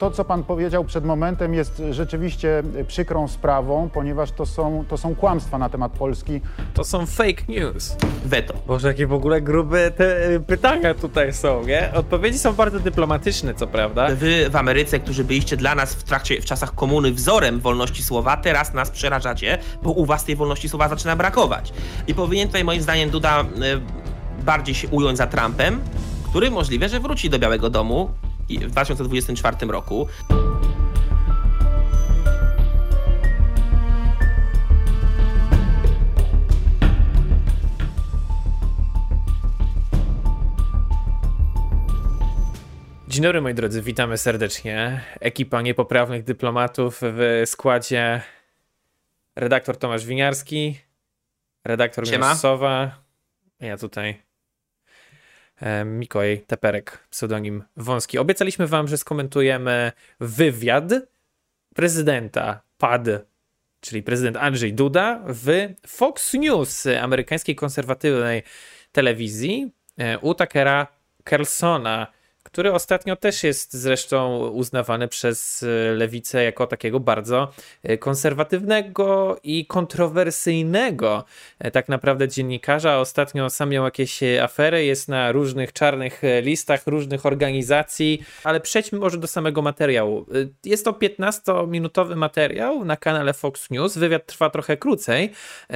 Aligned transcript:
to, 0.00 0.10
co 0.10 0.24
pan 0.24 0.44
powiedział 0.44 0.84
przed 0.84 1.04
momentem, 1.04 1.54
jest 1.54 1.82
rzeczywiście 1.90 2.62
przykrą 2.86 3.28
sprawą, 3.28 3.88
ponieważ 3.94 4.32
to 4.32 4.46
są, 4.46 4.84
to 4.88 4.96
są 4.96 5.14
kłamstwa 5.14 5.58
na 5.58 5.68
temat 5.68 5.92
Polski. 5.92 6.40
To 6.74 6.84
są 6.84 7.06
fake 7.06 7.42
news. 7.48 7.96
Weto. 8.24 8.54
Boże, 8.66 8.88
jakie 8.88 9.06
w 9.06 9.12
ogóle 9.12 9.40
grube 9.40 9.90
te 9.90 10.30
y, 10.30 10.40
pytania 10.40 10.94
tutaj 10.94 11.32
są, 11.32 11.66
nie? 11.66 11.92
Odpowiedzi 11.94 12.38
są 12.38 12.52
bardzo 12.52 12.80
dyplomatyczne, 12.80 13.54
co 13.54 13.66
prawda. 13.66 14.08
Wy 14.14 14.50
w 14.50 14.56
Ameryce, 14.56 15.00
którzy 15.00 15.24
byliście 15.24 15.56
dla 15.56 15.74
nas 15.74 15.94
w 15.94 16.02
trakcie, 16.02 16.40
w 16.40 16.44
czasach 16.44 16.74
komuny 16.74 17.12
wzorem 17.12 17.60
wolności 17.60 18.02
słowa, 18.02 18.36
teraz 18.36 18.74
nas 18.74 18.90
przerażacie, 18.90 19.58
bo 19.82 19.90
u 19.90 20.06
was 20.06 20.24
tej 20.24 20.36
wolności 20.36 20.68
słowa 20.68 20.88
zaczyna 20.88 21.16
brakować. 21.16 21.72
I 22.06 22.14
powinien 22.14 22.48
tutaj 22.48 22.64
moim 22.64 22.82
zdaniem 22.82 23.10
Duda 23.10 23.42
y, 23.42 24.44
bardziej 24.44 24.74
się 24.74 24.88
ująć 24.88 25.18
za 25.18 25.26
Trumpem, 25.26 25.80
który 26.30 26.50
możliwe, 26.50 26.88
że 26.88 27.00
wróci 27.00 27.30
do 27.30 27.38
Białego 27.38 27.70
Domu 27.70 28.10
w 28.58 28.70
2024 28.70 29.66
roku. 29.66 30.08
Dzień 43.08 43.22
dobry 43.22 43.40
moi 43.40 43.54
drodzy, 43.54 43.82
witamy 43.82 44.18
serdecznie. 44.18 45.00
Ekipa 45.20 45.62
niepoprawnych 45.62 46.24
dyplomatów 46.24 47.00
w 47.02 47.42
składzie 47.46 48.22
redaktor 49.36 49.76
Tomasz 49.76 50.06
Winiarski, 50.06 50.78
redaktor 51.64 52.08
Siema. 52.08 52.34
Sowa, 52.34 53.02
ja 53.60 53.76
tutaj 53.76 54.29
Mikołaj 55.84 56.44
Teperek, 56.46 56.98
pseudonim 57.10 57.64
Wąski. 57.76 58.18
Obiecaliśmy 58.18 58.66
wam, 58.66 58.88
że 58.88 58.98
skomentujemy 58.98 59.92
wywiad 60.20 60.84
prezydenta 61.74 62.62
PAD, 62.78 63.08
czyli 63.80 64.02
prezydent 64.02 64.36
Andrzej 64.36 64.74
Duda 64.74 65.22
w 65.26 65.68
Fox 65.86 66.34
News, 66.34 66.86
amerykańskiej 67.00 67.56
konserwatywnej 67.56 68.42
telewizji 68.92 69.72
e, 69.98 70.18
u 70.18 70.34
Takera 70.34 70.86
Carlsona, 71.24 72.06
który 72.52 72.72
ostatnio 72.72 73.16
też 73.16 73.44
jest 73.44 73.72
zresztą 73.72 74.48
uznawany 74.48 75.08
przez 75.08 75.62
e, 75.62 75.66
lewicę 75.94 76.44
jako 76.44 76.66
takiego 76.66 77.00
bardzo 77.00 77.52
e, 77.82 77.98
konserwatywnego 77.98 79.36
i 79.42 79.66
kontrowersyjnego 79.66 81.24
e, 81.58 81.70
tak 81.70 81.88
naprawdę 81.88 82.28
dziennikarza. 82.28 82.98
Ostatnio 82.98 83.50
sam 83.50 83.68
miał 83.68 83.84
jakieś 83.84 84.20
afery, 84.42 84.84
jest 84.84 85.08
na 85.08 85.32
różnych 85.32 85.72
czarnych 85.72 86.22
listach 86.42 86.86
różnych 86.86 87.26
organizacji, 87.26 88.22
ale 88.44 88.60
przejdźmy 88.60 88.98
może 88.98 89.18
do 89.18 89.26
samego 89.26 89.62
materiału. 89.62 90.26
Jest 90.64 90.84
to 90.84 90.92
15-minutowy 90.92 92.16
materiał 92.16 92.84
na 92.84 92.96
kanale 92.96 93.32
Fox 93.32 93.70
News. 93.70 93.98
Wywiad 93.98 94.26
trwa 94.26 94.50
trochę 94.50 94.76
krócej. 94.76 95.32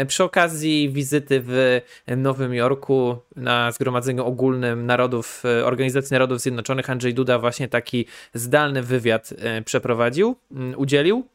Przy 0.07 0.25
okazji 0.25 0.91
wizyty 0.91 1.43
w 1.45 1.81
Nowym 2.17 2.55
Jorku 2.55 3.17
na 3.37 3.73
Zgromadzeniu 3.73 4.25
Ogólnym 4.27 4.87
Narodów, 4.87 5.43
Organizacji 5.65 6.15
Narodów 6.15 6.41
Zjednoczonych 6.41 6.64
Andrzej 6.71 7.15
Duda 7.15 7.39
właśnie 7.39 7.69
taki 7.69 8.07
zdalny 8.35 8.83
wywiad 8.83 9.35
e, 9.39 9.63
przeprowadził, 9.63 10.37
mm, 10.51 10.75
udzielił. 10.79 11.27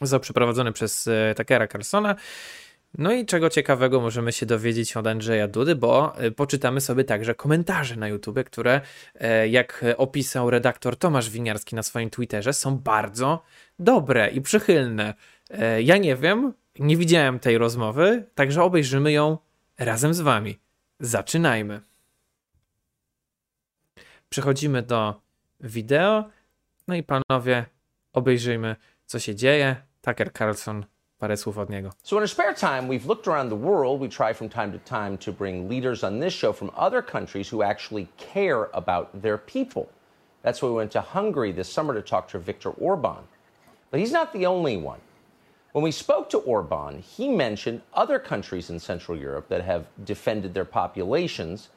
Został 0.00 0.20
przeprowadzony 0.20 0.72
przez 0.72 1.08
e, 1.08 1.34
Takera 1.36 1.68
Carlsona. 1.68 2.16
No 2.98 3.12
i 3.12 3.26
czego 3.26 3.50
ciekawego 3.50 4.00
możemy 4.00 4.32
się 4.32 4.46
dowiedzieć 4.46 4.96
od 4.96 5.06
Andrzeja 5.06 5.48
Dudy, 5.48 5.74
bo 5.74 6.18
e, 6.18 6.30
poczytamy 6.30 6.80
sobie 6.80 7.04
także 7.04 7.34
komentarze 7.34 7.96
na 7.96 8.08
YouTube, 8.08 8.44
które, 8.44 8.80
jak 9.48 9.84
opisał 9.96 10.50
redaktor 10.50 10.96
Tomasz 10.96 11.30
Winiarski 11.30 11.76
na 11.76 11.82
swoim 11.82 12.10
Twitterze, 12.10 12.52
są 12.52 12.78
bardzo 12.78 13.42
dobre 13.78 14.30
i 14.30 14.40
przychylne. 14.40 15.14
Ja 15.82 15.96
nie 15.96 16.16
wiem, 16.16 16.52
nie 16.78 16.96
widziałem 16.96 17.38
tej 17.38 17.58
rozmowy, 17.58 18.24
także 18.34 18.62
obejrzymy 18.62 19.12
ją 19.12 19.38
razem 19.78 20.14
z 20.14 20.20
wami. 20.20 20.58
Zaczynajmy. 21.00 21.80
Przechodzimy 24.28 24.82
do 24.82 25.20
wideo. 25.60 26.24
No 26.88 26.94
i 26.94 27.02
panowie, 27.02 27.64
obejrzyjmy, 28.12 28.76
co 29.06 29.18
się 29.18 29.34
dzieje. 29.34 29.76
Tucker 30.02 30.32
Carlson, 30.32 30.86
parę 31.18 31.36
słów 31.36 31.58
od 31.58 31.70
niego. 31.70 31.90
So 32.02 32.16
in 32.16 32.22
our 32.22 32.28
spare 32.28 32.54
time, 32.54 32.88
we've 32.88 33.06
looked 33.06 33.28
around 33.28 33.50
the 33.50 33.58
world. 33.58 34.00
We 34.00 34.08
try 34.08 34.34
from 34.34 34.48
time 34.48 34.72
to 34.72 34.78
time 34.78 35.18
to 35.18 35.32
bring 35.32 35.68
leaders 35.68 36.04
on 36.04 36.20
this 36.20 36.34
show 36.34 36.52
from 36.52 36.70
other 36.76 37.02
countries 37.02 37.52
who 37.52 37.62
actually 37.62 38.06
care 38.34 38.68
about 38.72 39.22
their 39.22 39.38
people. 39.38 39.86
That's 40.42 40.62
why 40.62 40.68
we 40.68 40.76
went 40.76 40.92
to 40.92 41.00
Hungary 41.00 41.52
this 41.52 41.72
summer 41.72 41.94
to 41.94 42.02
talk 42.02 42.28
to 42.28 42.38
Viktor 42.38 42.70
Orban. 42.70 43.24
But 43.90 44.00
he's 44.00 44.12
not 44.12 44.32
the 44.32 44.46
only 44.46 44.76
one. 44.76 45.00
When 45.72 45.84
we 45.84 45.92
spoke 45.92 46.30
to 46.30 46.38
Orban, 46.38 47.02
he 47.16 47.28
mentioned 47.28 47.80
other 47.92 48.18
countries 48.18 48.70
in 48.70 48.78
Central 48.78 49.18
Europe 49.18 49.48
that 49.48 49.64
have 49.64 49.86
defended 50.04 50.54
their 50.54 50.64
populations 50.64 51.68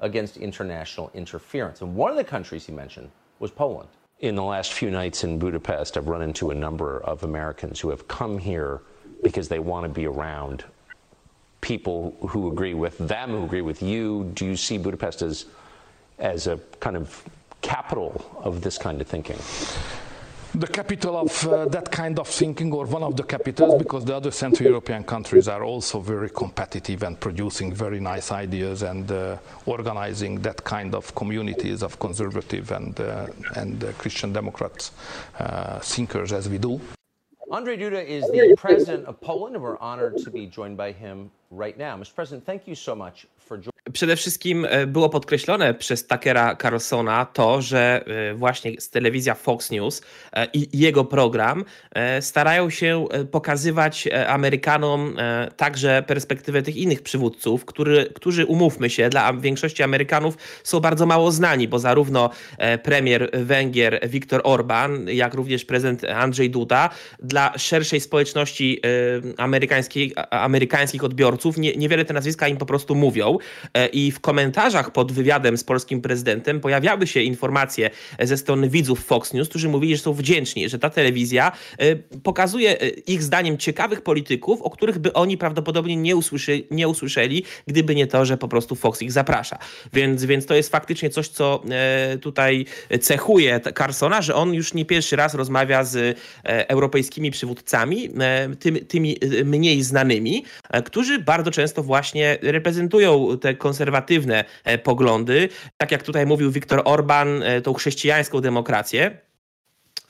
against 0.00 0.36
international 0.36 1.10
interference. 1.14 1.80
And 1.80 1.94
one 1.94 2.10
of 2.10 2.16
the 2.16 2.24
countries 2.24 2.66
he 2.66 2.72
mentioned 2.72 3.10
was 3.38 3.50
Poland. 3.50 3.88
In 4.20 4.34
the 4.34 4.42
last 4.42 4.72
few 4.72 4.90
nights 4.90 5.24
in 5.24 5.38
Budapest, 5.38 5.96
I've 5.96 6.08
run 6.08 6.22
into 6.22 6.50
a 6.50 6.54
number 6.54 6.98
of 7.04 7.22
Americans 7.22 7.78
who 7.78 7.90
have 7.90 8.08
come 8.08 8.38
here 8.38 8.80
because 9.22 9.48
they 9.48 9.58
want 9.58 9.84
to 9.84 9.88
be 9.88 10.06
around 10.06 10.64
people 11.60 12.16
who 12.28 12.50
agree 12.50 12.74
with 12.74 12.98
them, 12.98 13.30
who 13.30 13.44
agree 13.44 13.62
with 13.62 13.82
you. 13.82 14.30
Do 14.34 14.44
you 14.44 14.56
see 14.56 14.78
Budapest 14.78 15.22
as, 15.22 15.46
as 16.18 16.46
a 16.46 16.58
kind 16.80 16.96
of 16.96 17.24
capital 17.62 18.24
of 18.42 18.60
this 18.60 18.78
kind 18.78 19.00
of 19.00 19.06
thinking? 19.06 19.38
The 20.58 20.66
capital 20.66 21.16
of 21.16 21.46
uh, 21.46 21.66
that 21.66 21.90
kind 21.90 22.18
of 22.18 22.26
thinking, 22.26 22.72
or 22.72 22.84
one 22.86 23.02
of 23.02 23.16
the 23.16 23.22
capitals, 23.22 23.80
because 23.80 24.04
the 24.04 24.14
other 24.14 24.30
Central 24.30 24.68
European 24.68 25.04
countries 25.04 25.46
are 25.46 25.62
also 25.62 26.00
very 26.00 26.30
competitive 26.30 27.04
and 27.04 27.18
producing 27.20 27.72
very 27.72 28.00
nice 28.00 28.32
ideas 28.32 28.82
and 28.82 29.10
uh, 29.12 29.36
organizing 29.66 30.40
that 30.42 30.62
kind 30.64 30.94
of 30.94 31.14
communities 31.14 31.82
of 31.82 31.98
conservative 32.00 32.72
and, 32.72 32.98
uh, 33.00 33.26
and 33.54 33.84
uh, 33.84 33.92
Christian 33.92 34.32
Democrats 34.32 34.92
uh, 35.38 35.78
thinkers 35.78 36.32
as 36.32 36.48
we 36.48 36.58
do. 36.58 36.80
Andrzej 37.50 37.78
Duda 37.78 38.04
is 38.04 38.24
the 38.30 38.54
president 38.58 39.06
of 39.06 39.20
Poland, 39.20 39.54
and 39.54 39.62
we're 39.62 39.78
honored 39.78 40.18
to 40.18 40.30
be 40.30 40.46
joined 40.46 40.76
by 40.76 40.92
him 40.92 41.30
right 41.50 41.78
now. 41.78 41.96
Mr. 41.96 42.14
President, 42.14 42.44
thank 42.44 42.66
you 42.66 42.74
so 42.74 42.94
much. 42.94 43.26
Przede 43.92 44.16
wszystkim 44.16 44.64
e, 44.64 44.86
było 44.86 45.08
podkreślone 45.08 45.74
przez 45.74 46.06
Takera 46.06 46.56
Carlsona 46.56 47.26
to, 47.26 47.62
że 47.62 48.04
e, 48.06 48.34
właśnie 48.34 48.72
telewizja 48.90 49.34
Fox 49.34 49.70
News 49.70 50.02
e, 50.32 50.46
i 50.52 50.78
jego 50.78 51.04
program 51.04 51.64
starają 52.20 52.70
się 52.70 53.06
pokazywać 53.30 54.08
Amerykanom 54.28 55.16
także 55.56 56.02
perspektywę 56.06 56.62
tych 56.62 56.76
innych 56.76 57.02
przywódców, 57.02 57.64
który, 57.64 58.12
którzy, 58.14 58.46
umówmy 58.46 58.90
się, 58.90 59.08
dla 59.08 59.32
większości 59.32 59.82
Amerykanów 59.82 60.36
są 60.64 60.80
bardzo 60.80 61.06
mało 61.06 61.32
znani, 61.32 61.68
bo 61.68 61.78
zarówno 61.78 62.30
premier 62.82 63.30
Węgier 63.32 64.08
Viktor 64.08 64.40
Orban, 64.44 65.08
jak 65.08 65.34
również 65.34 65.64
prezydent 65.64 66.04
Andrzej 66.04 66.50
Duda 66.50 66.90
dla 67.22 67.58
szerszej 67.58 68.00
społeczności 68.00 68.80
amerykańskiej, 69.36 70.12
amerykańskich 70.30 71.04
odbiorców 71.04 71.58
nie, 71.58 71.76
niewiele 71.76 72.04
te 72.04 72.14
nazwiska 72.14 72.48
im 72.48 72.56
po 72.56 72.66
prostu 72.66 72.94
mówią. 72.94 73.37
E, 73.74 73.86
I 73.86 74.10
w 74.10 74.20
komentarzach 74.20 74.92
pod 74.92 75.12
wywiadem 75.12 75.58
z 75.58 75.64
polskim 75.64 76.00
prezydentem 76.00 76.60
pojawiały 76.60 77.06
się 77.06 77.20
informacje 77.20 77.90
ze 78.20 78.36
strony 78.36 78.68
widzów 78.68 79.04
Fox 79.04 79.32
News, 79.32 79.48
którzy 79.48 79.68
mówili, 79.68 79.96
że 79.96 80.02
są 80.02 80.12
wdzięczni, 80.12 80.68
że 80.68 80.78
ta 80.78 80.90
telewizja 80.90 81.52
e, 81.78 81.96
pokazuje 81.96 82.80
e, 82.80 82.88
ich 82.88 83.22
zdaniem 83.22 83.58
ciekawych 83.58 84.00
polityków, 84.00 84.62
o 84.62 84.70
których 84.70 84.98
by 84.98 85.12
oni 85.12 85.38
prawdopodobnie 85.38 85.96
nie, 85.96 86.16
usłyszy, 86.16 86.62
nie 86.70 86.88
usłyszeli, 86.88 87.44
gdyby 87.66 87.94
nie 87.94 88.06
to, 88.06 88.24
że 88.24 88.36
po 88.36 88.48
prostu 88.48 88.74
Fox 88.74 89.02
ich 89.02 89.12
zaprasza. 89.12 89.58
Więc, 89.92 90.24
więc 90.24 90.46
to 90.46 90.54
jest 90.54 90.70
faktycznie 90.70 91.10
coś, 91.10 91.28
co 91.28 91.62
tutaj 92.20 92.66
cechuje 93.00 93.60
Carsona, 93.78 94.22
że 94.22 94.34
on 94.34 94.54
już 94.54 94.74
nie 94.74 94.84
pierwszy 94.84 95.16
raz 95.16 95.34
rozmawia 95.34 95.84
z 95.84 96.18
europejskimi 96.44 97.30
przywódcami, 97.30 98.10
tymi, 98.58 98.80
tymi 98.80 99.16
mniej 99.44 99.82
znanymi, 99.82 100.44
którzy 100.84 101.18
bardzo 101.18 101.50
często 101.50 101.82
właśnie 101.82 102.38
reprezentują 102.42 103.27
te 103.36 103.54
konserwatywne 103.54 104.44
e, 104.64 104.78
poglądy, 104.78 105.48
tak 105.76 105.92
jak 105.92 106.02
tutaj 106.02 106.26
mówił 106.26 106.50
Viktor 106.50 106.82
Orban, 106.84 107.42
e, 107.42 107.60
tą 107.60 107.74
chrześcijańską 107.74 108.40
demokrację. 108.40 109.18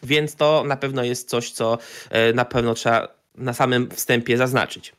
Więc 0.02 0.36
to 0.36 0.64
na 0.66 0.76
pewno 0.76 1.04
jest 1.04 1.28
coś, 1.28 1.50
co 1.50 1.78
e, 2.10 2.32
na 2.32 2.44
pewno 2.44 2.74
trzeba 2.74 3.08
na 3.34 3.52
samym 3.52 3.90
wstępie 3.90 4.36
zaznaczyć. 4.36 4.92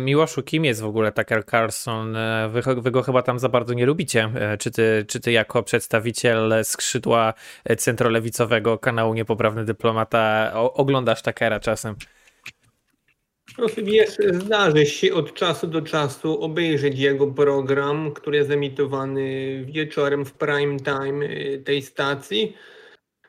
Miłoszu, 0.00 0.42
kim 0.42 0.64
jest 0.64 0.80
w 0.80 0.84
ogóle 0.84 1.12
Tucker 1.12 1.46
Carlson? 1.46 2.16
Wy, 2.50 2.62
wy, 2.82 2.90
go 2.90 3.02
chyba 3.02 3.22
tam 3.22 3.38
za 3.38 3.48
bardzo 3.48 3.74
nie 3.74 3.86
lubicie. 3.86 4.30
Czy 4.58 4.70
ty, 4.70 5.04
czy 5.08 5.20
ty 5.20 5.32
jako 5.32 5.62
przedstawiciel 5.62 6.54
skrzydła 6.62 7.34
centrolewicowego 7.78 8.78
kanału 8.78 9.14
Niepoprawny 9.14 9.64
Dyplomata 9.64 10.52
oglądasz 10.54 11.22
Tuckera 11.22 11.60
czasem? 11.60 11.96
Proszę 13.56 13.82
wiesz, 13.82 14.16
zdarzy 14.32 14.86
się 14.86 15.14
od 15.14 15.34
czasu 15.34 15.66
do 15.66 15.82
czasu 15.82 16.40
obejrzeć 16.42 16.98
jego 16.98 17.26
program, 17.26 18.12
który 18.12 18.36
jest 18.36 18.50
emitowany 18.50 19.64
wieczorem 19.64 20.24
w 20.24 20.32
prime 20.32 20.76
time 20.80 21.26
y, 21.26 21.62
tej 21.64 21.82
stacji. 21.82 22.56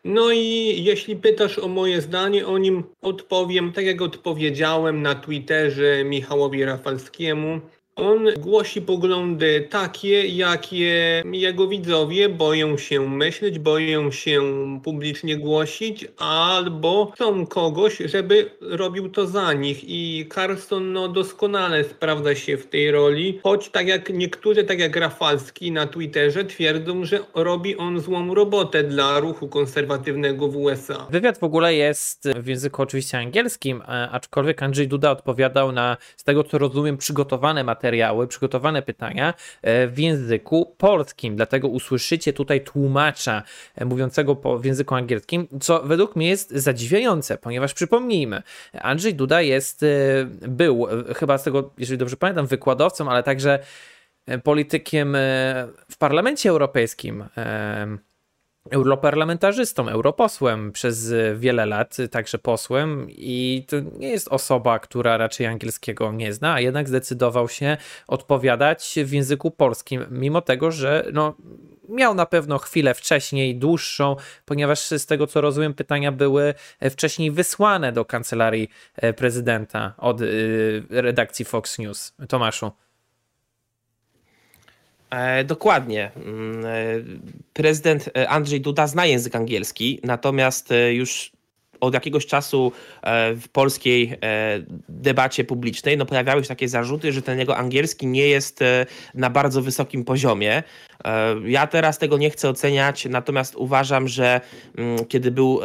No 0.04 0.32
i 0.32 0.76
jeśli 0.84 1.16
pytasz 1.16 1.60
o 1.60 1.68
moje 1.68 2.02
zdanie 2.02 2.48
o 2.48 2.58
nim, 2.58 2.84
odpowiem 3.02 3.74
tak 3.74 3.86
jak 3.86 4.02
odpowiedziałem 4.02 5.02
na 5.02 5.16
Twitterze 5.16 6.04
Michałowi 6.04 6.66
Rafalskiemu. 6.66 7.62
On 7.96 8.26
głosi 8.38 8.82
poglądy 8.82 9.68
takie, 9.70 10.28
jakie 10.28 11.24
jego 11.32 11.68
widzowie 11.68 12.30
boją 12.30 12.78
się 12.78 13.10
myśleć, 13.10 13.60
boją 13.60 14.12
się 14.12 14.42
publicznie 14.84 15.38
głosić, 15.38 16.08
albo 16.18 17.12
chcą 17.16 17.46
kogoś, 17.46 17.98
żeby 17.98 18.52
robił 18.62 19.10
to 19.10 19.28
za 19.28 19.54
nich. 19.54 19.84
I 19.84 20.30
Carson 20.34 20.94
no, 20.94 21.08
doskonale 21.08 21.84
sprawdza 21.84 22.36
się 22.36 22.58
w 22.58 22.68
tej 22.68 22.92
roli, 22.92 23.40
choć 23.44 23.70
tak 23.70 23.88
jak 23.88 24.10
niektórzy, 24.10 24.64
tak 24.64 24.80
jak 24.80 24.96
Rafalski 24.96 25.72
na 25.72 25.88
Twitterze, 25.88 26.46
twierdzą, 26.46 27.06
że 27.06 27.20
robi 27.34 27.78
on 27.78 28.00
złą 28.00 28.34
robotę 28.34 28.84
dla 28.84 29.20
ruchu 29.20 29.48
konserwatywnego 29.48 30.48
w 30.48 30.58
USA. 30.58 31.08
Wywiad 31.10 31.38
w 31.40 31.44
ogóle 31.44 31.76
jest 31.76 32.30
w 32.36 32.48
języku 32.48 32.82
oczywiście 32.82 33.18
angielskim, 33.18 33.82
aczkolwiek 34.12 34.64
Andrzej 34.64 34.88
Duda 34.88 35.12
odpowiadał 35.12 35.72
na, 35.72 35.98
z 36.18 36.24
tego 36.24 36.44
co 36.44 36.58
rozumiem, 36.58 36.98
przygotowane 36.98 37.64
materiały 37.64 37.81
materiały, 37.82 38.28
przygotowane 38.28 38.82
pytania 38.82 39.34
e, 39.62 39.88
w 39.88 40.00
języku 40.00 40.76
polskim. 40.78 41.36
Dlatego 41.36 41.68
usłyszycie 41.68 42.34
tutaj 42.34 42.62
tłumacza 42.62 43.44
e, 43.76 43.86
mówiącego 43.86 44.36
po, 44.36 44.60
w 44.60 44.66
języku 44.66 44.96
angielskim, 44.96 45.48
co 45.62 45.84
według 45.84 46.16
mnie 46.16 46.30
jest 46.30 46.52
zadziwiające, 46.52 47.38
ponieważ 47.38 47.74
przypomnijmy, 47.74 48.42
Andrzej 48.82 49.16
Duda 49.16 49.42
jest, 49.42 49.84
e, 49.84 49.88
był 50.48 50.88
chyba 51.16 51.38
z 51.38 51.44
tego, 51.44 51.74
jeżeli 51.78 51.98
dobrze 51.98 52.18
pamiętam, 52.18 52.48
wykładowcą, 52.48 53.10
ale 53.10 53.24
także 53.24 53.60
politykiem 54.44 55.18
w 55.92 55.98
Parlamencie 55.98 56.50
Europejskim 56.50 57.24
europarlamentarzystą, 58.70 59.90
europosłem 59.90 60.72
przez 60.72 61.14
wiele 61.36 61.66
lat, 61.66 61.98
także 62.12 62.38
posłem 62.38 63.08
i 63.10 63.66
to 63.68 63.76
nie 63.80 64.10
jest 64.10 64.28
osoba, 64.28 64.80
która 64.80 65.18
raczej 65.18 65.48
angielskiego 65.48 66.12
nie 66.12 66.34
zna, 66.34 66.54
a 66.54 66.60
jednak 66.60 66.88
zdecydował 66.88 67.50
się 67.50 67.78
odpowiadać 68.08 68.96
w 69.06 69.12
języku 69.12 69.52
polskim, 69.52 70.06
mimo 70.12 70.42
tego, 70.42 70.72
że 70.72 71.06
no, 71.14 71.36
miał 71.90 72.16
na 72.16 72.26
pewno 72.26 72.58
chwilę 72.58 72.94
wcześniej, 72.94 73.56
dłuższą, 73.56 74.16
ponieważ 74.46 74.80
z 74.80 75.06
tego 75.06 75.28
co 75.28 75.42
rozumiem, 75.42 75.74
pytania 75.74 76.12
były 76.12 76.54
wcześniej 76.90 77.32
wysłane 77.32 77.92
do 77.92 78.06
kancelarii 78.06 78.70
prezydenta 79.16 79.94
od 79.98 80.22
y, 80.22 80.84
redakcji 80.90 81.46
Fox 81.46 81.80
News. 81.80 82.14
Tomaszu. 82.30 82.72
E, 85.12 85.44
dokładnie. 85.44 86.12
Mm, 86.16 86.66
e, 86.66 86.70
prezydent 87.54 88.10
e, 88.18 88.30
Andrzej 88.30 88.62
Duda 88.62 88.88
zna 88.88 89.06
język 89.06 89.36
angielski, 89.36 90.00
natomiast 90.04 90.70
już 90.92 91.32
od 91.82 91.94
jakiegoś 91.94 92.26
czasu 92.26 92.72
w 93.36 93.44
polskiej 93.52 94.18
debacie 94.90 95.44
publicznej 95.44 95.98
no, 95.98 96.06
pojawiały 96.06 96.44
się 96.44 96.48
takie 96.48 96.70
zarzuty, 96.70 97.12
że 97.12 97.22
ten 97.22 97.40
jego 97.40 97.58
angielski 97.58 98.08
nie 98.08 98.28
jest 98.28 98.60
na 99.14 99.30
bardzo 99.30 99.62
wysokim 99.62 100.06
poziomie. 100.06 100.64
Ja 101.46 101.68
teraz 101.68 101.98
tego 101.98 102.18
nie 102.18 102.30
chcę 102.30 102.50
oceniać, 102.50 103.06
natomiast 103.06 103.56
uważam, 103.56 104.08
że 104.08 104.42
mm, 104.78 105.06
kiedy 105.06 105.32
był 105.32 105.60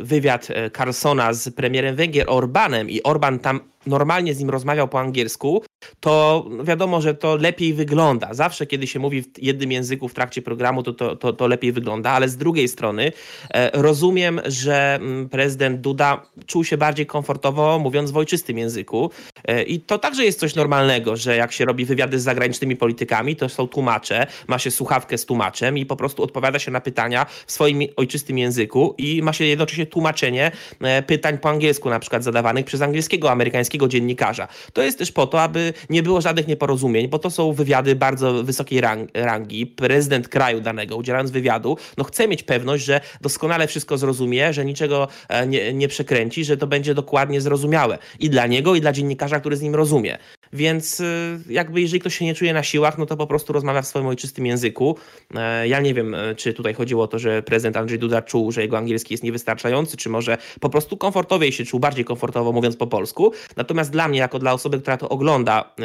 wywiad 0.00 0.48
Carlsona 0.76 1.32
z 1.32 1.54
premierem 1.54 1.96
Węgier 1.96 2.24
Orbanem 2.28 2.90
i 2.90 3.02
Orban 3.02 3.38
tam 3.38 3.60
normalnie 3.86 4.34
z 4.34 4.40
nim 4.40 4.50
rozmawiał 4.50 4.88
po 4.88 5.00
angielsku, 5.00 5.62
to 6.00 6.44
wiadomo, 6.62 7.00
że 7.00 7.14
to 7.14 7.36
lepiej 7.36 7.74
wygląda. 7.74 8.34
Zawsze, 8.34 8.66
kiedy 8.66 8.86
się 8.86 8.98
mówi 8.98 9.22
w 9.22 9.42
jednym 9.42 9.72
języku 9.72 10.08
w 10.08 10.14
trakcie 10.14 10.42
programu, 10.42 10.82
to, 10.82 10.92
to, 10.92 11.16
to, 11.16 11.32
to 11.32 11.46
lepiej 11.46 11.72
wygląda, 11.72 12.10
ale 12.10 12.28
z 12.28 12.36
drugiej 12.36 12.68
strony 12.68 13.12
e, 13.54 13.82
rozumiem, 13.82 14.40
że 14.44 14.94
mm, 14.94 15.28
prezydent 15.28 15.80
Duda 15.80 16.22
czuł 16.46 16.64
się 16.64 16.76
bardziej 16.76 17.06
komfortowo 17.06 17.78
mówiąc 17.78 18.10
w 18.10 18.16
ojczystym 18.16 18.58
języku. 18.58 19.10
E, 19.44 19.62
I 19.62 19.80
to 19.80 19.98
także 19.98 20.24
jest 20.24 20.40
coś 20.40 20.54
normalnego, 20.54 21.16
że 21.16 21.36
jak 21.36 21.52
się 21.52 21.64
robi 21.64 21.84
wywiady 21.84 22.20
z 22.20 22.22
zagranicznymi 22.22 22.76
politykami, 22.76 23.36
to 23.36 23.48
są 23.48 23.68
tłumacze, 23.68 24.26
ma 24.48 24.58
się 24.58 24.70
słuchawkę 24.70 25.18
z 25.18 25.26
tłumaczem 25.26 25.78
i 25.78 25.86
po 25.86 25.96
prostu 25.96 26.22
odpowiada 26.22 26.58
się 26.58 26.70
na 26.70 26.80
pytania 26.80 27.26
w 27.46 27.52
swoim 27.52 27.82
ojczystym 27.96 28.38
języku 28.38 28.94
i 28.98 29.22
ma 29.22 29.32
się 29.32 29.44
jednocześnie 29.44 29.86
tłumaczenie 29.86 30.52
e, 30.80 31.02
pytań 31.02 31.38
po 31.38 31.50
angielsku, 31.50 31.90
na 31.90 31.98
przykład 31.98 32.24
zadawanych 32.24 32.64
przez 32.64 32.82
angielskiego, 32.82 33.30
amerykańskiego 33.30 33.88
dziennikarza. 33.88 34.48
To 34.72 34.82
jest 34.82 34.98
też 34.98 35.12
po 35.12 35.26
to, 35.26 35.42
aby 35.42 35.72
nie 35.90 36.02
było 36.02 36.20
żadnych 36.20 36.46
nieporozumień, 36.46 37.08
bo 37.08 37.18
to 37.18 37.30
są 37.30 37.52
wywiady 37.52 37.96
bardzo 37.96 38.44
wysokiej 38.44 38.80
rangi. 39.14 39.66
Prezydent 39.66 40.28
kraju 40.28 40.60
danego, 40.60 40.96
udzielając 40.96 41.30
wywiadu, 41.30 41.76
no 41.98 42.04
chce 42.04 42.28
mieć 42.28 42.42
pewność, 42.42 42.84
że 42.84 43.00
doskonale 43.20 43.66
wszystko 43.66 43.98
zrozumie, 43.98 44.52
że 44.52 44.64
niczego 44.64 45.08
e, 45.28 45.46
nie, 45.46 45.72
nie 45.74 45.88
przekręci, 45.88 46.44
że 46.44 46.56
to 46.56 46.66
będzie 46.66 46.94
dokładnie 46.94 47.40
zrozumiałe 47.40 47.98
i 48.20 48.30
dla 48.30 48.46
niego, 48.46 48.74
i 48.74 48.80
dla 48.80 48.92
dziennikarza, 48.92 49.40
który 49.40 49.56
z 49.56 49.62
nim 49.62 49.74
rozumie. 49.74 50.18
Więc 50.54 51.00
y, 51.00 51.38
jakby 51.48 51.80
jeżeli 51.80 52.00
ktoś 52.00 52.18
się 52.18 52.24
nie 52.24 52.34
czuje 52.34 52.52
na 52.52 52.62
siłach, 52.62 52.98
no 52.98 53.06
to 53.06 53.16
po 53.16 53.26
prostu 53.26 53.52
rozmawia 53.52 53.82
w 53.82 53.86
swoim 53.86 54.06
ojczystym 54.06 54.46
języku. 54.46 54.98
E, 55.34 55.68
ja 55.68 55.80
nie 55.80 55.94
wiem, 55.94 56.14
e, 56.14 56.34
czy 56.34 56.52
tutaj 56.52 56.74
chodziło 56.74 57.04
o 57.04 57.06
to, 57.06 57.18
że 57.18 57.42
prezydent 57.42 57.76
Andrzej 57.76 57.98
Duda 57.98 58.22
czuł, 58.22 58.52
że 58.52 58.62
jego 58.62 58.78
angielski 58.78 59.14
jest 59.14 59.24
niewystarczający, 59.24 59.96
czy 59.96 60.08
może 60.08 60.38
po 60.60 60.70
prostu 60.70 60.96
komfortowiej 60.96 61.52
się 61.52 61.64
czuł, 61.64 61.80
bardziej 61.80 62.04
komfortowo 62.04 62.52
mówiąc 62.52 62.76
po 62.76 62.86
polsku. 62.86 63.32
Natomiast 63.56 63.90
dla 63.90 64.08
mnie, 64.08 64.18
jako 64.18 64.38
dla 64.38 64.52
osoby, 64.52 64.80
która 64.80 64.96
to 64.96 65.08
ogląda 65.08 65.74
e, 65.80 65.84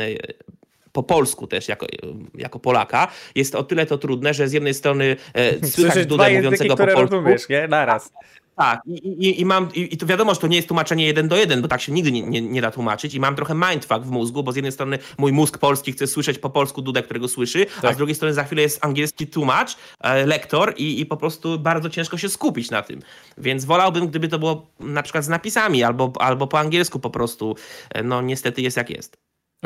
po 0.92 1.04
polsku 1.04 1.48
też 1.48 1.68
jako, 1.68 1.88
jako 2.36 2.60
Polaka, 2.60 3.08
jest 3.36 3.56
o 3.56 3.64
tyle 3.64 3.86
to 3.86 3.98
trudne, 3.98 4.34
że 4.34 4.48
z 4.48 4.54
jednej 4.54 4.74
strony 4.74 5.16
e, 5.34 5.68
słychać 5.76 6.06
Dudę 6.06 6.34
mówiącego 6.34 6.78
po 6.78 6.86
polsku. 6.86 7.02
rozumiesz, 7.02 7.50
nie? 7.50 7.68
Naraz. 7.68 8.14
Tak, 8.60 8.82
i, 8.86 9.08
i, 9.08 9.42
i 9.42 9.46
mam, 9.46 9.70
i, 9.74 9.94
i, 9.94 9.98
to 9.98 10.06
wiadomo, 10.06 10.34
że 10.34 10.40
to 10.40 10.48
nie 10.48 10.56
jest 10.56 10.68
tłumaczenie 10.68 11.06
jeden 11.06 11.28
do 11.28 11.36
jeden, 11.36 11.62
bo 11.62 11.68
tak 11.68 11.82
się 11.82 11.92
nigdy 11.92 12.12
nie, 12.12 12.22
nie, 12.22 12.42
nie, 12.42 12.62
da 12.62 12.72
tłumaczyć 12.72 13.14
i 13.14 13.20
mam 13.20 13.36
trochę 13.36 13.56
mindfuck 13.56 14.02
w 14.02 14.10
mózgu, 14.10 14.44
bo 14.44 14.52
z 14.52 14.56
jednej 14.56 14.72
strony 14.72 15.00
mój 15.18 15.32
mózg 15.32 15.58
polski 15.58 15.92
chce 15.92 16.08
słyszeć 16.08 16.40
po 16.40 16.50
polsku 16.50 16.82
Dudę, 16.82 17.04
którego 17.04 17.28
słyszy, 17.28 17.66
tak. 17.66 17.92
a 17.92 17.94
z 17.94 17.98
drugiej 17.98 18.16
strony 18.16 18.34
za 18.34 18.44
chwilę 18.44 18.62
jest 18.62 18.86
angielski 18.86 19.28
tłumacz, 19.28 19.78
e, 20.00 20.26
lektor 20.26 20.74
i, 20.78 21.00
i 21.00 21.06
po 21.06 21.18
prostu 21.18 21.60
bardzo 21.60 21.90
ciężko 21.90 22.18
się 22.18 22.30
skupić 22.30 22.72
na 22.72 22.82
tym. 22.82 23.02
Więc 23.38 23.66
wolałbym, 23.66 24.08
gdyby 24.08 24.28
to 24.28 24.40
było 24.40 24.68
na 24.80 25.04
przykład 25.04 25.26
z 25.26 25.30
napisami 25.30 25.84
albo, 25.84 26.14
albo 26.20 26.48
po 26.48 26.60
angielsku 26.60 27.00
po 27.00 27.10
prostu. 27.10 27.56
E, 27.90 28.04
no 28.04 28.22
niestety 28.22 28.62
jest 28.62 28.78
jak 28.78 28.90
jest. 28.90 29.18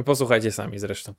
Posłuchajcie 0.05 0.51
sami 0.51 0.79
zresztą. 0.79 1.13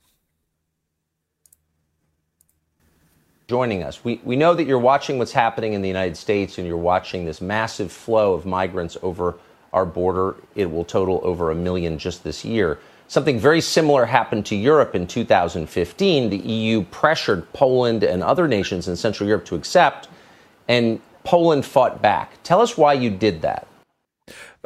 Joining 3.47 3.83
us. 3.83 4.03
We, 4.03 4.19
we 4.23 4.35
know 4.35 4.53
that 4.53 4.65
you're 4.65 4.79
watching 4.79 5.17
what's 5.17 5.31
happening 5.31 5.73
in 5.73 5.81
the 5.81 5.87
United 5.87 6.17
States 6.17 6.57
and 6.57 6.67
you're 6.67 6.77
watching 6.77 7.25
this 7.25 7.41
massive 7.41 7.91
flow 7.91 8.33
of 8.33 8.45
migrants 8.45 8.97
over 9.01 9.35
our 9.71 9.85
border. 9.85 10.35
It 10.55 10.71
will 10.71 10.85
total 10.85 11.19
over 11.23 11.51
a 11.51 11.55
million 11.55 11.97
just 11.99 12.23
this 12.23 12.43
year. 12.43 12.79
Something 13.07 13.39
very 13.39 13.61
similar 13.61 14.05
happened 14.05 14.47
to 14.47 14.55
Europe 14.55 14.95
in 14.95 15.05
2015. 15.05 16.29
The 16.29 16.37
EU 16.37 16.83
pressured 16.85 17.51
Poland 17.53 18.03
and 18.03 18.23
other 18.23 18.47
nations 18.47 18.87
in 18.87 18.95
Central 18.95 19.29
Europe 19.29 19.45
to 19.45 19.55
accept, 19.55 20.07
and 20.67 20.99
Poland 21.23 21.65
fought 21.65 22.01
back. 22.01 22.41
Tell 22.43 22.61
us 22.61 22.77
why 22.77 22.93
you 22.93 23.11
did 23.11 23.43
that. 23.43 23.67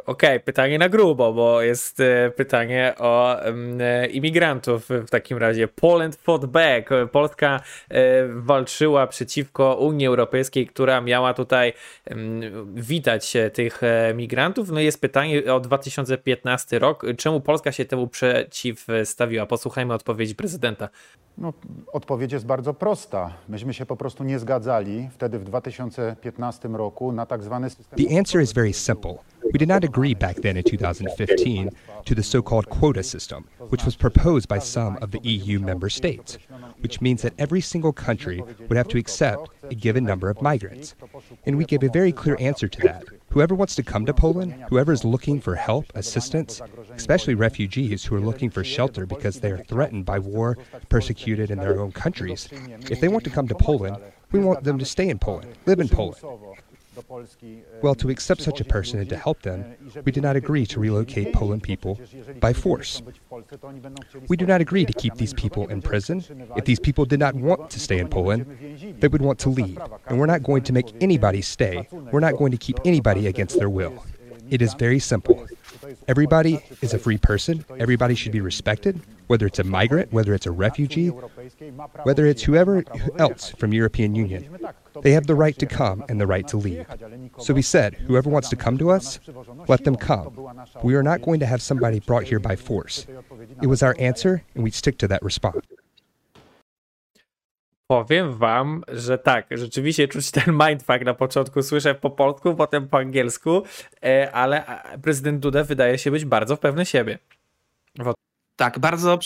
Okej, 0.06 0.30
okay, 0.36 0.40
pytanie 0.40 0.78
na 0.78 0.88
grubo, 0.88 1.32
bo 1.32 1.62
jest 1.62 2.00
e, 2.00 2.30
pytanie 2.36 2.94
o 2.98 3.42
e, 3.44 4.06
imigrantów 4.06 4.88
w 4.88 5.10
takim 5.10 5.38
razie. 5.38 5.68
Poland 5.68 6.16
fought 6.16 6.46
back. 6.46 6.90
Polska 7.12 7.60
e, 7.88 8.26
walczyła 8.28 9.06
przeciwko 9.06 9.74
Unii 9.74 10.06
Europejskiej, 10.06 10.66
która 10.66 11.00
miała 11.00 11.34
tutaj 11.34 11.72
witać 12.74 13.32
tych 13.52 13.80
migrantów. 14.14 14.70
No 14.70 14.80
jest 14.80 15.00
pytanie 15.00 15.54
o 15.54 15.60
2015 15.60 16.78
rok. 16.78 17.06
Czemu 17.16 17.40
Polska 17.40 17.72
się 17.72 17.84
temu 17.84 18.08
przeciwstawiła? 18.08 19.46
Posłuchajmy 19.46 19.94
odpowiedzi 19.94 20.34
prezydenta. 20.34 20.88
No, 21.38 21.52
odpowiedź 21.92 22.32
jest 22.32 22.46
bardzo 22.46 22.74
prosta. 22.74 23.32
Myśmy 23.48 23.74
się 23.74 23.86
po 23.86 23.96
prostu 23.96 24.24
nie 24.24 24.38
zgadzali 24.38 25.08
wtedy 25.12 25.38
w 25.38 25.44
2015 25.44 26.68
roku 26.68 27.12
na 27.12 27.26
tak 27.26 27.42
zwany 27.42 27.70
system. 27.70 27.98
The 28.06 28.18
answer 28.18 28.42
is 28.42 28.52
very 28.52 28.72
simple. 28.72 29.14
We 29.44 29.58
did 29.58 29.68
not 29.68 29.84
agree 29.84 30.14
back 30.14 30.36
then 30.36 30.56
in 30.56 30.62
2015 30.62 31.70
to 32.04 32.14
the 32.14 32.22
so-called 32.22 32.68
quota 32.68 33.02
system, 33.02 33.46
which 33.68 33.84
was 33.84 33.96
proposed 33.96 34.48
by 34.48 34.58
some 34.58 34.96
of 35.02 35.10
the 35.10 35.20
EU 35.22 35.58
member 35.58 35.88
states, 35.88 36.38
which 36.80 37.00
means 37.00 37.22
that 37.22 37.34
every 37.38 37.60
single 37.60 37.92
country 37.92 38.42
would 38.68 38.76
have 38.76 38.88
to 38.88 38.98
accept 38.98 39.48
a 39.64 39.74
given 39.74 40.04
number 40.04 40.30
of 40.30 40.40
migrants. 40.40 40.94
And 41.46 41.58
we 41.58 41.64
gave 41.64 41.82
a 41.82 41.88
very 41.88 42.12
clear 42.12 42.36
answer 42.38 42.68
to 42.68 42.80
that. 42.82 43.04
Whoever 43.30 43.54
wants 43.54 43.74
to 43.76 43.82
come 43.82 44.06
to 44.06 44.14
Poland, 44.14 44.54
whoever 44.68 44.92
is 44.92 45.04
looking 45.04 45.40
for 45.40 45.54
help, 45.54 45.86
assistance, 45.94 46.60
especially 46.94 47.34
refugees 47.34 48.04
who 48.04 48.16
are 48.16 48.20
looking 48.20 48.50
for 48.50 48.64
shelter 48.64 49.06
because 49.06 49.40
they 49.40 49.50
are 49.50 49.64
threatened 49.64 50.04
by 50.04 50.18
war, 50.18 50.58
persecuted 50.88 51.50
in 51.50 51.58
their 51.58 51.80
own 51.80 51.92
countries, 51.92 52.48
if 52.90 53.00
they 53.00 53.08
want 53.08 53.24
to 53.24 53.30
come 53.30 53.48
to 53.48 53.54
Poland, 53.54 53.96
we 54.32 54.40
want 54.40 54.64
them 54.64 54.78
to 54.78 54.84
stay 54.84 55.08
in 55.08 55.18
Poland, 55.18 55.54
live 55.66 55.80
in 55.80 55.88
Poland. 55.88 56.20
Well, 57.82 57.94
to 57.94 58.10
accept 58.10 58.42
such 58.42 58.60
a 58.60 58.64
person 58.64 58.98
and 58.98 59.08
to 59.08 59.16
help 59.16 59.42
them, 59.42 59.74
we 60.04 60.12
do 60.12 60.20
not 60.20 60.36
agree 60.36 60.66
to 60.66 60.80
relocate 60.80 61.32
Poland 61.32 61.62
people 61.62 62.00
by 62.40 62.52
force. 62.52 63.02
We 64.28 64.36
do 64.36 64.46
not 64.46 64.60
agree 64.60 64.84
to 64.84 64.92
keep 64.92 65.14
these 65.14 65.32
people 65.32 65.68
in 65.68 65.82
prison. 65.82 66.24
If 66.56 66.64
these 66.64 66.80
people 66.80 67.04
did 67.04 67.20
not 67.20 67.34
want 67.34 67.70
to 67.70 67.80
stay 67.80 67.98
in 67.98 68.08
Poland, 68.08 68.46
they 69.00 69.08
would 69.08 69.22
want 69.22 69.38
to 69.40 69.50
leave. 69.50 69.78
And 70.06 70.18
we're 70.18 70.26
not 70.26 70.42
going 70.42 70.62
to 70.64 70.72
make 70.72 70.92
anybody 71.00 71.42
stay. 71.42 71.88
We're 71.92 72.20
not 72.20 72.36
going 72.36 72.52
to 72.52 72.58
keep 72.58 72.78
anybody 72.84 73.26
against 73.28 73.58
their 73.58 73.70
will. 73.70 74.04
It 74.50 74.60
is 74.60 74.74
very 74.74 74.98
simple. 74.98 75.46
Everybody 76.08 76.60
is 76.82 76.92
a 76.92 76.98
free 76.98 77.18
person. 77.18 77.64
Everybody 77.78 78.14
should 78.14 78.32
be 78.32 78.40
respected, 78.40 79.00
whether 79.30 79.46
it's 79.46 79.60
a 79.60 79.64
migrant, 79.64 80.12
whether 80.12 80.34
it's 80.34 80.46
a 80.46 80.50
refugee, 80.50 81.08
whether 82.02 82.26
it's 82.26 82.42
whoever 82.42 82.82
else 83.16 83.50
from 83.50 83.72
European 83.72 84.16
Union. 84.16 84.42
They 85.02 85.12
have 85.12 85.28
the 85.28 85.36
right 85.36 85.56
to 85.60 85.66
come 85.66 86.04
and 86.08 86.20
the 86.20 86.26
right 86.26 86.48
to 86.48 86.56
leave. 86.56 86.84
So 87.38 87.54
we 87.54 87.62
said, 87.62 87.94
whoever 88.08 88.28
wants 88.28 88.48
to 88.48 88.56
come 88.56 88.76
to 88.78 88.90
us, 88.90 89.20
let 89.68 89.84
them 89.84 89.94
come. 89.94 90.28
We 90.82 90.96
are 90.96 91.04
not 91.04 91.22
going 91.22 91.38
to 91.38 91.46
have 91.46 91.62
somebody 91.62 92.00
brought 92.00 92.24
here 92.24 92.40
by 92.40 92.56
force. 92.56 93.06
It 93.62 93.68
was 93.68 93.84
our 93.84 93.94
answer, 94.00 94.42
and 94.56 94.64
we 94.64 94.72
stick 94.72 94.98
to 94.98 95.08
that 95.08 95.22
response. 95.22 95.64
Powiem 97.86 98.34
wam, 98.34 98.84
że 98.88 99.18
tak, 99.18 99.46
rzeczywiście 99.50 100.08
czuć 100.08 100.30
ten 100.30 100.58
mindfuck 100.62 101.04
na 101.04 101.14
początku. 101.14 101.62
Słyszę 101.62 101.94
po 101.94 102.10
polsku, 102.10 102.54
potem 102.54 102.88
po 102.88 102.98
angielsku, 102.98 103.62
e, 104.04 104.32
ale 104.32 104.64
prezydent 105.02 105.40
Duda 105.40 105.64
wydaje 105.64 105.98
się 105.98 106.10
być 106.10 106.24
bardzo 106.24 106.56
pewny 106.56 106.86
siebie. 106.86 107.18
Tak, 108.60 108.78
bardzo 108.78 109.18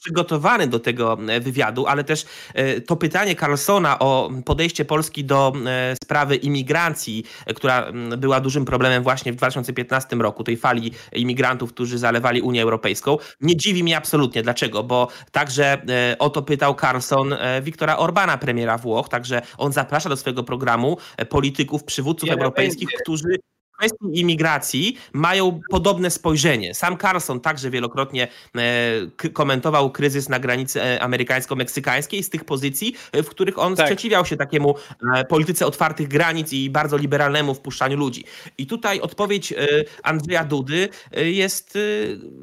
przygotowany 0.00 0.66
do 0.66 0.78
tego 0.80 1.18
e, 1.28 1.40
wywiadu, 1.40 1.86
ale 1.86 2.04
też 2.04 2.24
e, 2.54 2.80
to 2.80 2.96
pytanie 2.96 3.36
Carlsona 3.36 3.98
o 3.98 4.30
podejście 4.44 4.84
Polski 4.84 5.24
do 5.24 5.52
e, 5.66 5.94
sprawy 6.04 6.36
imigracji, 6.36 7.24
która 7.54 7.92
była 8.18 8.40
dużym 8.40 8.64
problemem 8.64 9.02
właśnie 9.02 9.32
w 9.32 9.36
2015 9.36 10.16
roku, 10.16 10.44
tej 10.44 10.56
fali 10.56 10.92
imigrantów, 11.12 11.72
którzy 11.72 11.98
zalewali 11.98 12.42
Unię 12.42 12.62
Europejską, 12.62 13.16
nie 13.40 13.56
dziwi 13.56 13.82
mnie 13.82 13.96
absolutnie. 13.96 14.42
Dlaczego? 14.42 14.82
Bo 14.82 15.08
także 15.32 15.82
o 16.18 16.30
to 16.30 16.42
pytał 16.42 16.74
Carlson 16.74 17.36
Wiktora 17.62 17.96
Orbana, 17.96 18.38
premiera 18.38 18.78
Włoch, 18.78 19.08
także 19.08 19.42
on 19.58 19.72
zaprasza 19.72 20.08
do 20.08 20.16
swojego 20.16 20.44
programu 20.44 20.96
polityków, 21.28 21.84
przywódców 21.84 22.30
europejskich, 22.30 22.88
którzy 23.02 23.36
kwestii 23.80 24.20
imigracji 24.20 24.96
mają 25.12 25.60
podobne 25.70 26.10
spojrzenie. 26.10 26.74
Sam 26.74 26.98
Carlson 26.98 27.40
także 27.40 27.70
wielokrotnie 27.70 28.28
e, 28.56 29.30
komentował 29.32 29.90
kryzys 29.90 30.28
na 30.28 30.38
granicy 30.38 30.82
e, 30.82 30.98
amerykańsko-meksykańskiej 31.02 32.22
z 32.22 32.30
tych 32.30 32.44
pozycji, 32.44 32.94
w 33.12 33.26
których 33.28 33.58
on 33.58 33.76
tak. 33.76 33.86
sprzeciwiał 33.86 34.26
się 34.26 34.36
takiemu 34.36 34.74
e, 35.14 35.24
polityce 35.24 35.66
otwartych 35.66 36.08
granic 36.08 36.52
i 36.52 36.70
bardzo 36.70 36.96
liberalnemu 36.96 37.54
wpuszczaniu 37.54 37.96
ludzi. 37.96 38.24
I 38.58 38.66
tutaj 38.66 39.00
odpowiedź 39.00 39.54
Andrzeja 40.02 40.44
Dudy 40.44 40.88
jest 41.12 41.78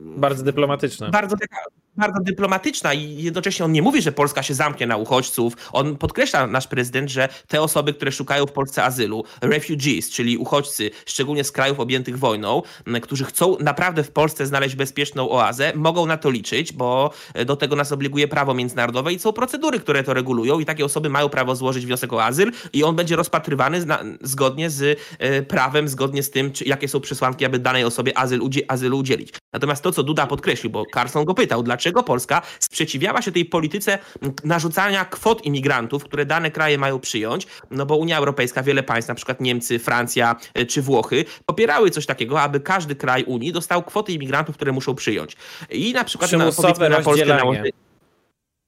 bardzo 0.04 0.44
dyplomatyczna. 0.44 1.10
Bardzo 1.10 1.38
taka 1.38 1.58
bardzo 1.98 2.20
dyplomatyczna 2.20 2.94
i 2.94 3.24
jednocześnie 3.24 3.66
on 3.66 3.72
nie 3.72 3.82
mówi, 3.82 4.02
że 4.02 4.12
Polska 4.12 4.44
się 4.44 4.54
zamknie 4.54 4.88
na 4.88 4.98
uchodźców. 4.98 5.54
On 5.72 5.98
podkreśla, 5.98 6.48
nasz 6.48 6.68
prezydent, 6.68 7.10
że 7.10 7.30
te 7.48 7.62
osoby, 7.62 7.94
które 7.94 8.12
szukają 8.12 8.46
w 8.46 8.52
Polsce 8.52 8.84
azylu, 8.84 9.24
refugees, 9.42 10.10
czyli 10.10 10.38
uchodźcy, 10.38 10.92
szczególnie 11.06 11.44
z 11.44 11.52
krajów 11.52 11.80
objętych 11.80 12.20
wojną, 12.20 12.62
którzy 13.02 13.26
chcą 13.26 13.58
naprawdę 13.60 14.04
w 14.04 14.12
Polsce 14.12 14.46
znaleźć 14.46 14.76
bezpieczną 14.76 15.30
oazę, 15.30 15.72
mogą 15.76 16.06
na 16.06 16.18
to 16.18 16.30
liczyć, 16.30 16.74
bo 16.74 17.14
do 17.46 17.56
tego 17.56 17.76
nas 17.76 17.92
obliguje 17.92 18.28
prawo 18.28 18.54
międzynarodowe 18.54 19.14
i 19.14 19.20
są 19.20 19.34
procedury, 19.34 19.80
które 19.80 20.04
to 20.04 20.14
regulują 20.14 20.60
i 20.60 20.66
takie 20.66 20.86
osoby 20.86 21.10
mają 21.10 21.30
prawo 21.30 21.56
złożyć 21.56 21.86
wniosek 21.86 22.14
o 22.14 22.24
azyl 22.24 22.52
i 22.74 22.84
on 22.84 22.96
będzie 22.96 23.16
rozpatrywany 23.16 23.86
zgodnie 24.22 24.70
z 24.70 25.00
e, 25.20 25.42
prawem, 25.42 25.88
zgodnie 25.88 26.24
z 26.24 26.32
tym, 26.32 26.52
jakie 26.66 26.88
są 26.88 27.00
przesłanki, 27.00 27.46
aby 27.46 27.60
danej 27.60 27.84
osobie 27.84 28.18
azyl, 28.18 28.94
udzielić. 28.94 29.34
Natomiast 29.54 29.84
to, 29.84 29.92
co 29.92 30.04
Duda 30.04 30.28
podkreślił, 30.28 30.72
bo 30.72 30.84
Carson 30.94 31.26
go 31.26 31.34
pytał, 31.34 31.64
dlaczego 31.64 32.04
Polska 32.04 32.42
sprzeciwiała 32.60 33.22
się 33.22 33.32
tej 33.32 33.46
polityce 33.46 34.00
narzucania 34.44 35.06
kwot 35.06 35.46
imigrantów, 35.46 36.04
które 36.04 36.26
dane 36.26 36.52
kraje 36.52 36.78
mają 36.78 37.00
przyjąć, 37.00 37.48
no 37.72 37.86
bo 37.86 37.98
Unia 37.98 38.18
Europejska, 38.18 38.64
wiele 38.64 38.84
państw, 38.84 39.10
na 39.10 39.16
przykład 39.16 39.42
Niemcy, 39.42 39.80
Francja 39.80 40.36
e, 40.54 40.66
czy 40.66 40.82
Włochy, 40.82 41.26
popierały 41.46 41.90
coś 41.92 42.06
takiego, 42.06 42.42
aby 42.42 42.60
każdy 42.60 42.96
kraj 42.96 43.24
Unii 43.24 43.52
dostał 43.52 43.84
kwoty 43.84 44.14
imigrantów, 44.14 44.56
które 44.56 44.72
muszą 44.72 44.96
przyjąć. 44.96 45.36
I 45.70 45.94
na 45.94 46.04
przykład 46.04 46.32
na, 46.32 46.38
na 46.90 47.02
Polskę 47.02 47.26
nałożyli. 47.26 47.74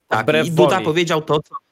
Tak, 0.07 0.27
i 0.45 0.51
Duda 0.51 0.75
woli. 0.75 0.85
powiedział 0.85 1.21
to, 1.21 1.39
co 1.41 1.68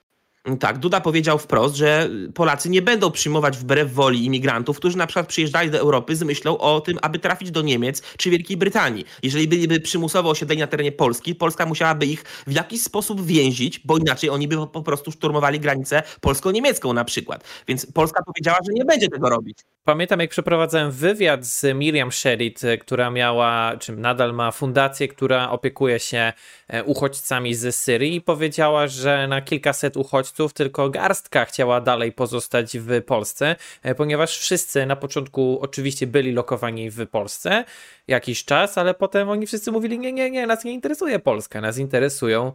tak, 0.56 0.78
Duda 0.78 1.02
powiedział 1.02 1.38
wprost, 1.38 1.76
że 1.76 2.10
Polacy 2.34 2.70
nie 2.70 2.82
będą 2.82 3.12
przyjmować 3.12 3.58
wbrew 3.58 3.94
woli 3.94 4.26
imigrantów, 4.26 4.78
którzy 4.78 4.98
na 4.98 5.08
przykład 5.08 5.28
przyjeżdżali 5.28 5.72
do 5.72 5.78
Europy 5.78 6.16
z 6.16 6.24
myślą 6.24 6.58
o 6.58 6.82
tym, 6.82 6.98
aby 7.02 7.20
trafić 7.20 7.52
do 7.52 7.62
Niemiec 7.62 8.02
czy 8.18 8.30
Wielkiej 8.30 8.58
Brytanii. 8.58 9.06
Jeżeli 9.24 9.48
byliby 9.48 9.80
przymusowo 9.80 10.30
osiedleni 10.30 10.62
na 10.62 10.68
terenie 10.68 10.92
Polski, 10.92 11.36
Polska 11.36 11.66
musiałaby 11.66 12.06
ich 12.06 12.24
w 12.48 12.52
jakiś 12.52 12.82
sposób 12.82 13.26
więzić, 13.26 13.80
bo 13.80 13.98
inaczej 13.98 14.30
oni 14.30 14.48
by 14.48 14.68
po 14.68 14.84
prostu 14.84 15.12
szturmowali 15.12 15.60
granicę 15.60 16.04
polsko-niemiecką 16.22 16.94
na 16.94 17.06
przykład. 17.06 17.44
Więc 17.68 17.86
Polska 17.86 18.24
powiedziała, 18.24 18.58
że 18.68 18.74
nie 18.74 18.86
będzie 18.86 19.08
tego 19.08 19.30
robić. 19.30 19.58
Pamiętam, 19.84 20.20
jak 20.20 20.30
przeprowadzałem 20.30 20.92
wywiad 20.92 21.46
z 21.46 21.76
Miriam 21.76 22.12
Sherit, 22.12 22.62
która 22.82 23.10
miała, 23.10 23.78
czy 23.80 23.96
nadal 23.96 24.34
ma 24.34 24.52
fundację, 24.52 25.08
która 25.08 25.50
opiekuje 25.50 26.00
się 26.00 26.34
e, 26.68 26.84
uchodźcami 26.84 27.56
z 27.56 27.76
Syrii 27.76 28.16
i 28.16 28.22
powiedziała, 28.22 28.88
że 28.88 29.28
na 29.28 29.42
kilkaset 29.42 29.98
uchodźców 29.98 30.37
tylko 30.54 30.90
garstka 30.90 31.46
chciała 31.46 31.82
dalej 31.82 32.12
pozostać 32.12 32.78
w 32.78 33.04
Polsce, 33.04 33.56
e, 33.84 33.96
ponieważ 33.96 34.38
wszyscy 34.38 34.86
na 34.86 34.96
początku 34.96 35.60
oczywiście 35.62 36.08
byli 36.08 36.32
lokowani 36.32 36.90
w 36.90 37.08
Polsce 37.08 37.66
jakiś 38.08 38.46
czas, 38.46 38.78
ale 38.78 38.94
potem 38.94 39.30
oni 39.30 39.48
wszyscy 39.48 39.72
mówili: 39.72 40.00
Nie, 40.00 40.14
nie, 40.14 40.32
nie, 40.32 40.48
nas 40.48 40.64
nie 40.64 40.72
interesuje 40.72 41.20
Polska, 41.20 41.62
nas 41.62 41.78
interesują 41.78 42.54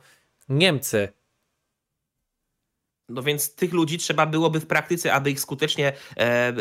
Niemcy. 0.49 1.13
No 3.09 3.23
więc 3.23 3.55
tych 3.55 3.73
ludzi 3.73 3.99
trzeba 3.99 4.27
byłoby 4.27 4.61
w 4.61 4.67
praktyce, 4.67 5.13
aby 5.13 5.31
ich 5.31 5.41
skutecznie 5.41 5.93
e, 6.17 6.53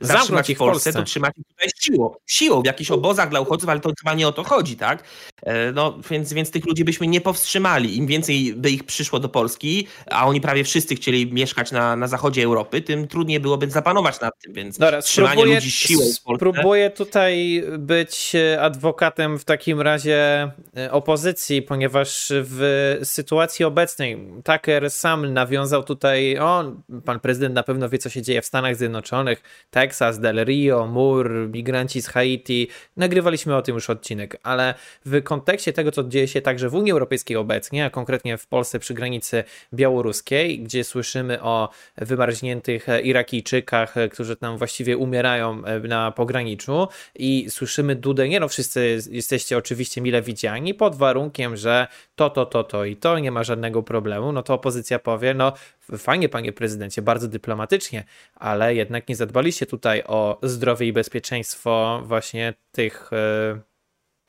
zatrzymać 0.00 0.46
w 0.54 0.56
Polsce, 0.56 0.72
Polsce, 0.72 0.92
to 0.92 1.02
trzymać 1.02 1.32
ich 1.38 1.46
tutaj 1.46 1.68
siłą. 1.80 2.14
Siłą 2.26 2.62
w 2.62 2.66
jakichś 2.66 2.90
obozach 2.90 3.30
dla 3.30 3.40
uchodźców, 3.40 3.70
ale 3.70 3.80
to 3.80 3.92
chyba 3.98 4.14
nie 4.14 4.28
o 4.28 4.32
to 4.32 4.44
chodzi, 4.44 4.76
tak? 4.76 5.04
E, 5.42 5.72
no 5.72 5.98
więc, 6.10 6.32
więc 6.32 6.50
tych 6.50 6.66
ludzi 6.66 6.84
byśmy 6.84 7.06
nie 7.06 7.20
powstrzymali. 7.20 7.96
Im 7.96 8.06
więcej 8.06 8.54
by 8.56 8.70
ich 8.70 8.84
przyszło 8.84 9.20
do 9.20 9.28
Polski, 9.28 9.86
a 10.10 10.26
oni 10.26 10.40
prawie 10.40 10.64
wszyscy 10.64 10.94
chcieli 10.94 11.32
mieszkać 11.32 11.72
na, 11.72 11.96
na 11.96 12.08
zachodzie 12.08 12.44
Europy, 12.44 12.82
tym 12.82 13.08
trudniej 13.08 13.40
byłoby 13.40 13.70
zapanować 13.70 14.20
nad 14.20 14.38
tym, 14.38 14.52
więc 14.52 14.78
Dobra, 14.78 15.02
trzymanie 15.02 15.44
ludzi 15.44 15.70
siłą 15.70 16.02
w 16.02 16.22
Polsce... 16.22 16.38
Próbuję 16.38 16.90
tutaj 16.90 17.64
być 17.78 18.32
adwokatem 18.60 19.38
w 19.38 19.44
takim 19.44 19.80
razie 19.80 20.50
e, 20.76 20.92
opozycji, 20.92 21.62
ponieważ 21.62 22.32
w 22.34 22.98
sytuacji 23.02 23.64
obecnej 23.64 24.18
Tucker 24.44 24.90
sam 24.90 25.32
nawiązał 25.32 25.82
tutaj 25.88 26.38
o, 26.38 26.72
pan 27.04 27.20
prezydent 27.20 27.54
na 27.54 27.62
pewno 27.62 27.88
wie, 27.88 27.98
co 27.98 28.08
się 28.08 28.22
dzieje 28.22 28.42
w 28.42 28.46
Stanach 28.46 28.76
Zjednoczonych, 28.76 29.42
Texas, 29.70 30.20
Del 30.20 30.44
Rio, 30.44 30.86
Mur, 30.86 31.48
migranci 31.52 32.02
z 32.02 32.08
Haiti. 32.08 32.68
Nagrywaliśmy 32.96 33.56
o 33.56 33.62
tym 33.62 33.74
już 33.74 33.90
odcinek, 33.90 34.36
ale 34.42 34.74
w 35.04 35.22
kontekście 35.22 35.72
tego, 35.72 35.92
co 35.92 36.04
dzieje 36.04 36.28
się 36.28 36.40
także 36.40 36.68
w 36.68 36.74
Unii 36.74 36.92
Europejskiej 36.92 37.36
obecnie, 37.36 37.84
a 37.84 37.90
konkretnie 37.90 38.38
w 38.38 38.46
Polsce 38.46 38.78
przy 38.78 38.94
granicy 38.94 39.44
białoruskiej, 39.74 40.60
gdzie 40.60 40.84
słyszymy 40.84 41.42
o 41.42 41.68
wymarzniętych 41.96 42.86
Irakijczykach, 43.02 43.94
którzy 44.12 44.36
tam 44.36 44.58
właściwie 44.58 44.96
umierają 44.96 45.62
na 45.88 46.10
pograniczu 46.10 46.88
i 47.14 47.46
słyszymy 47.50 47.96
Dudę, 47.96 48.28
nie 48.28 48.40
no, 48.40 48.48
wszyscy 48.48 48.98
jesteście 49.10 49.58
oczywiście 49.58 50.00
mile 50.00 50.22
widziani, 50.22 50.74
pod 50.74 50.96
warunkiem, 50.96 51.56
że 51.56 51.86
to, 52.16 52.30
to, 52.30 52.46
to, 52.46 52.64
to 52.64 52.84
i 52.84 52.96
to, 52.96 53.18
nie 53.18 53.30
ma 53.30 53.44
żadnego 53.44 53.82
problemu, 53.82 54.32
no 54.32 54.42
to 54.42 54.54
opozycja 54.54 54.98
powie, 54.98 55.34
no 55.34 55.52
fajnie, 55.96 56.28
panie 56.28 56.52
prezydencie, 56.52 57.02
bardzo 57.02 57.28
dyplomatycznie, 57.28 58.04
ale 58.34 58.74
jednak 58.74 59.08
nie 59.08 59.16
zadbaliście 59.16 59.66
tutaj 59.66 60.02
o 60.06 60.38
zdrowie 60.42 60.86
i 60.86 60.92
bezpieczeństwo 60.92 62.02
właśnie 62.04 62.54
tych 62.72 63.12
e, 63.12 63.60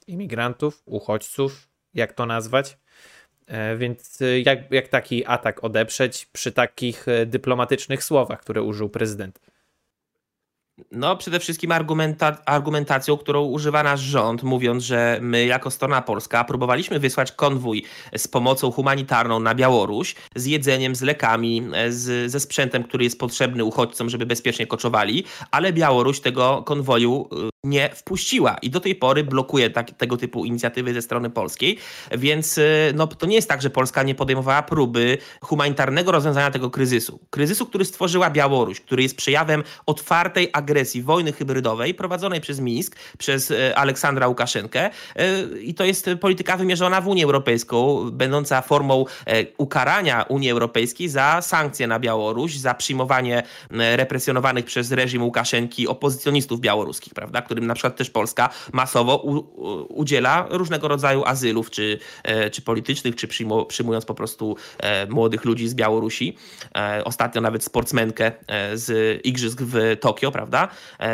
imigrantów, 0.07 0.83
uchodźców, 0.85 1.69
jak 1.93 2.13
to 2.13 2.25
nazwać. 2.25 2.77
E, 3.47 3.77
więc 3.77 4.21
e, 4.21 4.39
jak, 4.39 4.71
jak 4.71 4.87
taki 4.87 5.25
atak 5.25 5.63
odeprzeć 5.63 6.25
przy 6.25 6.51
takich 6.51 7.05
dyplomatycznych 7.25 8.03
słowach, 8.03 8.41
które 8.41 8.61
użył 8.61 8.89
prezydent? 8.89 9.39
No, 10.91 11.17
przede 11.17 11.39
wszystkim 11.39 11.71
argumenta 11.71 12.37
argumentacją, 12.45 13.17
którą 13.17 13.45
używa 13.45 13.83
nasz 13.83 14.01
rząd, 14.01 14.43
mówiąc, 14.43 14.83
że 14.83 15.19
my 15.21 15.45
jako 15.45 15.71
strona 15.71 16.01
polska 16.01 16.43
próbowaliśmy 16.43 16.99
wysłać 16.99 17.31
konwój 17.31 17.85
z 18.17 18.27
pomocą 18.27 18.71
humanitarną 18.71 19.39
na 19.39 19.55
Białoruś, 19.55 20.15
z 20.35 20.45
jedzeniem, 20.45 20.95
z 20.95 21.01
lekami, 21.01 21.63
z, 21.89 22.31
ze 22.31 22.39
sprzętem, 22.39 22.83
który 22.83 23.03
jest 23.03 23.19
potrzebny 23.19 23.63
uchodźcom, 23.63 24.09
żeby 24.09 24.25
bezpiecznie 24.25 24.67
koczowali, 24.67 25.23
ale 25.51 25.73
Białoruś 25.73 26.19
tego 26.19 26.63
konwoju 26.65 27.29
nie 27.63 27.89
wpuściła 27.95 28.55
i 28.61 28.69
do 28.69 28.79
tej 28.79 28.95
pory 28.95 29.23
blokuje 29.23 29.69
tak, 29.69 29.91
tego 29.91 30.17
typu 30.17 30.45
inicjatywy 30.45 30.93
ze 30.93 31.01
strony 31.01 31.29
polskiej, 31.29 31.77
więc 32.17 32.57
y, 32.57 32.91
no, 32.95 33.07
to 33.07 33.25
nie 33.25 33.35
jest 33.35 33.49
tak, 33.49 33.61
że 33.61 33.69
Polska 33.69 34.03
nie 34.03 34.15
podejmowała 34.15 34.63
próby 34.63 35.17
humanitarnego 35.41 36.11
rozwiązania 36.11 36.51
tego 36.51 36.69
kryzysu. 36.69 37.19
Kryzysu, 37.29 37.65
który 37.65 37.85
stworzyła 37.85 38.29
Białoruś, 38.29 38.81
który 38.81 39.03
jest 39.03 39.17
przejawem 39.17 39.63
otwartej 39.85 40.49
agresji, 40.53 40.68
wojny 41.03 41.33
hybrydowej 41.33 41.93
prowadzonej 41.93 42.41
przez 42.41 42.59
Mińsk, 42.59 42.95
przez 43.17 43.51
y, 43.51 43.75
Aleksandra 43.75 44.27
Łukaszenkę 44.27 44.89
y, 44.89 45.61
i 45.61 45.73
to 45.73 45.85
jest 45.85 46.09
polityka 46.21 46.57
wymierzona 46.57 47.01
w 47.01 47.07
Unię 47.07 47.23
Europejską, 47.23 48.09
będąca 48.11 48.61
formą 48.61 49.05
ukarania 49.57 50.23
Unii 50.23 50.49
Europejskiej 50.49 51.09
za 51.09 51.41
sankcje 51.41 51.87
na 51.87 51.99
Białoruś, 51.99 52.55
za 52.55 52.73
przyjmowanie 52.73 53.43
represjonowanych 53.71 54.65
przez 54.65 54.91
reżim 54.91 55.23
Łukaszenki 55.23 55.87
opozycjonistów 55.87 56.59
białoruskich, 56.59 57.13
prawda? 57.13 57.41
którym 57.49 57.67
na 57.67 57.73
przykład 57.73 57.95
też 57.95 58.09
Polska 58.09 58.49
masowo 58.73 59.15
udziela 59.89 60.47
różnego 60.49 60.87
rodzaju 60.87 61.23
azylów, 61.25 61.69
czy, 61.69 61.99
e, 62.23 62.49
czy 62.49 62.61
politycznych, 62.61 63.15
czy 63.15 63.27
przyjmu, 63.27 63.65
przyjmując 63.65 64.05
po 64.05 64.13
prostu 64.13 64.55
e, 64.77 65.05
młodych 65.05 65.45
ludzi 65.45 65.67
z 65.67 65.75
Białorusi. 65.75 66.37
E, 66.75 67.01
ostatnio 67.05 67.41
nawet 67.41 67.63
sportsmenkę 67.63 68.31
z 68.73 69.19
Igrzysk 69.25 69.61
w 69.61 69.97
Tokio, 69.99 70.31
prawda? 70.31 70.58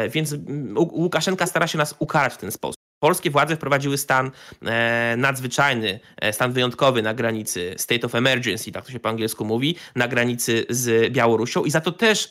Więc 0.09 0.35
Łukaszenka 0.75 1.45
stara 1.45 1.67
się 1.67 1.77
nas 1.77 1.95
ukarać 1.99 2.33
w 2.33 2.37
ten 2.37 2.51
sposób. 2.51 2.85
Polskie 2.99 3.31
władze 3.31 3.55
wprowadziły 3.55 3.97
stan 3.97 4.31
e, 4.65 5.15
nadzwyczajny, 5.17 5.99
e, 6.17 6.33
stan 6.33 6.51
wyjątkowy 6.51 7.01
na 7.01 7.13
granicy, 7.13 7.75
state 7.77 8.05
of 8.07 8.15
emergency, 8.15 8.71
tak 8.71 8.85
to 8.85 8.91
się 8.91 8.99
po 8.99 9.09
angielsku 9.09 9.45
mówi, 9.45 9.75
na 9.95 10.07
granicy 10.07 10.65
z 10.69 11.13
Białorusią 11.13 11.63
i 11.63 11.71
za 11.71 11.81
to 11.81 11.91
też 11.91 12.25
e, 12.25 12.29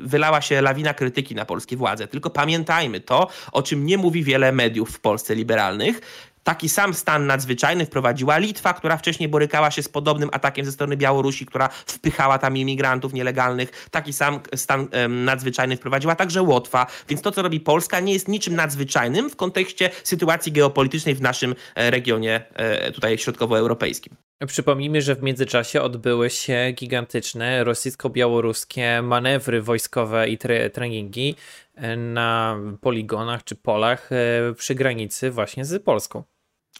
wylała 0.00 0.40
się 0.40 0.60
lawina 0.60 0.94
krytyki 0.94 1.34
na 1.34 1.44
polskie 1.44 1.76
władze. 1.76 2.08
Tylko 2.08 2.30
pamiętajmy 2.30 3.00
to, 3.00 3.28
o 3.52 3.62
czym 3.62 3.86
nie 3.86 3.98
mówi 3.98 4.24
wiele 4.24 4.52
mediów 4.52 4.90
w 4.90 5.00
Polsce 5.00 5.34
liberalnych, 5.34 6.00
Taki 6.48 6.68
sam 6.68 6.94
stan 6.94 7.26
nadzwyczajny 7.26 7.86
wprowadziła 7.86 8.38
Litwa, 8.38 8.74
która 8.74 8.96
wcześniej 8.96 9.28
borykała 9.28 9.70
się 9.70 9.82
z 9.82 9.88
podobnym 9.88 10.28
atakiem 10.32 10.64
ze 10.64 10.72
strony 10.72 10.96
Białorusi, 10.96 11.46
która 11.46 11.68
wpychała 11.68 12.38
tam 12.38 12.56
imigrantów 12.56 13.12
nielegalnych. 13.12 13.88
Taki 13.90 14.12
sam 14.12 14.40
stan 14.54 14.88
nadzwyczajny 15.08 15.76
wprowadziła 15.76 16.14
także 16.14 16.42
Łotwa. 16.42 16.86
Więc 17.08 17.22
to, 17.22 17.32
co 17.32 17.42
robi 17.42 17.60
Polska, 17.60 18.00
nie 18.00 18.12
jest 18.12 18.28
niczym 18.28 18.56
nadzwyczajnym 18.56 19.30
w 19.30 19.36
kontekście 19.36 19.90
sytuacji 20.04 20.52
geopolitycznej 20.52 21.14
w 21.14 21.20
naszym 21.20 21.54
e, 21.74 21.90
regionie 21.90 22.44
e, 22.54 22.92
tutaj 22.92 23.18
środkowoeuropejskim. 23.18 24.16
Przypomnijmy, 24.46 25.02
że 25.02 25.14
w 25.14 25.22
międzyczasie 25.22 25.82
odbyły 25.82 26.30
się 26.30 26.72
gigantyczne 26.74 27.64
rosyjsko-białoruskie 27.64 29.02
manewry 29.02 29.62
wojskowe 29.62 30.28
i 30.28 30.38
tre 30.38 30.70
treningi 30.70 31.34
e, 31.74 31.96
na 31.96 32.56
poligonach 32.80 33.44
czy 33.44 33.54
polach 33.54 34.10
przy 34.56 34.74
granicy 34.74 35.30
właśnie 35.30 35.64
z 35.64 35.84
Polską. 35.84 36.22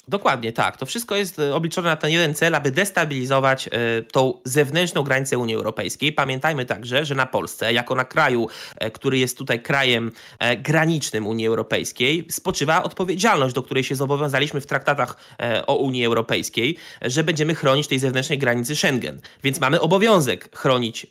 Dokładnie 0.09 0.53
tak. 0.53 0.77
To 0.77 0.87
wszystko 0.87 1.17
jest 1.17 1.38
e, 1.38 1.55
obliczone 1.55 1.88
na 1.88 1.97
ten 1.97 2.11
jeden 2.11 2.35
cel, 2.35 2.55
aby 2.55 2.71
destabilizować 2.71 3.69
e, 3.69 3.71
tą 4.03 4.41
zewnętrzną 4.45 5.03
granicę 5.03 5.38
Unii 5.38 5.55
Europejskiej. 5.55 6.12
Pamiętajmy 6.12 6.67
także, 6.67 7.05
że 7.05 7.15
na 7.15 7.27
Polsce, 7.27 7.73
jako 7.73 7.95
na 7.95 8.05
kraju, 8.05 8.49
e, 8.77 8.91
który 8.91 9.19
jest 9.19 9.38
tutaj 9.38 9.62
krajem 9.62 10.12
granicznym 10.59 11.27
Unii 11.27 11.47
Europejskiej, 11.47 12.27
spoczywa 12.31 12.83
odpowiedzialność, 12.83 13.55
do 13.55 13.62
której 13.62 13.85
się 13.85 13.95
zobowiązaliśmy 13.95 14.61
w 14.61 14.67
traktatach 14.67 15.17
o 15.67 15.77
Unii 15.77 16.05
Europejskiej, 16.05 16.77
że 17.03 17.25
będziemy 17.25 17.55
chronić 17.55 17.87
tej 17.87 17.99
zewnętrznej 17.99 18.38
granicy 18.38 18.77
Schengen. 18.77 19.21
Więc 19.45 19.61
mamy 19.61 19.81
obowiązek 19.81 20.57
chronić 20.57 21.07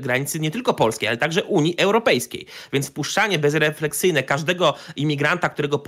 granicy 0.00 0.40
nie 0.40 0.50
tylko 0.50 0.74
polskiej, 0.74 1.08
ale 1.08 1.16
także 1.16 1.44
Unii 1.44 1.74
Europejskiej. 1.78 2.46
Więc 2.72 2.88
wpuszczanie 2.88 3.38
bezrefleksyjne 3.38 4.22
każdego 4.22 4.74
imigranta, 4.96 5.48
którego 5.48 5.78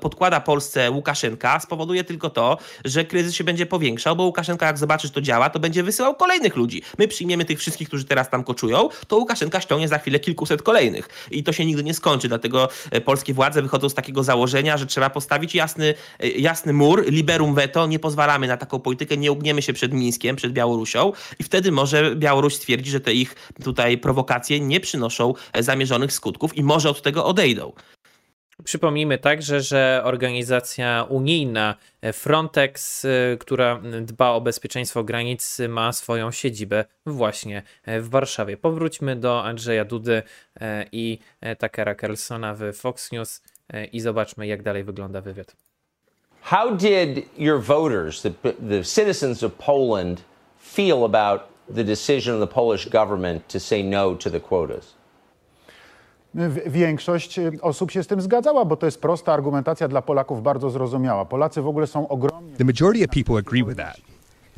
podkłada 0.00 0.40
Polsce 0.40 0.90
Łukaszenka, 0.90 1.60
spowoduje 1.60 1.97
spowoduje 1.98 2.04
tylko 2.04 2.30
to, 2.30 2.58
że 2.84 3.04
kryzys 3.04 3.34
się 3.34 3.44
będzie 3.44 3.66
powiększał, 3.66 4.16
bo 4.16 4.24
Łukaszenka 4.24 4.66
jak 4.66 4.78
zobaczy, 4.78 5.06
że 5.06 5.12
to 5.12 5.20
działa, 5.20 5.50
to 5.50 5.58
będzie 5.58 5.82
wysyłał 5.82 6.14
kolejnych 6.14 6.56
ludzi. 6.56 6.82
My 6.98 7.08
przyjmiemy 7.08 7.44
tych 7.44 7.58
wszystkich, 7.58 7.88
którzy 7.88 8.04
teraz 8.04 8.30
tam 8.30 8.44
koczują, 8.44 8.88
to 9.08 9.16
Łukaszenka 9.16 9.60
ściągnie 9.60 9.88
za 9.88 9.98
chwilę 9.98 10.20
kilkuset 10.20 10.62
kolejnych. 10.62 11.08
I 11.30 11.42
to 11.42 11.52
się 11.52 11.64
nigdy 11.64 11.84
nie 11.84 11.94
skończy, 11.94 12.28
dlatego 12.28 12.68
e, 12.90 13.00
polskie 13.00 13.34
władze 13.34 13.62
wychodzą 13.62 13.88
z 13.88 13.94
takiego 13.94 14.22
założenia, 14.22 14.76
że 14.76 14.86
trzeba 14.86 15.10
postawić 15.10 15.54
jasny, 15.54 15.94
e, 16.20 16.28
jasny 16.28 16.72
mur, 16.72 17.10
liberum 17.10 17.54
veto, 17.54 17.86
nie 17.86 17.98
pozwalamy 17.98 18.46
na 18.46 18.56
taką 18.56 18.80
politykę, 18.80 19.16
nie 19.16 19.32
ugniemy 19.32 19.62
się 19.62 19.72
przed 19.72 19.92
Mińskiem, 19.92 20.36
przed 20.36 20.52
Białorusią 20.52 21.12
i 21.38 21.42
wtedy 21.42 21.72
może 21.72 22.16
Białoruś 22.16 22.54
stwierdzi, 22.54 22.90
że 22.90 23.00
te 23.00 23.12
ich 23.12 23.34
tutaj 23.64 23.98
prowokacje 23.98 24.60
nie 24.60 24.80
przynoszą 24.80 25.34
e, 25.52 25.62
zamierzonych 25.62 26.12
skutków 26.12 26.56
i 26.56 26.62
może 26.62 26.90
od 26.90 27.02
tego 27.02 27.24
odejdą. 27.24 27.72
Przypomnijmy 28.64 29.18
także, 29.18 29.60
że 29.60 30.00
organizacja 30.04 31.06
unijna 31.08 31.74
Frontex, 32.12 33.04
y, 33.04 33.36
która 33.40 33.80
dba 34.02 34.30
o 34.30 34.40
bezpieczeństwo 34.40 35.04
granic, 35.04 35.58
ma 35.68 35.92
swoją 35.92 36.30
siedzibę 36.30 36.84
właśnie 37.06 37.62
w 37.86 38.08
Warszawie. 38.08 38.56
Powróćmy 38.56 39.16
do 39.16 39.44
Andrzeja 39.44 39.84
Dudy 39.84 40.22
i 40.92 41.18
Takera 41.58 41.94
Carlsona 41.94 42.54
w 42.54 42.72
Fox 42.72 43.12
News 43.12 43.42
i 43.92 44.00
zobaczmy, 44.00 44.46
jak 44.46 44.62
dalej 44.62 44.84
wygląda 44.84 45.20
wywiad. 45.20 45.56
How 46.42 46.76
did 46.76 47.26
your 47.38 47.62
voters, 47.62 48.22
the, 48.22 48.30
the 48.68 48.84
citizens 48.84 49.42
of 49.42 49.52
Poland, 49.52 50.22
feel 50.60 51.04
about 51.04 51.40
the 51.74 51.84
decision 51.84 52.42
of 52.42 52.48
the 52.48 52.54
Polish 52.54 52.88
government 52.88 53.48
to 53.48 53.60
say 53.60 53.84
no 53.84 54.14
to 54.14 54.30
the 54.30 54.40
quotas? 54.40 54.97
Większość 56.66 57.40
osób 57.62 57.90
się 57.90 58.02
z 58.02 58.06
tym 58.06 58.20
zgadzała, 58.20 58.64
bo 58.64 58.76
to 58.76 58.86
jest 58.86 59.00
prosta 59.00 59.32
argumentacja 59.32 59.88
dla 59.88 60.02
Polaków 60.02 60.42
bardzo 60.42 60.70
zrozumiała. 60.70 61.24
Polacy 61.24 61.62
w 61.62 61.68
ogóle 61.68 61.86
są. 61.86 62.06
The 62.58 62.64
majority 62.64 63.04
of 63.04 63.10
people 63.10 63.38
agree 63.38 63.64
with 63.64 63.76
that. 63.76 63.96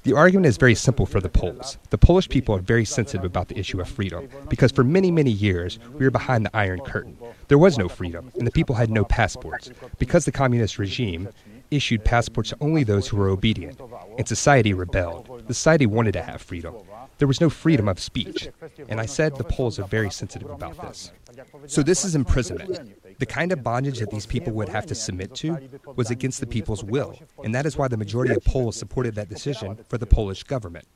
The 0.02 0.16
argument 0.16 0.46
is 0.46 0.56
very 0.56 0.74
simple 0.74 1.04
for 1.04 1.20
the 1.20 1.28
Poles. 1.28 1.78
The 1.90 1.98
Polish 1.98 2.26
people 2.28 2.54
are 2.54 2.62
very 2.62 2.86
sensitive 2.86 3.26
about 3.26 3.48
the 3.48 3.58
issue 3.58 3.82
of 3.82 3.88
freedom 3.88 4.28
because 4.48 4.72
for 4.72 4.82
many, 4.82 5.12
many 5.12 5.30
years 5.30 5.78
we 5.98 6.06
were 6.06 6.10
behind 6.10 6.46
the 6.46 6.56
Iron 6.56 6.80
Curtain. 6.80 7.18
There 7.48 7.58
was 7.58 7.76
no 7.76 7.86
freedom 7.88 8.30
and 8.38 8.46
the 8.46 8.50
people 8.50 8.74
had 8.74 8.90
no 8.90 9.04
passports 9.04 9.70
because 9.98 10.24
the 10.24 10.32
communist 10.32 10.78
regime 10.78 11.28
issued 11.70 12.02
passports 12.02 12.50
to 12.50 12.56
only 12.62 12.82
those 12.82 13.08
who 13.08 13.18
were 13.18 13.28
obedient 13.28 13.78
and 14.16 14.26
society 14.26 14.72
rebelled. 14.72 15.28
The 15.46 15.54
society 15.54 15.86
wanted 15.86 16.12
to 16.12 16.22
have 16.22 16.40
freedom. 16.40 16.74
There 17.18 17.28
was 17.28 17.42
no 17.42 17.50
freedom 17.50 17.86
of 17.86 18.00
speech. 18.00 18.48
And 18.88 19.00
I 19.00 19.06
said 19.06 19.36
the 19.36 19.44
Poles 19.44 19.78
are 19.78 19.86
very 19.86 20.10
sensitive 20.10 20.48
about 20.48 20.80
this. 20.80 21.12
So 21.66 21.82
this 21.82 22.04
is 22.04 22.14
imprisonment. 22.14 23.18
The 23.18 23.26
kind 23.26 23.52
of 23.52 23.62
bondage 23.62 23.98
that 23.98 24.10
these 24.10 24.26
people 24.26 24.52
would 24.54 24.68
have 24.68 24.86
to 24.86 24.94
submit 24.94 25.34
to 25.36 25.58
was 25.96 26.10
against 26.10 26.40
the 26.40 26.46
people's 26.46 26.82
will. 26.82 27.18
And 27.44 27.54
that 27.54 27.66
is 27.66 27.76
why 27.76 27.88
the 27.88 27.96
majority 27.96 28.34
of 28.34 28.44
Poles 28.44 28.76
supported 28.76 29.14
that 29.14 29.28
decision 29.28 29.78
for 29.88 29.98
the 29.98 30.06
Polish 30.06 30.42
government. 30.42 30.86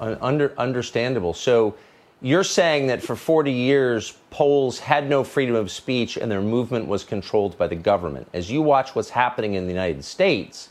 Under, 0.00 0.52
understandable. 0.58 1.34
So 1.34 1.74
you're 2.20 2.44
saying 2.44 2.86
that 2.86 3.02
for 3.02 3.16
40 3.16 3.52
years, 3.52 4.16
Poles 4.30 4.78
had 4.78 5.08
no 5.08 5.24
freedom 5.24 5.54
of 5.54 5.70
speech 5.70 6.16
and 6.16 6.30
their 6.30 6.40
movement 6.40 6.86
was 6.86 7.04
controlled 7.04 7.58
by 7.58 7.66
the 7.66 7.76
government. 7.76 8.28
As 8.32 8.50
you 8.50 8.62
watch 8.62 8.94
what's 8.94 9.10
happening 9.10 9.54
in 9.54 9.64
the 9.64 9.72
United 9.72 10.04
States, 10.04 10.68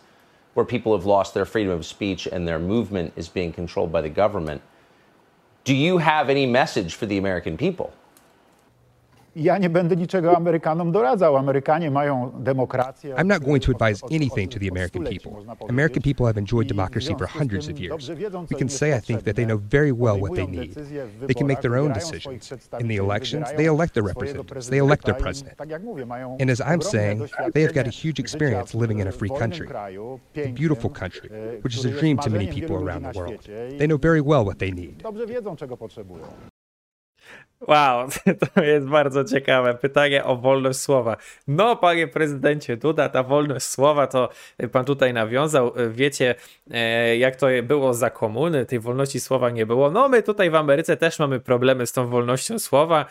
where 0.54 0.65
people 0.65 0.95
have 0.95 1.06
lost 1.06 1.34
their 1.34 1.45
freedom 1.45 1.71
of 1.71 1.86
speech 1.86 2.28
and 2.28 2.47
their 2.47 2.60
movement 2.60 3.13
is 3.15 3.28
being 3.28 3.52
controlled 3.54 3.91
by 3.91 4.02
the 4.02 4.10
government, 4.10 4.62
do 5.63 5.76
you 5.76 5.97
have 5.97 6.30
any 6.30 6.45
message 6.45 6.95
for 6.95 7.06
the 7.06 7.17
American 7.17 7.58
people? 7.58 7.93
Ja 9.35 9.57
nie 9.57 9.69
będę 9.69 9.95
niczego 9.95 10.37
Amerykanom 10.37 10.91
doradzał. 10.91 11.37
Amerykanie 11.37 11.91
mają 11.91 12.31
demokrację. 12.43 13.15
I'm 13.15 13.27
not 13.27 13.43
going 13.43 13.63
to 13.65 13.71
advise 13.71 14.03
anything 14.11 14.51
to 14.51 14.59
the 14.59 14.67
American 14.69 15.03
people. 15.03 15.31
American 15.69 16.01
people 16.03 16.25
have 16.25 16.37
enjoyed 16.37 16.67
democracy 16.67 17.15
for 17.17 17.27
hundreds 17.27 17.69
of 17.69 17.79
years. 17.79 18.09
We 18.51 18.57
can 18.57 18.69
say, 18.69 18.97
I 18.97 19.01
think, 19.01 19.23
that 19.23 19.35
they 19.35 19.45
know 19.45 19.57
very 19.57 19.91
well 19.91 20.19
what 20.19 20.35
they 20.35 20.47
need. 20.47 20.75
They 21.27 21.33
can 21.33 21.47
make 21.47 21.61
their 21.61 21.77
own 21.77 21.93
decisions. 21.93 22.53
In 22.79 22.87
the 22.87 22.97
elections, 22.97 23.47
they 23.57 23.65
elect 23.65 23.93
their 23.93 24.03
representatives, 24.03 24.69
they 24.69 24.79
elect 24.79 25.05
their 25.05 25.15
president. 25.15 25.55
And 26.39 26.49
as 26.49 26.61
I'm 26.61 26.81
saying, 26.81 27.29
they 27.53 27.61
have 27.61 27.73
got 27.73 27.87
a 27.87 27.89
huge 27.89 28.19
experience 28.19 28.75
living 28.75 28.99
in 28.99 29.07
a 29.07 29.11
free 29.11 29.29
country, 29.29 29.67
a 30.35 30.51
beautiful 30.51 30.89
country, 30.89 31.29
which 31.61 31.77
is 31.77 31.85
a 31.85 31.91
dream 31.91 32.17
to 32.17 32.29
many 32.29 32.47
people 32.47 32.75
around 32.75 33.03
the 33.03 33.17
world. 33.17 33.39
They 33.79 33.87
know 33.87 33.97
very 33.97 34.21
well 34.21 34.43
what 34.43 34.59
they 34.59 34.71
need. 34.71 35.03
Wow, 37.67 38.07
to 38.55 38.63
jest 38.63 38.87
bardzo 38.87 39.23
ciekawe. 39.23 39.73
Pytanie 39.73 40.23
o 40.23 40.35
wolność 40.35 40.79
słowa. 40.79 41.17
No, 41.47 41.75
panie 41.75 42.07
prezydencie 42.07 42.77
Duda, 42.77 43.09
ta 43.09 43.23
wolność 43.23 43.65
słowa 43.65 44.07
to 44.07 44.29
pan 44.71 44.85
tutaj 44.85 45.13
nawiązał. 45.13 45.73
Wiecie, 45.89 46.35
e, 46.71 47.17
jak 47.17 47.35
to 47.35 47.47
było 47.63 47.93
za 47.93 48.09
komuny, 48.09 48.65
tej 48.65 48.79
wolności 48.79 49.19
słowa 49.19 49.49
nie 49.49 49.65
było. 49.65 49.91
No, 49.91 50.09
my 50.09 50.23
tutaj 50.23 50.49
w 50.49 50.55
Ameryce 50.55 50.97
też 50.97 51.19
mamy 51.19 51.39
problemy 51.39 51.87
z 51.87 51.91
tą 51.91 52.07
wolnością 52.07 52.59
słowa. 52.59 53.05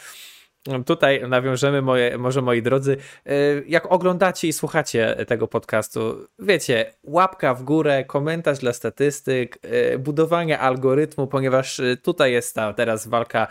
Tutaj 0.86 1.28
nawiążemy, 1.28 1.82
moje, 1.82 2.18
może 2.18 2.42
moi 2.42 2.62
drodzy, 2.62 2.96
e, 3.26 3.32
jak 3.66 3.92
oglądacie 3.92 4.48
i 4.48 4.52
słuchacie 4.52 5.16
tego 5.28 5.48
podcastu, 5.48 6.26
wiecie, 6.38 6.92
łapka 7.02 7.54
w 7.54 7.62
górę, 7.62 8.04
komentarz 8.04 8.58
dla 8.58 8.72
statystyk, 8.72 9.58
e, 9.62 9.98
budowanie 9.98 10.58
algorytmu, 10.58 11.26
ponieważ 11.26 11.80
e, 11.80 11.96
tutaj 11.96 12.32
jest 12.32 12.54
ta 12.54 12.72
teraz 12.72 13.08
walka 13.08 13.46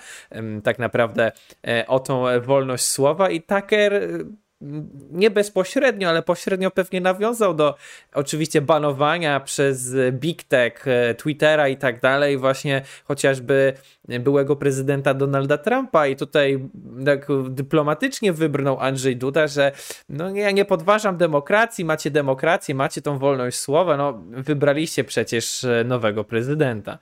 tak 0.63 0.79
naprawdę 0.79 1.31
o 1.87 1.99
tą 1.99 2.23
wolność 2.41 2.85
słowa 2.85 3.29
i 3.29 3.41
Tucker 3.41 4.01
nie 5.11 5.31
bezpośrednio, 5.31 6.09
ale 6.09 6.21
pośrednio 6.21 6.71
pewnie 6.71 7.01
nawiązał 7.01 7.53
do 7.53 7.75
oczywiście 8.13 8.61
banowania 8.61 9.39
przez 9.39 9.95
Big 10.11 10.43
Tech, 10.43 10.87
e, 10.87 11.15
Twittera 11.15 11.67
i 11.67 11.77
tak 11.77 12.01
dalej, 12.01 12.37
właśnie 12.37 12.81
chociażby 13.03 13.73
byłego 14.19 14.55
prezydenta 14.55 15.13
Donalda 15.13 15.57
Trumpa 15.57 16.07
i 16.07 16.15
tutaj 16.15 16.69
tak 17.05 17.27
dyplomatycznie 17.49 18.33
wybrnął 18.33 18.79
Andrzej 18.79 19.17
Duda, 19.17 19.47
że 19.47 19.71
no 20.09 20.35
ja 20.35 20.51
nie 20.51 20.65
podważam 20.65 21.17
demokracji, 21.17 21.85
macie 21.85 22.11
demokrację, 22.11 22.75
macie 22.75 23.01
tą 23.01 23.17
wolność 23.17 23.57
słowa, 23.57 23.97
no 23.97 24.23
wybraliście 24.29 25.03
przecież 25.03 25.63
e, 25.63 25.83
nowego 25.83 26.23
prezydenta. 26.23 26.99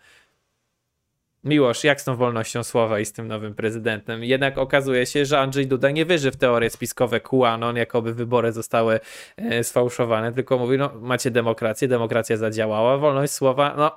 Miłosz, 1.44 1.84
jak 1.84 2.02
z 2.02 2.04
tą 2.04 2.16
wolnością 2.16 2.64
słowa 2.64 3.00
i 3.00 3.06
z 3.06 3.14
tym 3.14 3.28
nowym 3.28 3.56
prezydentem? 3.56 4.24
Jednak 4.24 4.58
okazuje 4.58 5.06
się, 5.06 5.26
że 5.26 5.40
Andrzej 5.40 5.68
Duda 5.68 5.92
nie 5.92 6.06
wierzy 6.06 6.32
w 6.32 6.36
teorie 6.36 6.70
spiskowe 6.70 7.20
QAnon, 7.20 7.76
jakoby 7.76 8.14
wybory 8.14 8.52
zostały 8.52 9.00
e, 9.38 9.64
sfałszowane, 9.64 10.34
tylko 10.34 10.58
mówi, 10.58 10.78
no 10.78 10.92
macie 11.02 11.32
demokrację, 11.32 11.88
demokracja 11.88 12.38
zadziałała, 12.38 12.98
wolność 12.98 13.34
słowa, 13.34 13.74
no 13.78 13.92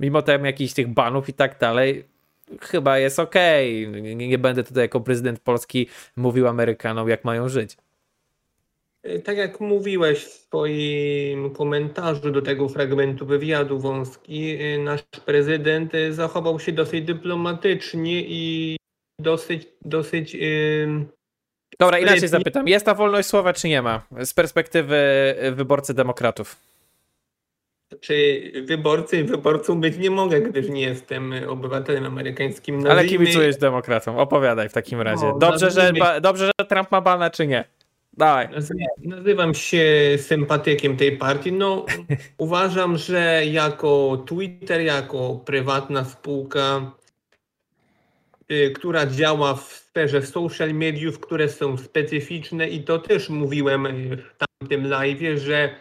mimo 0.00 0.22
tam 0.22 0.44
jakichś 0.44 0.72
tych 0.72 0.88
banów 0.88 1.28
i 1.28 1.32
tak 1.32 1.58
dalej, 1.58 2.04
chyba 2.60 2.98
jest 2.98 3.18
okej. 3.18 3.86
Okay. 3.86 4.02
Nie, 4.02 4.28
nie 4.28 4.38
będę 4.38 4.64
tutaj 4.64 4.84
jako 4.84 5.00
prezydent 5.00 5.40
Polski 5.40 5.88
mówił 6.16 6.48
Amerykanom, 6.48 7.08
jak 7.08 7.24
mają 7.24 7.48
żyć. 7.48 7.76
Tak 9.24 9.36
jak 9.36 9.60
mówiłeś 9.60 10.24
w 10.24 10.32
swoim 10.32 11.50
komentarzu 11.50 12.30
do 12.30 12.42
tego 12.42 12.68
fragmentu 12.68 13.26
wywiadu 13.26 13.78
wąski, 13.78 14.56
e, 14.60 14.78
nasz 14.78 15.02
prezydent 15.26 15.94
e, 15.94 16.12
zachował 16.12 16.60
się 16.60 16.72
dosyć 16.72 17.04
dyplomatycznie 17.04 18.22
i 18.22 18.76
dosyć, 19.20 19.68
dosyć. 19.84 20.36
Dobra, 21.78 21.98
inaczej 21.98 22.28
zapytam. 22.28 22.68
Jest 22.68 22.86
ta 22.86 22.94
wolność 22.94 23.28
słowa, 23.28 23.52
czy 23.52 23.68
nie 23.68 23.82
ma? 23.82 24.06
Z 24.24 24.34
perspektywy 24.34 24.96
wyborcy 25.52 25.94
demokratów. 25.94 26.56
Czy 28.00 28.42
wyborcy 28.64 29.24
wyborcą 29.24 29.80
być 29.80 29.98
nie 29.98 30.10
mogę, 30.10 30.40
gdyż 30.40 30.68
nie 30.68 30.82
jestem 30.82 31.34
obywatelem 31.48 32.06
amerykańskim. 32.06 32.74
Nazwijmy... 32.74 33.00
Ale 33.00 33.08
kibicujesz 33.08 33.56
demokratom. 33.56 34.18
Opowiadaj 34.18 34.68
w 34.68 34.72
takim 34.72 35.00
razie. 35.00 35.26
No, 35.26 35.38
dobrze, 35.38 35.70
że, 35.70 35.92
dobrze, 36.20 36.46
że 36.46 36.66
Trump 36.66 36.90
ma 36.90 37.00
bana, 37.00 37.30
czy 37.30 37.46
nie? 37.46 37.64
Dawaj. 38.18 38.48
Nazywam 39.04 39.54
się 39.54 39.84
sympatykiem 40.16 40.96
tej 40.96 41.16
partii. 41.16 41.52
No, 41.52 41.86
uważam, 42.38 42.96
że 42.96 43.42
jako 43.46 44.22
Twitter, 44.26 44.80
jako 44.80 45.40
prywatna 45.44 46.04
spółka, 46.04 46.92
y, 48.52 48.72
która 48.74 49.06
działa 49.06 49.54
w 49.54 49.62
sferze 49.62 50.22
social 50.22 50.74
mediów, 50.74 51.20
które 51.20 51.48
są 51.48 51.76
specyficzne 51.76 52.68
i 52.68 52.84
to 52.84 52.98
też 52.98 53.28
mówiłem 53.28 53.86
y, 53.86 54.16
w 54.16 54.36
tamtym 54.60 54.88
live, 54.88 55.38
że, 55.38 55.74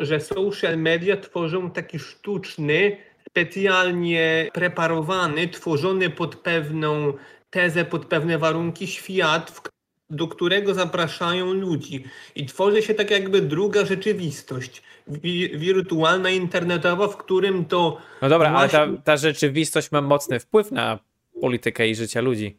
że 0.00 0.20
social 0.20 0.78
media 0.78 1.16
tworzą 1.16 1.70
taki 1.70 1.98
sztuczny, 1.98 2.96
specjalnie 3.28 4.50
preparowany, 4.54 5.48
tworzony 5.48 6.10
pod 6.10 6.36
pewną 6.36 7.12
tezę, 7.50 7.84
pod 7.84 8.06
pewne 8.06 8.38
warunki 8.38 8.86
świat, 8.86 9.50
w 9.50 9.73
do 10.14 10.28
którego 10.28 10.74
zapraszają 10.74 11.52
ludzi 11.52 12.04
i 12.36 12.46
tworzy 12.46 12.82
się 12.82 12.94
tak 12.94 13.10
jakby 13.10 13.40
druga 13.40 13.84
rzeczywistość 13.84 14.82
wi 15.08 15.58
wirtualna, 15.58 16.30
internetowa, 16.30 17.08
w 17.08 17.16
którym 17.16 17.64
to. 17.64 17.98
No 18.22 18.28
dobra, 18.28 18.50
właśnie... 18.50 18.78
ale 18.78 18.96
ta, 18.96 19.02
ta 19.02 19.16
rzeczywistość 19.16 19.92
ma 19.92 20.00
mocny 20.00 20.40
wpływ 20.40 20.72
na 20.72 20.98
politykę 21.40 21.88
i 21.88 21.94
życie 21.94 22.22
ludzi. 22.22 22.56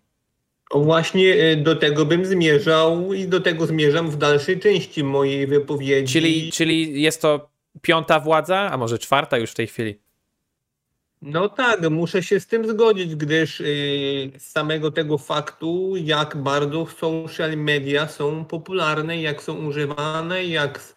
Właśnie 0.71 1.33
e, 1.33 1.55
do 1.55 1.75
tego 1.75 2.05
bym 2.05 2.25
zmierzał 2.25 3.13
i 3.13 3.27
do 3.27 3.39
tego 3.39 3.65
zmierzam 3.65 4.09
w 4.11 4.17
dalszej 4.17 4.59
części 4.59 5.03
mojej 5.03 5.47
wypowiedzi. 5.47 6.13
Czyli, 6.13 6.51
czyli 6.51 7.01
jest 7.01 7.21
to 7.21 7.49
piąta 7.81 8.19
władza, 8.19 8.69
a 8.71 8.77
może 8.77 8.99
czwarta 8.99 9.37
już 9.37 9.51
w 9.51 9.55
tej 9.55 9.67
chwili? 9.67 10.04
No 11.27 11.49
tak, 11.49 11.89
muszę 11.89 12.23
się 12.23 12.39
z 12.39 12.47
tym 12.47 12.67
zgodzić, 12.67 13.15
gdyż 13.15 13.59
yy, 13.59 13.67
z 14.39 14.51
samego 14.51 14.91
tego 14.91 15.17
faktu, 15.17 15.93
jak 15.95 16.37
bardzo 16.37 16.85
social 16.85 17.57
media 17.57 18.07
są 18.07 18.45
popularne, 18.45 19.21
jak 19.21 19.43
są 19.43 19.67
używane, 19.67 20.45
jak 20.45 20.95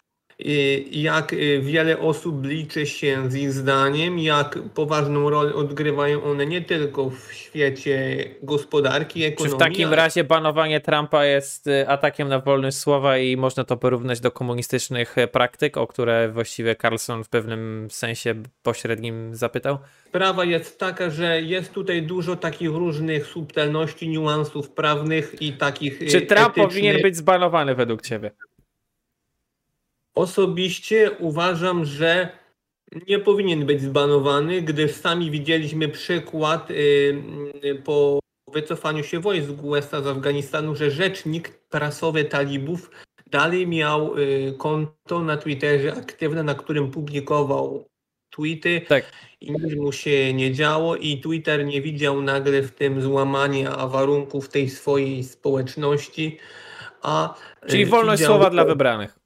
jak 0.91 1.33
y, 1.33 1.61
wiele 1.63 1.99
osób 1.99 2.47
liczy 2.47 2.87
się 2.87 3.31
z 3.31 3.35
ich 3.35 3.53
zdaniem, 3.53 4.19
jak 4.19 4.59
poważną 4.75 5.31
rolę 5.31 5.55
odgrywają 5.55 6.25
one 6.25 6.47
nie 6.47 6.63
tylko 6.63 7.11
w 7.11 7.33
świecie 7.33 8.25
gospodarki, 8.43 9.25
ekonomii. 9.25 9.51
Czy 9.51 9.57
w 9.57 9.69
takim 9.69 9.95
razie 9.95 10.25
banowanie 10.25 10.81
Trumpa 10.81 11.25
jest 11.25 11.67
y, 11.67 11.89
atakiem 11.89 12.29
na 12.29 12.41
wolność 12.41 12.77
słowa 12.77 13.19
i 13.19 13.37
można 13.37 13.65
to 13.65 13.77
porównać 13.77 14.21
do 14.21 14.31
komunistycznych 14.31 15.19
y, 15.19 15.29
praktyk, 15.29 15.77
o 15.77 15.87
które 15.87 16.29
właściwie 16.29 16.77
Carlson 16.77 17.25
w 17.25 17.29
pewnym 17.29 17.89
sensie 17.91 18.35
pośrednim 18.63 19.35
zapytał? 19.35 19.79
Sprawa 20.07 20.45
jest 20.45 20.79
taka, 20.79 21.11
że 21.11 21.43
jest 21.43 21.73
tutaj 21.73 22.03
dużo 22.03 22.37
takich 22.37 22.71
różnych 22.71 23.27
subtelności, 23.27 24.09
niuansów 24.09 24.71
prawnych 24.71 25.43
i 25.43 25.53
takich. 25.53 25.99
Czy 25.99 26.21
Trump 26.21 26.49
etycznych... 26.49 26.69
powinien 26.69 27.03
być 27.03 27.17
zbanowany 27.17 27.75
według 27.75 28.03
Ciebie? 28.03 28.31
Osobiście 30.19 31.11
uważam, 31.19 31.85
że 31.85 32.29
nie 33.09 33.19
powinien 33.19 33.67
być 33.67 33.83
zbanowany, 33.83 34.63
gdyż 34.63 34.93
sami 34.93 35.31
widzieliśmy 35.31 35.89
przykład 35.89 36.71
yy, 36.71 37.75
po 37.85 38.21
wycofaniu 38.53 39.05
się 39.05 39.21
wojsk 39.21 39.51
USA 39.63 40.03
z 40.03 40.07
Afganistanu, 40.07 40.75
że 40.75 40.91
rzecznik 40.91 41.49
prasowy 41.69 42.25
talibów 42.25 42.91
dalej 43.27 43.67
miał 43.67 44.19
yy, 44.19 44.55
konto 44.59 45.23
na 45.23 45.37
Twitterze 45.37 45.95
aktywne, 45.95 46.43
na 46.43 46.55
którym 46.55 46.91
publikował 46.91 47.89
tweety 48.31 48.81
tak. 48.89 49.05
i 49.41 49.53
nic 49.53 49.75
mu 49.75 49.93
się 49.93 50.35
nie 50.35 50.53
działo 50.53 50.97
i 50.97 51.21
Twitter 51.21 51.67
nie 51.67 51.83
widział 51.83 52.23
nagle 52.23 52.63
w 52.63 52.71
tym 52.71 53.03
złamania 53.03 53.87
warunków 53.87 54.49
tej 54.49 54.71
swojej 54.71 55.25
społeczności. 55.25 56.39
A, 57.03 57.35
Czyli 57.67 57.87
wolność 57.87 58.21
widział... 58.21 58.35
słowa 58.35 58.51
dla 58.51 58.65
wybranych. 58.65 59.18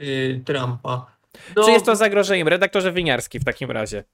Y, 0.00 0.42
Trumpa. 0.44 1.16
No, 1.56 1.64
Czy 1.64 1.70
jest 1.70 1.86
to 1.86 1.96
zagrożeniem? 1.96 2.48
Redaktorze 2.48 2.92
Winiarski 2.92 3.38
w 3.38 3.44
takim 3.44 3.70
razie. 3.70 4.04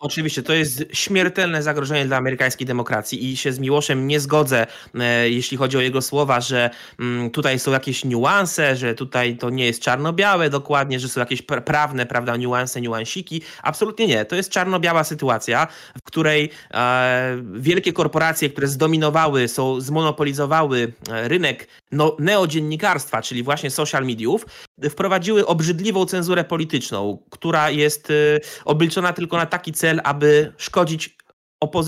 Oczywiście, 0.00 0.42
to 0.42 0.52
jest 0.52 0.84
śmiertelne 0.92 1.62
zagrożenie 1.62 2.04
dla 2.04 2.16
amerykańskiej 2.16 2.66
demokracji 2.66 3.30
i 3.32 3.36
się 3.36 3.52
z 3.52 3.58
Miłoszem 3.58 4.06
nie 4.06 4.20
zgodzę, 4.20 4.66
e, 4.94 5.30
jeśli 5.30 5.56
chodzi 5.56 5.76
o 5.76 5.80
jego 5.80 6.02
słowa, 6.02 6.40
że 6.40 6.70
mm, 7.00 7.30
tutaj 7.30 7.58
są 7.58 7.72
jakieś 7.72 8.04
niuanse, 8.04 8.76
że 8.76 8.94
tutaj 8.94 9.36
to 9.36 9.50
nie 9.50 9.66
jest 9.66 9.82
czarno-białe 9.82 10.50
dokładnie, 10.50 11.00
że 11.00 11.08
są 11.08 11.20
jakieś 11.20 11.42
prawne, 11.42 12.06
prawda, 12.06 12.36
niuanse, 12.36 12.80
niuansiki. 12.80 13.42
Absolutnie 13.62 14.06
nie. 14.06 14.24
To 14.24 14.36
jest 14.36 14.50
czarno-biała 14.50 15.04
sytuacja, 15.04 15.66
w 15.98 16.02
której 16.02 16.50
e, 16.74 17.42
wielkie 17.52 17.92
korporacje, 17.92 18.50
które 18.50 18.68
zdominowały, 18.68 19.48
są, 19.48 19.80
zmonopolizowały 19.80 20.92
e, 21.10 21.28
rynek 21.28 21.68
no, 21.92 22.16
neodziennikarstwa, 22.18 23.22
czyli 23.22 23.42
właśnie 23.42 23.70
social 23.70 24.06
mediów, 24.06 24.46
wprowadziły 24.90 25.46
obrzydliwą 25.46 26.04
cenzurę 26.06 26.44
polityczną, 26.44 27.18
która 27.30 27.70
jest 27.70 28.10
y, 28.10 28.40
obliczona 28.64 29.12
tylko 29.12 29.36
na 29.36 29.46
taki 29.46 29.72
cel, 29.72 30.00
aby 30.04 30.52
szkodzić 30.56 31.16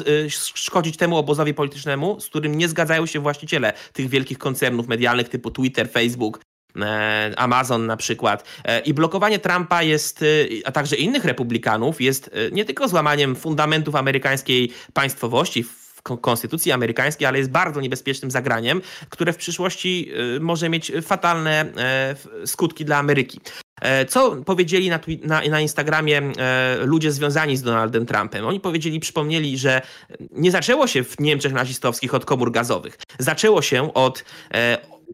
y, 0.08 0.30
szkodzić 0.54 0.96
temu 0.96 1.16
obozowi 1.16 1.54
politycznemu, 1.54 2.20
z 2.20 2.26
którym 2.26 2.54
nie 2.54 2.68
zgadzają 2.68 3.06
się 3.06 3.20
właściciele 3.20 3.72
tych 3.92 4.08
wielkich 4.08 4.38
koncernów 4.38 4.88
medialnych 4.88 5.28
typu 5.28 5.50
Twitter, 5.50 5.90
Facebook, 5.90 6.40
e, 6.76 7.32
Amazon 7.36 7.86
na 7.86 7.96
przykład. 7.96 8.44
E, 8.64 8.80
I 8.80 8.94
blokowanie 8.94 9.38
Trumpa 9.38 9.82
jest, 9.82 10.22
y, 10.22 10.62
a 10.64 10.72
także 10.72 10.96
innych 10.96 11.24
republikanów, 11.24 12.00
jest 12.00 12.30
nie 12.52 12.64
tylko 12.64 12.88
złamaniem 12.88 13.36
fundamentów 13.36 13.94
amerykańskiej 13.94 14.72
państwowości, 14.92 15.64
konstytucji 16.02 16.72
amerykańskiej, 16.72 17.26
ale 17.26 17.38
jest 17.38 17.50
bardzo 17.50 17.80
niebezpiecznym 17.80 18.30
zagraniem, 18.30 18.82
które 19.08 19.32
w 19.32 19.36
przyszłości 19.36 20.10
y, 20.36 20.40
może 20.40 20.68
mieć 20.68 20.92
fatalne 21.02 21.72
e, 21.76 22.46
skutki 22.46 22.84
dla 22.84 22.96
Ameryki. 22.96 23.40
E, 23.80 24.06
co 24.06 24.36
powiedzieli 24.36 24.90
na, 24.90 25.00
na, 25.22 25.40
na, 25.40 25.60
Instagramie 25.60 26.18
e, 26.18 26.76
ludzie 26.84 27.12
związani 27.12 27.56
z 27.56 27.62
Donaldem 27.62 28.06
Trumpem? 28.06 28.46
Oni 28.46 28.60
powiedzieli, 28.60 29.00
przypomnieli, 29.00 29.58
że 29.58 29.82
nie 30.30 30.50
zaczęło 30.50 30.86
się 30.86 31.04
w 31.04 31.20
Niemczech 31.20 31.52
nazistowskich 31.52 32.14
od 32.14 32.24
komór 32.24 32.52
gazowych. 32.52 32.98
Zaczęło 33.18 33.62
się 33.62 33.94
od 33.94 34.24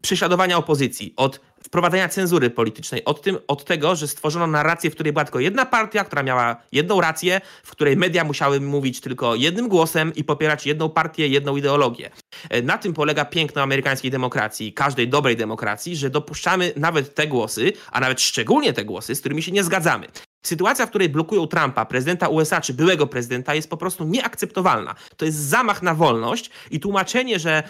prześladowania 0.01 0.57
opozycji, 0.57 1.13
od 1.15 1.39
wprowadzenia 1.67 2.09
cenzury 2.09 2.49
politycznej, 2.49 3.05
od, 3.05 3.21
tym, 3.21 3.37
od 3.47 3.65
tego, 3.65 3.95
że 3.95 4.07
stworzono 4.07 4.47
narrację, 4.47 4.91
w 4.91 4.93
której 4.93 5.13
była 5.13 5.25
tylko 5.25 5.39
jedna 5.39 5.65
partia, 5.65 6.03
która 6.03 6.23
miała 6.23 6.55
jedną 6.71 7.01
rację, 7.01 7.41
w 7.63 7.71
której 7.71 7.97
media 7.97 8.23
musiały 8.23 8.61
mówić 8.61 9.01
tylko 9.01 9.35
jednym 9.35 9.67
głosem 9.67 10.15
i 10.15 10.23
popierać 10.23 10.65
jedną 10.65 10.89
partię, 10.89 11.27
jedną 11.27 11.57
ideologię. 11.57 12.09
E, 12.49 12.61
na 12.61 12.77
tym 12.77 12.93
polega 12.93 13.25
piękno 13.25 13.61
amerykańskiej 13.61 14.11
demokracji, 14.11 14.73
każdej 14.73 15.07
dobrej 15.07 15.37
demokracji, 15.37 15.95
że 15.95 16.09
dopuszczamy 16.09 16.73
nawet 16.75 17.15
te 17.15 17.27
głosy, 17.27 17.73
a 17.91 17.99
nawet 17.99 18.21
szczególnie 18.21 18.73
te 18.73 18.85
głosy, 18.85 19.15
z 19.15 19.19
którymi 19.19 19.43
się 19.43 19.51
nie 19.51 19.63
zgadzamy. 19.63 20.07
Sytuacja, 20.43 20.85
w 20.85 20.89
której 20.89 21.09
blokują 21.09 21.47
Trumpa, 21.47 21.85
prezydenta 21.85 22.27
USA 22.27 22.61
czy 22.61 22.73
byłego 22.73 23.07
prezydenta, 23.07 23.55
jest 23.55 23.69
po 23.69 23.77
prostu 23.77 24.03
nieakceptowalna. 24.03 24.95
To 25.17 25.25
jest 25.25 25.37
zamach 25.37 25.81
na 25.81 25.93
wolność 25.93 26.49
i 26.71 26.79
tłumaczenie, 26.79 27.39
że 27.39 27.63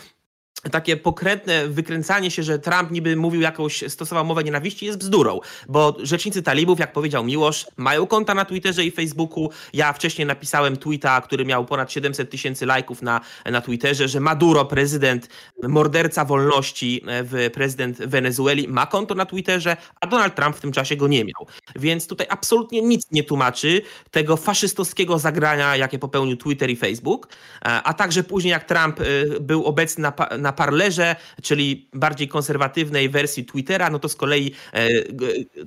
takie 0.72 0.98
pokrętne 0.98 1.68
wykręcanie 1.68 2.32
się, 2.32 2.44
że 2.44 2.60
Trump 2.60 2.92
niby 2.92 3.16
mówił 3.16 3.42
jakąś, 3.42 3.84
stosował 3.88 4.26
mowę 4.26 4.44
nienawiści 4.44 4.86
jest 4.86 4.98
bzdurą, 4.98 5.40
bo 5.68 5.98
rzecznicy 6.04 6.44
talibów, 6.44 6.80
jak 6.80 6.94
powiedział 6.94 7.24
Miłosz, 7.24 7.68
mają 7.78 8.08
konta 8.08 8.34
na 8.34 8.46
Twitterze 8.46 8.86
i 8.86 8.92
Facebooku. 8.92 9.50
Ja 9.74 9.94
wcześniej 9.94 10.28
napisałem 10.28 10.78
tweeta, 10.78 11.22
który 11.22 11.46
miał 11.46 11.66
ponad 11.66 11.92
700 11.92 12.30
tysięcy 12.30 12.66
lajków 12.66 13.02
na, 13.02 13.22
na 13.46 13.62
Twitterze, 13.62 14.08
że 14.08 14.20
Maduro, 14.20 14.66
prezydent, 14.66 15.30
morderca 15.64 16.26
wolności, 16.26 17.04
e, 17.34 17.50
prezydent 17.50 17.98
Wenezueli, 17.98 18.68
ma 18.68 18.86
konto 18.86 19.16
na 19.16 19.26
Twitterze, 19.26 19.78
a 20.02 20.08
Donald 20.08 20.36
Trump 20.36 20.56
w 20.56 20.62
tym 20.62 20.72
czasie 20.72 20.96
go 20.96 21.08
nie 21.08 21.26
miał. 21.26 21.48
Więc 21.76 22.08
tutaj 22.08 22.28
absolutnie 22.30 22.82
nic 22.82 23.12
nie 23.12 23.24
tłumaczy 23.24 23.82
tego 24.12 24.38
faszystowskiego 24.38 25.20
zagrania, 25.20 25.76
jakie 25.76 26.00
popełnił 26.00 26.38
Twitter 26.38 26.70
i 26.70 26.76
Facebook, 26.76 27.28
e, 27.28 27.68
a 27.84 27.94
także 27.94 28.24
później 28.24 28.52
jak 28.52 28.64
Trump 28.64 29.02
e, 29.02 29.04
był 29.40 29.66
obecny 29.66 30.02
na, 30.02 30.14
na 30.38 30.47
Parlerze, 30.54 31.16
czyli 31.44 31.90
bardziej 31.94 32.28
konserwatywnej 32.28 33.10
wersji 33.10 33.46
Twittera, 33.46 33.90
no 33.90 34.00
to 34.00 34.10
z 34.10 34.16
kolei 34.16 34.52
e, 34.74 34.88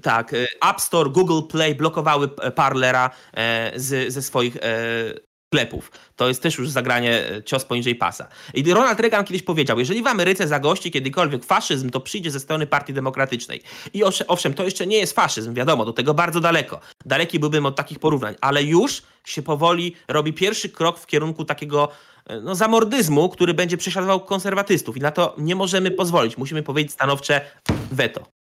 tak, 0.03 0.35
e, 0.35 0.47
App 0.61 0.81
Store, 0.81 1.11
Google 1.11 1.49
Play 1.49 1.75
blokowały 1.75 2.29
Parlera 2.29 3.11
e, 3.35 3.73
z, 3.77 4.13
ze 4.13 4.23
swoich 4.23 4.57
sklepów. 5.55 5.93
To 6.17 6.29
jest 6.29 6.43
też 6.43 6.59
już 6.59 6.71
zagranie 6.71 7.25
cios 7.45 7.65
poniżej 7.65 7.95
pasa. 7.95 8.29
I 8.55 8.75
Ronald 8.75 9.01
Reagan 9.01 9.25
kiedyś 9.25 9.43
powiedział, 9.43 9.79
jeżeli 9.79 10.03
w 10.03 10.07
Ameryce 10.07 10.49
zagości 10.49 10.91
kiedykolwiek 10.91 11.45
faszyzm, 11.45 11.91
to 11.91 12.01
przyjdzie 12.01 12.31
ze 12.31 12.41
strony 12.41 12.67
Partii 12.67 12.93
Demokratycznej. 12.93 13.63
I 13.95 14.03
owszem, 14.29 14.55
to 14.55 14.65
jeszcze 14.65 14.87
nie 14.87 14.99
jest 14.99 15.13
faszyzm, 15.13 15.55
wiadomo, 15.55 15.85
do 15.85 15.93
tego 15.93 16.15
bardzo 16.15 16.41
daleko. 16.41 16.81
Daleki 17.07 17.39
byłbym 17.39 17.67
od 17.67 17.77
takich 17.77 17.99
porównań, 17.99 18.35
ale 18.41 18.63
już 18.63 19.03
się 19.25 19.43
powoli 19.43 19.97
robi 20.09 20.33
pierwszy 20.33 20.69
krok 20.69 20.99
w 20.99 21.07
kierunku 21.07 21.45
takiego 21.45 21.89
E, 22.27 22.41
no, 22.41 22.55
zamordyzmu, 22.55 23.29
który 23.29 23.55
będzie 23.55 23.77
prześladował 23.77 24.21
konserwatystów 24.21 24.97
i 24.97 25.01
na 25.01 25.11
to 25.11 25.35
nie 25.39 25.55
możemy 25.55 25.91
pozwolić. 25.91 26.39
Musimy 26.39 26.63
powiedzieć 26.63 26.93
stanowcze 26.93 27.41
weto. 27.93 28.40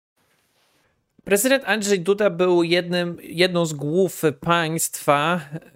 Prezydent 1.23 1.63
Andrzej 1.65 1.99
Duda 1.99 2.29
był 2.29 2.63
jednym, 2.63 3.17
jedną 3.23 3.65
z 3.65 3.73
głów 3.73 4.21
państwa 4.39 5.41
e, 5.53 5.71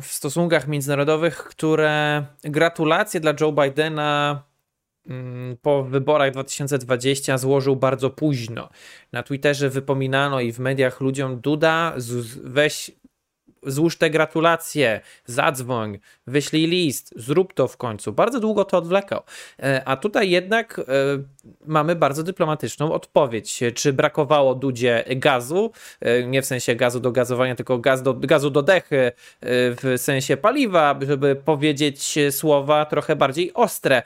w 0.00 0.06
stosunkach 0.06 0.68
międzynarodowych, 0.68 1.36
które 1.36 2.24
gratulacje 2.42 3.20
dla 3.20 3.34
Joe 3.40 3.52
Bidena 3.52 4.42
mm, 5.06 5.56
po 5.62 5.84
wyborach 5.84 6.30
2020 6.30 7.38
złożył 7.38 7.76
bardzo 7.76 8.10
późno. 8.10 8.68
Na 9.12 9.22
Twitterze 9.22 9.70
wypominano 9.70 10.40
i 10.40 10.52
w 10.52 10.58
mediach 10.58 11.00
ludziom 11.00 11.40
Duda, 11.40 11.94
weź 12.44 12.90
złóż 13.70 13.96
te 13.96 14.10
gratulacje, 14.10 15.00
zadzwoń, 15.26 15.98
wyślij 16.26 16.66
list, 16.66 17.14
zrób 17.16 17.54
to 17.54 17.68
w 17.68 17.76
końcu. 17.76 18.12
Bardzo 18.12 18.40
długo 18.40 18.64
to 18.64 18.78
odwlekał. 18.78 19.22
E, 19.62 19.82
a 19.84 19.96
tutaj 19.96 20.30
jednak 20.30 20.78
e, 20.78 20.82
mamy 21.66 21.96
bardzo 21.96 22.22
dyplomatyczną 22.22 22.92
odpowiedź. 22.92 23.62
Czy 23.74 23.92
brakowało 23.92 24.54
Dudzie 24.54 25.04
gazu, 25.16 25.70
e, 26.00 26.22
nie 26.22 26.42
w 26.42 26.46
sensie 26.46 26.74
gazu 26.74 27.00
do 27.00 27.12
gazowania, 27.12 27.54
tylko 27.54 27.78
gaz 27.78 28.02
do, 28.02 28.14
gazu 28.14 28.50
do 28.50 28.62
dechy, 28.62 29.12
w 29.42 29.94
sensie 29.96 30.36
paliwa, 30.36 30.98
żeby 31.08 31.36
powiedzieć 31.36 32.18
słowa 32.30 32.84
trochę 32.84 33.16
bardziej 33.16 33.54
ostre. 33.54 34.02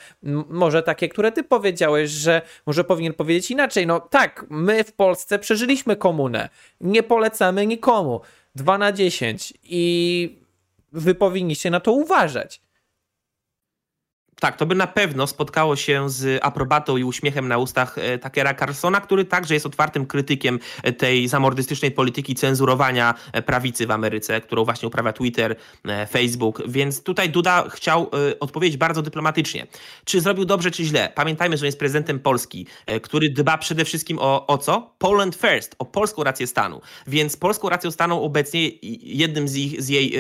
Może 0.49 0.83
takie, 0.83 1.09
które 1.09 1.33
ty 1.33 1.45
powiedziałeś, 1.45 2.11
że 2.11 2.43
może 2.67 2.85
powinien 2.85 3.13
powiedzieć 3.13 3.51
inaczej. 3.51 3.87
No 3.87 4.01
tak, 4.01 4.47
my 4.51 4.85
w 4.85 4.93
Polsce 4.93 5.39
przeżyliśmy 5.39 5.97
komunę. 5.97 6.49
Nie 6.81 7.03
polecamy 7.03 7.67
nikomu. 7.67 8.21
2 8.55 8.79
na 8.79 8.93
10 8.93 9.55
i 9.63 10.37
wy 10.93 11.15
powinniście 11.15 11.71
na 11.71 11.81
to 11.81 11.93
uważać. 11.93 12.61
Tak, 14.43 14.57
to 14.57 14.67
by 14.67 14.75
na 14.75 14.87
pewno 14.87 15.27
spotkało 15.27 15.77
się 15.77 16.11
z 16.11 16.41
aprobatą 16.45 16.97
i 16.97 17.05
uśmiechem 17.05 17.49
na 17.49 17.59
ustach 17.59 17.99
e, 17.99 18.19
Takera 18.19 18.55
Carsona, 18.55 19.01
który 19.01 19.25
także 19.25 19.55
jest 19.55 19.67
otwartym 19.67 20.07
krytykiem 20.07 20.59
e, 20.83 20.93
tej 20.93 21.29
zamordystycznej 21.29 21.91
polityki 21.91 22.35
cenzurowania 22.35 23.15
e, 23.33 23.43
prawicy 23.43 23.87
w 23.87 23.91
Ameryce, 23.91 24.41
którą 24.41 24.65
właśnie 24.65 24.89
uprawia 24.89 25.13
Twitter, 25.13 25.57
Facebook. 26.11 26.63
Więc 26.69 27.03
tutaj 27.03 27.31
Duda 27.31 27.69
chciał 27.69 28.11
odpowiedzieć 28.41 28.77
bardzo 28.77 29.03
dyplomatycznie. 29.03 29.67
Czy 30.05 30.21
zrobił 30.21 30.45
dobrze, 30.45 30.71
czy 30.71 30.85
źle? 30.85 31.13
Pamiętajmy, 31.15 31.57
że 31.57 31.67
jest 31.67 31.79
prezydentem 31.79 32.21
Polski, 32.21 32.67
który 33.03 33.31
dba 33.31 33.59
przede 33.59 33.85
wszystkim 33.85 34.19
o, 34.21 34.47
o 34.47 34.59
co? 34.59 34.95
Poland 34.99 35.35
first, 35.35 35.77
o 35.79 35.85
polską 35.85 36.25
rację 36.25 36.47
stanu. 36.47 36.81
Więc 37.07 37.37
polską 37.37 37.69
racją 37.69 37.91
stanu 37.91 38.23
obecnie 38.23 38.69
jednym 39.03 39.49
z, 39.49 39.57
ich, 39.57 39.83
z 39.83 39.89
jej 39.89 40.15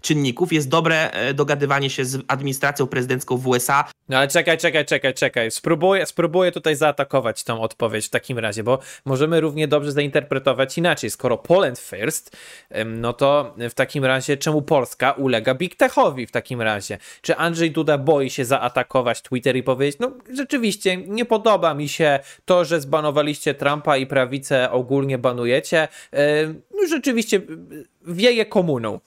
czynników 0.00 0.52
jest 0.52 0.68
dobre 0.68 1.10
dogadywanie 1.34 1.90
się 1.90 2.04
z 2.04 2.24
administracją 2.28 2.86
prezydencką 2.86 3.36
w 3.36 3.46
USA 3.46 3.59
No 4.08 4.18
ale 4.18 4.28
czekaj, 4.28 4.58
czekaj, 4.58 4.84
czekaj, 4.84 5.14
czekaj. 5.14 5.50
Spróbuję, 5.50 6.06
spróbuję 6.06 6.52
tutaj 6.52 6.76
zaatakować 6.76 7.44
tą 7.44 7.60
odpowiedź 7.60 8.06
w 8.06 8.10
takim 8.10 8.38
razie, 8.38 8.62
bo 8.62 8.78
możemy 9.04 9.40
równie 9.40 9.68
dobrze 9.68 9.92
zainterpretować 9.92 10.78
inaczej. 10.78 11.10
Skoro 11.10 11.38
Poland 11.38 11.78
first, 11.78 12.36
no 12.86 13.12
to 13.12 13.54
w 13.70 13.74
takim 13.74 14.04
razie 14.04 14.36
czemu 14.36 14.62
Polska 14.62 15.12
ulega 15.12 15.54
Big 15.54 15.76
Techowi 15.76 16.26
w 16.26 16.30
takim 16.30 16.62
razie? 16.62 16.98
Czy 17.22 17.36
Andrzej 17.36 17.70
Duda 17.70 17.98
boi 17.98 18.30
się 18.30 18.44
zaatakować 18.44 19.22
Twitter 19.22 19.56
i 19.56 19.62
powiedzieć, 19.62 20.00
no 20.00 20.12
rzeczywiście 20.34 20.96
nie 20.96 21.24
podoba 21.24 21.74
mi 21.74 21.88
się 21.88 22.18
to, 22.44 22.64
że 22.64 22.80
zbanowaliście 22.80 23.54
Trumpa 23.54 23.96
i 23.96 24.06
prawicę 24.06 24.70
ogólnie 24.70 25.18
banujecie. 25.18 25.88
No 26.74 26.86
rzeczywiście 26.88 27.40
wieje 28.06 28.46
komuną 28.46 29.00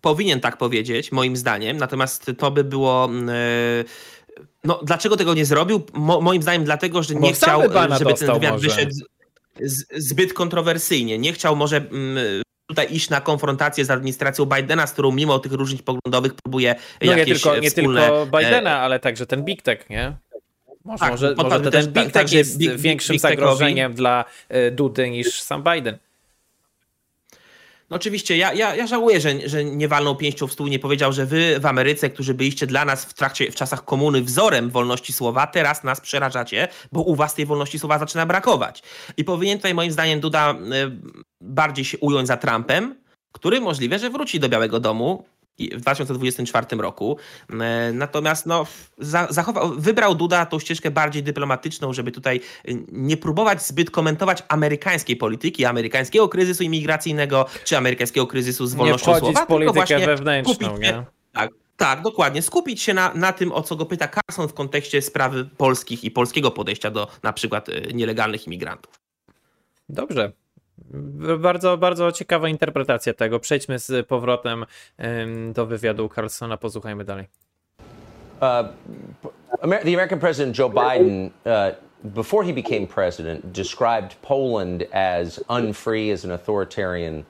powinien 0.00 0.40
tak 0.40 0.56
powiedzieć, 0.56 1.12
moim 1.12 1.36
zdaniem, 1.36 1.76
natomiast 1.76 2.32
to 2.38 2.50
by 2.50 2.64
było. 2.64 3.10
Yy, 3.12 3.84
no, 4.64 4.80
dlaczego 4.82 5.16
tego 5.16 5.34
nie 5.34 5.44
zrobił? 5.44 5.82
Mo, 5.92 6.20
moim 6.20 6.42
zdaniem, 6.42 6.64
dlatego, 6.64 7.02
że 7.02 7.14
nie 7.14 7.32
chciał, 7.32 7.62
żeby 7.98 8.14
ten 8.14 8.32
wywiad 8.34 8.52
może. 8.52 8.68
wyszedł 8.68 8.94
z, 9.60 9.84
zbyt 10.08 10.32
kontrowersyjnie. 10.32 11.18
Nie 11.18 11.32
chciał 11.32 11.56
może 11.56 11.76
mm, 11.76 12.42
tutaj 12.66 12.94
iść 12.94 13.10
na 13.10 13.20
konfrontację 13.20 13.84
z 13.84 13.90
administracją 13.90 14.46
Bidena, 14.46 14.86
z 14.86 14.92
którą 14.92 15.12
mimo 15.12 15.38
tych 15.38 15.52
różnic 15.52 15.82
poglądowych 15.82 16.34
próbuje 16.34 16.74
no 17.02 17.12
jakieś 17.12 17.28
nie 17.28 17.34
tylko, 17.34 17.58
nie 17.58 17.70
wspólne... 17.70 18.00
tylko 18.00 18.26
Bidena, 18.26 18.78
ale 18.78 19.00
także 19.00 19.26
ten 19.26 19.44
Big 19.44 19.62
Tech, 19.62 19.90
nie? 19.90 20.16
Może, 20.84 20.98
tak, 20.98 21.10
może, 21.10 21.34
może 21.36 21.70
ten, 21.70 21.92
Big 21.92 22.12
Tech 22.12 22.32
jest 22.32 22.58
big, 22.58 22.76
większym 22.76 23.12
big 23.12 23.22
zagrożeniem 23.22 23.94
dla 23.94 24.24
e, 24.48 24.70
Dudy 24.70 25.10
niż 25.10 25.40
sam 25.40 25.62
Biden. 25.62 25.98
No 27.90 27.96
oczywiście, 27.96 28.36
ja, 28.36 28.52
ja, 28.52 28.74
ja 28.74 28.86
żałuję, 28.86 29.20
że, 29.20 29.48
że 29.48 29.64
nie 29.64 29.88
walnął 29.88 30.16
pięścią 30.16 30.46
w 30.46 30.52
stół 30.52 30.66
nie 30.66 30.78
powiedział, 30.78 31.12
że 31.12 31.26
wy 31.26 31.60
w 31.60 31.66
Ameryce, 31.66 32.10
którzy 32.10 32.34
byliście 32.34 32.66
dla 32.66 32.84
nas 32.84 33.04
w 33.04 33.14
trakcie, 33.14 33.50
w 33.50 33.54
czasach 33.54 33.84
komuny 33.84 34.22
wzorem 34.22 34.70
wolności 34.70 35.12
słowa, 35.12 35.46
teraz 35.46 35.84
nas 35.84 36.00
przerażacie, 36.00 36.68
bo 36.92 37.02
u 37.02 37.14
was 37.14 37.34
tej 37.34 37.46
wolności 37.46 37.78
słowa 37.78 37.98
zaczyna 37.98 38.26
brakować. 38.26 38.82
I 39.16 39.24
powinien 39.24 39.58
tutaj 39.58 39.74
moim 39.74 39.92
zdaniem 39.92 40.20
Duda 40.20 40.50
e, 40.50 40.56
bardziej 41.40 41.84
się 41.84 41.98
ująć 41.98 42.28
za 42.28 42.36
Trumpem, 42.36 42.94
który 43.32 43.60
możliwe, 43.60 43.98
że 43.98 44.10
wróci 44.10 44.40
do 44.40 44.48
Białego 44.48 44.80
Domu 44.80 45.24
w 45.68 45.80
2024 45.80 46.66
roku. 46.76 47.16
E, 47.60 47.92
natomiast 47.92 48.46
no, 48.46 48.66
zachował, 49.30 49.74
wybrał 49.76 50.14
Duda 50.14 50.46
tą 50.46 50.58
ścieżkę 50.58 50.90
bardziej 50.90 51.22
dyplomatyczną, 51.22 51.92
żeby 51.92 52.12
tutaj 52.12 52.40
e, 52.64 52.72
nie 52.92 53.16
próbować 53.16 53.62
zbyt 53.62 53.90
komentować 53.90 54.42
amerykańskiej 54.48 55.16
polityki, 55.16 55.64
amerykańskiego 55.64 56.28
kryzysu 56.28 56.64
imigracyjnego, 56.64 57.46
czy 57.64 57.76
amerykańskiego 57.76 58.26
kryzysu 58.26 58.66
z 58.66 58.74
wolnością 58.74 59.12
nie 59.12 59.18
słowa, 59.18 59.44
w 59.44 59.46
politykę 59.46 60.06
wewnętrzną. 60.06 60.78
Nie? 60.78 61.04
Tak, 61.32 61.50
tak, 61.76 62.02
dokładnie. 62.02 62.42
Skupić 62.42 62.82
się 62.82 62.94
na, 62.94 63.14
na 63.14 63.32
tym, 63.32 63.52
o 63.52 63.62
co 63.62 63.76
go 63.76 63.86
pyta 63.86 64.08
Carson 64.08 64.48
w 64.48 64.54
kontekście 64.54 65.02
sprawy 65.02 65.44
polskich 65.56 66.04
i 66.04 66.10
polskiego 66.10 66.50
podejścia 66.50 66.90
do 66.90 67.08
na 67.22 67.32
przykład 67.32 67.68
e, 67.68 67.80
nielegalnych 67.80 68.46
imigrantów. 68.46 69.00
Dobrze. 69.88 70.32
Bardzo, 71.38 71.78
bardzo 71.78 72.12
ciekawa 72.12 72.48
interpretacja 72.48 73.14
tego. 73.14 73.40
Przejdźmy 73.40 73.78
z 73.78 74.06
powrotem 74.06 74.66
do 75.52 75.66
wywiadu 75.66 76.08
Carlsona, 76.08 76.56
posłuchajmy 76.56 77.04
dalej. 77.04 77.26
Uh, 78.40 78.64
the 79.62 79.94
American 79.94 80.18
President 80.18 80.58
Joe 80.58 80.70
Biden, 80.70 81.30
uh, 81.44 81.74
before 82.04 82.42
he 82.44 82.52
became 82.52 82.86
president, 82.86 83.52
described 83.52 84.16
Poland 84.22 84.84
as 84.92 85.44
unfree, 85.48 86.12
as 86.12 86.24
an 86.24 86.30
authoritarian 86.30 87.24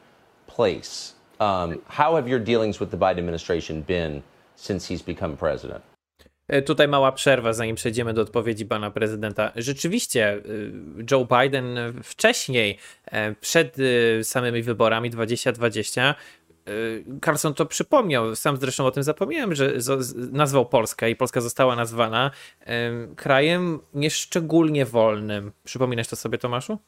place. 0.47 1.15
Um, 1.41 1.81
how 1.89 2.15
have 2.17 2.29
your 2.29 2.39
dealings 2.39 2.81
with 2.81 2.91
the 2.91 2.97
Biden 2.97 3.19
administration 3.19 3.83
been 3.83 4.23
since 4.57 4.87
he's 4.87 5.03
become 5.03 5.37
president? 5.37 5.83
E, 6.51 6.63
tutaj 6.63 6.89
mała 6.89 7.13
przerwa, 7.13 7.53
zanim 7.53 7.77
przejdziemy 7.77 8.15
do 8.15 8.23
odpowiedzi 8.23 8.67
pana 8.67 8.91
prezydenta. 8.91 9.53
Rzeczywiście, 9.57 10.33
e, 10.33 10.41
Joe 11.11 11.27
Biden 11.41 11.79
wcześniej, 12.03 12.79
e, 13.07 13.35
przed 13.35 13.77
samymi 14.23 14.63
wyborami 14.63 15.11
2020, 15.11 16.15
Carlson 17.25 17.55
to 17.55 17.67
przypomniał, 17.67 18.37
sam 18.37 18.57
zresztą 18.57 18.87
o 18.87 18.91
tym 18.91 19.03
zapomniałem, 19.03 19.55
że 19.55 19.73
nazwał 20.33 20.67
Polskę 20.67 21.11
i 21.11 21.17
Polska 21.17 21.41
została 21.41 21.77
nazwana 21.77 22.31
krajem 23.17 23.81
nieszczególnie 23.95 24.87
wolnym. 24.87 25.53
Przypominasz 25.65 26.09
to 26.09 26.17
sobie, 26.17 26.39
Tomaszu? 26.39 26.79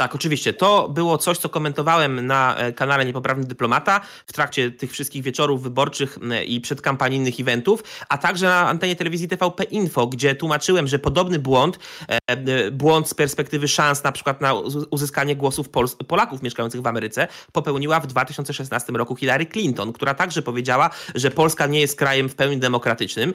Tak, 0.00 0.14
oczywiście. 0.14 0.52
To 0.52 0.88
było 0.88 1.18
coś, 1.18 1.38
co 1.38 1.48
komentowałem 1.48 2.26
na 2.26 2.56
e, 2.56 2.72
kanale 2.72 3.04
Niepoprawny 3.04 3.44
Dyplomata 3.44 4.00
w 4.26 4.32
trakcie 4.32 4.70
tych 4.70 4.92
wszystkich 4.92 5.22
wieczorów 5.22 5.62
wyborczych 5.62 6.18
i 6.46 6.60
przedkampanijnych 6.60 7.40
eventów, 7.40 7.84
a 8.08 8.18
także 8.18 8.46
na 8.46 8.68
antenie 8.68 8.96
telewizji 8.96 9.28
TVP 9.28 9.64
Info, 9.64 10.06
gdzie 10.06 10.34
tłumaczyłem, 10.34 10.86
że 10.86 10.98
podobny 10.98 11.38
błąd, 11.38 11.78
e, 12.08 12.18
e, 12.26 12.70
błąd 12.70 13.08
z 13.08 13.14
perspektywy 13.14 13.68
szans 13.68 14.04
na 14.04 14.12
przykład 14.12 14.40
na 14.40 14.54
uzyskanie 14.90 15.36
głosów 15.36 15.68
Pol 15.68 15.86
Polaków 16.08 16.42
mieszkających 16.42 16.82
w 16.82 16.86
Ameryce, 16.86 17.28
popełniła 17.52 18.00
w 18.00 18.06
2016 18.06 18.92
roku 18.92 19.16
Hillary 19.16 19.46
Clinton, 19.46 19.92
która 19.92 20.14
także 20.14 20.42
powiedziała, 20.42 20.90
że 21.14 21.30
Polska 21.30 21.66
nie 21.66 21.80
jest 21.80 21.98
krajem 21.98 22.28
w 22.28 22.34
pełni 22.34 22.58
demokratycznym 22.58 23.32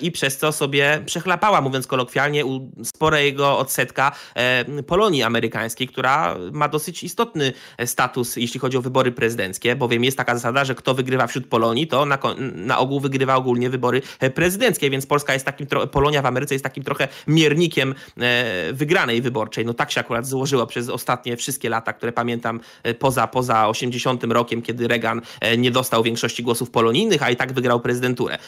i 0.00 0.12
przez 0.12 0.38
co 0.38 0.52
sobie 0.52 1.02
przechlapała, 1.06 1.60
mówiąc 1.60 1.86
kolokwialnie, 1.86 2.44
sporego 2.84 3.58
odsetka 3.58 4.12
Polonii 4.86 5.22
amerykańskiej, 5.22 5.88
która 5.88 6.05
która 6.06 6.36
ma 6.52 6.68
dosyć 6.68 7.02
istotny 7.02 7.52
status, 7.84 8.36
jeśli 8.36 8.60
chodzi 8.60 8.76
o 8.76 8.82
wybory 8.82 9.12
prezydenckie, 9.12 9.76
bowiem 9.76 10.04
jest 10.04 10.16
taka 10.16 10.34
zasada, 10.34 10.64
że 10.64 10.74
kto 10.74 10.94
wygrywa 10.94 11.26
wśród 11.26 11.46
Polonii, 11.46 11.86
to 11.86 12.06
na, 12.06 12.18
na 12.54 12.78
ogół 12.78 13.00
wygrywa 13.00 13.34
ogólnie 13.34 13.70
wybory 13.70 14.02
prezydenckie, 14.34 14.90
więc 14.90 15.06
Polska 15.06 15.32
jest 15.32 15.46
takim, 15.46 15.66
Polonia 15.92 16.22
w 16.22 16.26
Ameryce 16.26 16.54
jest 16.54 16.62
takim 16.62 16.84
trochę 16.84 17.08
miernikiem 17.26 17.94
e, 18.20 18.72
wygranej 18.72 19.22
wyborczej. 19.22 19.64
No 19.64 19.74
tak 19.74 19.90
się 19.90 20.00
akurat 20.00 20.26
złożyło 20.26 20.66
przez 20.66 20.88
ostatnie 20.88 21.36
wszystkie 21.36 21.68
lata, 21.68 21.92
które 21.92 22.12
pamiętam 22.12 22.60
e, 22.82 22.94
poza, 22.94 23.26
poza 23.26 23.68
80 23.68 24.24
rokiem, 24.24 24.62
kiedy 24.62 24.88
Reagan 24.88 25.20
e, 25.40 25.56
nie 25.56 25.70
dostał 25.70 26.02
większości 26.02 26.42
głosów 26.42 26.70
polonijnych, 26.70 27.22
a 27.22 27.30
i 27.30 27.36
tak 27.36 27.52
wygrał 27.52 27.80
prezydenturę. 27.80 28.38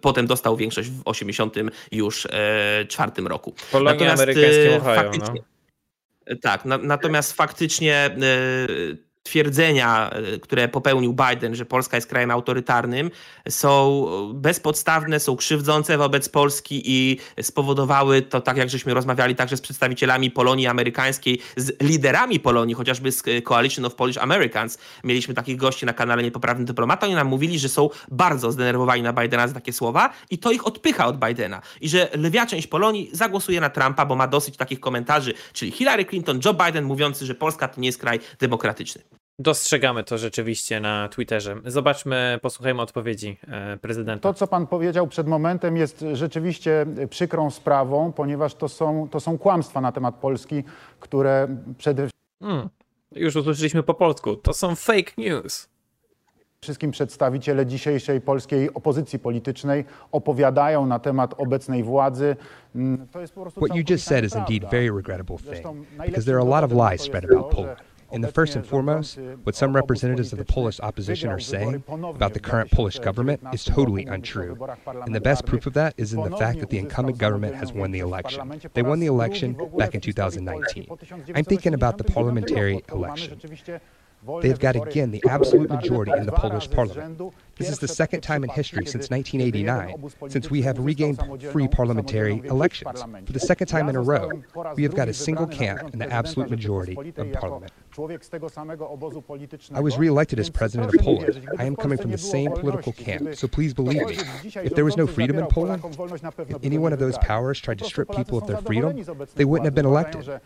Potem 0.00 0.26
dostał 0.26 0.56
większość 0.56 0.90
w 0.90 1.02
80 1.04 1.54
już 1.92 2.28
czwartym 2.88 3.26
roku. 3.26 3.54
Polonia 3.72 3.92
Natomiast 3.92 4.22
amerykańskim 4.22 4.72
Ohio, 4.80 5.10
no. 5.34 5.55
Tak, 6.40 6.64
na, 6.64 6.78
natomiast 6.78 7.32
faktycznie 7.32 7.94
e, 7.94 8.10
twierdzenia, 9.26 10.10
e, 10.10 10.38
które 10.38 10.68
popełnił 10.68 11.14
Biden, 11.14 11.54
że 11.54 11.64
Polska 11.64 11.96
jest 11.96 12.06
krajem 12.06 12.30
autorytarnym, 12.30 13.10
są 13.48 14.06
bezpodstawne, 14.34 15.20
są 15.20 15.36
krzywdzące 15.36 15.98
wobec 15.98 16.28
Polski 16.28 16.82
i 16.84 17.18
spowodowały 17.42 18.22
to, 18.22 18.40
tak 18.40 18.56
jak 18.56 18.70
żeśmy 18.70 18.94
rozmawiali 18.94 19.34
także 19.34 19.56
z 19.56 19.60
przedstawicielami 19.60 20.30
Polonii 20.30 20.66
amerykańskiej, 20.66 21.40
z 21.56 21.82
liderami 21.82 22.40
Polonii, 22.40 22.74
chociażby 22.74 23.12
z 23.12 23.22
Coalition 23.44 23.84
of 23.84 23.94
Polish 23.94 24.18
Americans. 24.18 24.78
Mieliśmy 25.04 25.34
takich 25.34 25.56
gości 25.56 25.86
na 25.86 25.92
kanale 25.92 26.22
Niepoprawny 26.22 26.64
Dyplomata. 26.64 27.06
Oni 27.06 27.14
nam 27.14 27.26
mówili, 27.26 27.58
że 27.58 27.68
są 27.68 27.90
bardzo 28.10 28.52
zdenerwowani 28.52 29.02
na 29.02 29.12
Bidena 29.12 29.48
za 29.48 29.54
takie 29.54 29.72
słowa 29.72 30.10
i 30.30 30.38
to 30.38 30.52
ich 30.52 30.66
odpycha 30.66 31.06
od 31.06 31.18
Bidena. 31.26 31.62
I 31.80 31.88
że 31.88 32.08
lwia 32.14 32.46
część 32.46 32.66
Polonii 32.66 33.10
zagłosuje 33.12 33.60
na 33.60 33.70
Trumpa, 33.70 34.06
bo 34.06 34.16
ma 34.16 34.26
dosyć 34.26 34.56
takich 34.56 34.80
komentarzy, 34.80 35.34
czyli 35.52 35.70
Hillary 35.70 36.04
Clinton, 36.04 36.40
Joe 36.44 36.54
Biden 36.54 36.84
mówiący, 36.84 37.26
że 37.26 37.34
Polska 37.34 37.68
to 37.68 37.80
nie 37.80 37.88
jest 37.88 37.98
kraj 37.98 38.20
demokratyczny. 38.38 39.15
Dostrzegamy 39.38 40.04
to 40.04 40.18
rzeczywiście 40.18 40.80
na 40.80 41.08
Twitterze. 41.08 41.56
Zobaczmy, 41.64 42.38
posłuchajmy 42.42 42.82
odpowiedzi 42.82 43.38
e, 43.48 43.76
prezydenta. 43.76 44.32
To, 44.32 44.34
co 44.34 44.46
pan 44.46 44.66
powiedział 44.66 45.06
przed 45.06 45.26
momentem, 45.26 45.76
jest 45.76 46.04
rzeczywiście 46.12 46.86
przykrą 47.10 47.50
sprawą, 47.50 48.12
ponieważ 48.12 48.54
to 48.54 48.68
są, 48.68 49.08
to 49.10 49.20
są 49.20 49.38
kłamstwa 49.38 49.80
na 49.80 49.92
temat 49.92 50.14
Polski, 50.14 50.64
które 51.00 51.48
przede 51.78 52.08
hmm, 52.42 52.68
Już 53.12 53.36
usłyszeliśmy 53.36 53.82
po 53.82 53.94
polsku. 53.94 54.36
To 54.36 54.52
są 54.52 54.74
fake 54.74 55.12
news. 55.18 55.68
Wszystkim 56.60 56.90
przedstawiciele 56.90 57.66
dzisiejszej 57.66 58.20
polskiej 58.20 58.74
opozycji 58.74 59.18
politycznej 59.18 59.84
opowiadają 60.12 60.86
na 60.86 60.98
temat 60.98 61.34
obecnej 61.38 61.82
władzy. 61.82 62.36
Mm, 62.74 63.06
to 63.08 63.20
jest 63.20 63.34
po 63.34 63.42
prostu 63.42 63.60
What 63.60 63.76
you 63.76 63.84
just 63.90 64.06
said 64.06 64.24
is 64.24 64.34
indeed 64.34 64.70
very 64.70 64.90
regrettable 64.96 65.38
thing, 65.38 65.86
because 66.06 66.24
there 66.24 66.38
are 66.38 66.52
a 66.52 66.60
lot 66.60 66.72
of 66.72 66.90
lies 66.90 67.00
spread 67.00 67.24
about 67.24 67.50
Poland. 67.50 67.95
And 68.16 68.24
the 68.24 68.32
first 68.32 68.56
and 68.56 68.66
foremost, 68.66 69.18
what 69.44 69.54
some 69.54 69.76
representatives 69.76 70.32
of 70.32 70.38
the 70.38 70.44
Polish 70.46 70.80
opposition 70.80 71.28
are 71.28 71.38
saying 71.38 71.84
about 71.86 72.32
the 72.32 72.40
current 72.40 72.70
Polish 72.70 72.98
government 72.98 73.42
is 73.52 73.62
totally 73.62 74.06
untrue. 74.06 74.56
And 75.04 75.14
the 75.14 75.20
best 75.20 75.44
proof 75.44 75.66
of 75.66 75.74
that 75.74 75.92
is 75.98 76.14
in 76.14 76.22
the 76.22 76.34
fact 76.34 76.60
that 76.60 76.70
the 76.70 76.78
incumbent 76.78 77.18
government 77.18 77.56
has 77.56 77.74
won 77.74 77.90
the 77.90 77.98
election. 77.98 78.58
They 78.72 78.82
won 78.82 79.00
the 79.00 79.06
election 79.06 79.54
back 79.76 79.94
in 79.94 80.00
2019. 80.00 80.86
I'm 81.34 81.44
thinking 81.44 81.74
about 81.74 81.98
the 81.98 82.04
parliamentary 82.04 82.82
election. 82.90 83.38
They've 84.40 84.58
got 84.58 84.76
again 84.76 85.10
the 85.10 85.22
absolute 85.28 85.70
majority 85.70 86.12
in 86.12 86.26
the 86.26 86.32
Polish 86.32 86.70
parliament. 86.70 87.20
This 87.56 87.70
is 87.70 87.78
the 87.78 87.88
second 87.88 88.20
time 88.20 88.44
in 88.44 88.50
history 88.50 88.84
since 88.86 89.08
1989 89.10 90.30
since 90.30 90.50
we 90.50 90.62
have 90.62 90.78
regained 90.78 91.20
free 91.52 91.68
parliamentary 91.68 92.42
elections. 92.44 93.02
For 93.02 93.32
the 93.32 93.40
second 93.40 93.68
time 93.68 93.88
in 93.88 93.96
a 93.96 94.02
row, 94.02 94.30
we 94.76 94.82
have 94.82 94.94
got 94.94 95.08
a 95.08 95.14
single 95.14 95.46
camp 95.46 95.92
in 95.92 95.98
the 95.98 96.10
absolute 96.12 96.50
majority 96.50 96.96
of 97.16 97.32
parliament. 97.32 97.72
I 99.72 99.80
was 99.80 99.96
re-elected 99.96 100.38
as 100.38 100.50
president 100.50 100.94
of 100.94 101.00
Poland. 101.00 101.48
I 101.58 101.64
am 101.64 101.76
coming 101.76 101.96
from 101.96 102.10
the 102.10 102.18
same 102.18 102.52
political 102.52 102.92
camp, 102.92 103.34
so 103.36 103.48
please 103.48 103.72
believe 103.72 104.06
me. 104.06 104.18
If 104.56 104.74
there 104.74 104.84
was 104.84 104.96
no 104.96 105.06
freedom 105.06 105.38
in 105.38 105.46
Poland, 105.46 105.82
if 106.48 106.64
any 106.64 106.78
one 106.78 106.92
of 106.92 106.98
those 106.98 107.16
powers 107.18 107.58
tried 107.58 107.78
to 107.78 107.84
strip 107.84 108.10
people 108.14 108.38
of 108.38 108.46
their 108.46 108.58
freedom, 108.58 109.02
they 109.34 109.44
wouldn't 109.44 109.64
have 109.64 109.74
been 109.74 109.86
elected. 109.86 110.40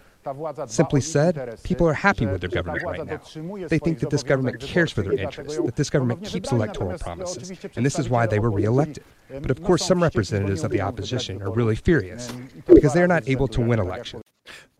Simply 0.66 1.00
said, 1.00 1.58
people 1.62 1.88
are 1.88 1.94
happy 1.94 2.26
with 2.26 2.40
their 2.40 2.50
government 2.50 2.82
right 2.82 3.06
now. 3.06 3.20
They 3.68 3.78
think 3.78 4.00
that 4.00 4.10
this 4.10 4.22
government 4.22 4.60
cares 4.60 4.92
for 4.92 5.02
their 5.02 5.14
interests, 5.14 5.56
that 5.56 5.76
this 5.76 5.88
government 5.88 6.24
keeps 6.24 6.52
electoral 6.52 6.98
promises, 6.98 7.50
and 7.74 7.86
this 7.86 7.98
is 7.98 8.08
why 8.08 8.26
they 8.26 8.38
were 8.38 8.50
reelected. 8.50 9.04
But 9.30 9.50
of 9.50 9.62
course, 9.62 9.84
some 9.84 10.02
representatives 10.02 10.62
of 10.62 10.70
the 10.70 10.80
opposition 10.82 11.40
are 11.42 11.50
really 11.50 11.76
furious 11.76 12.30
because 12.66 12.92
they 12.92 13.02
are 13.02 13.08
not 13.08 13.28
able 13.28 13.48
to 13.48 13.60
win 13.60 13.78
elections. 13.78 14.22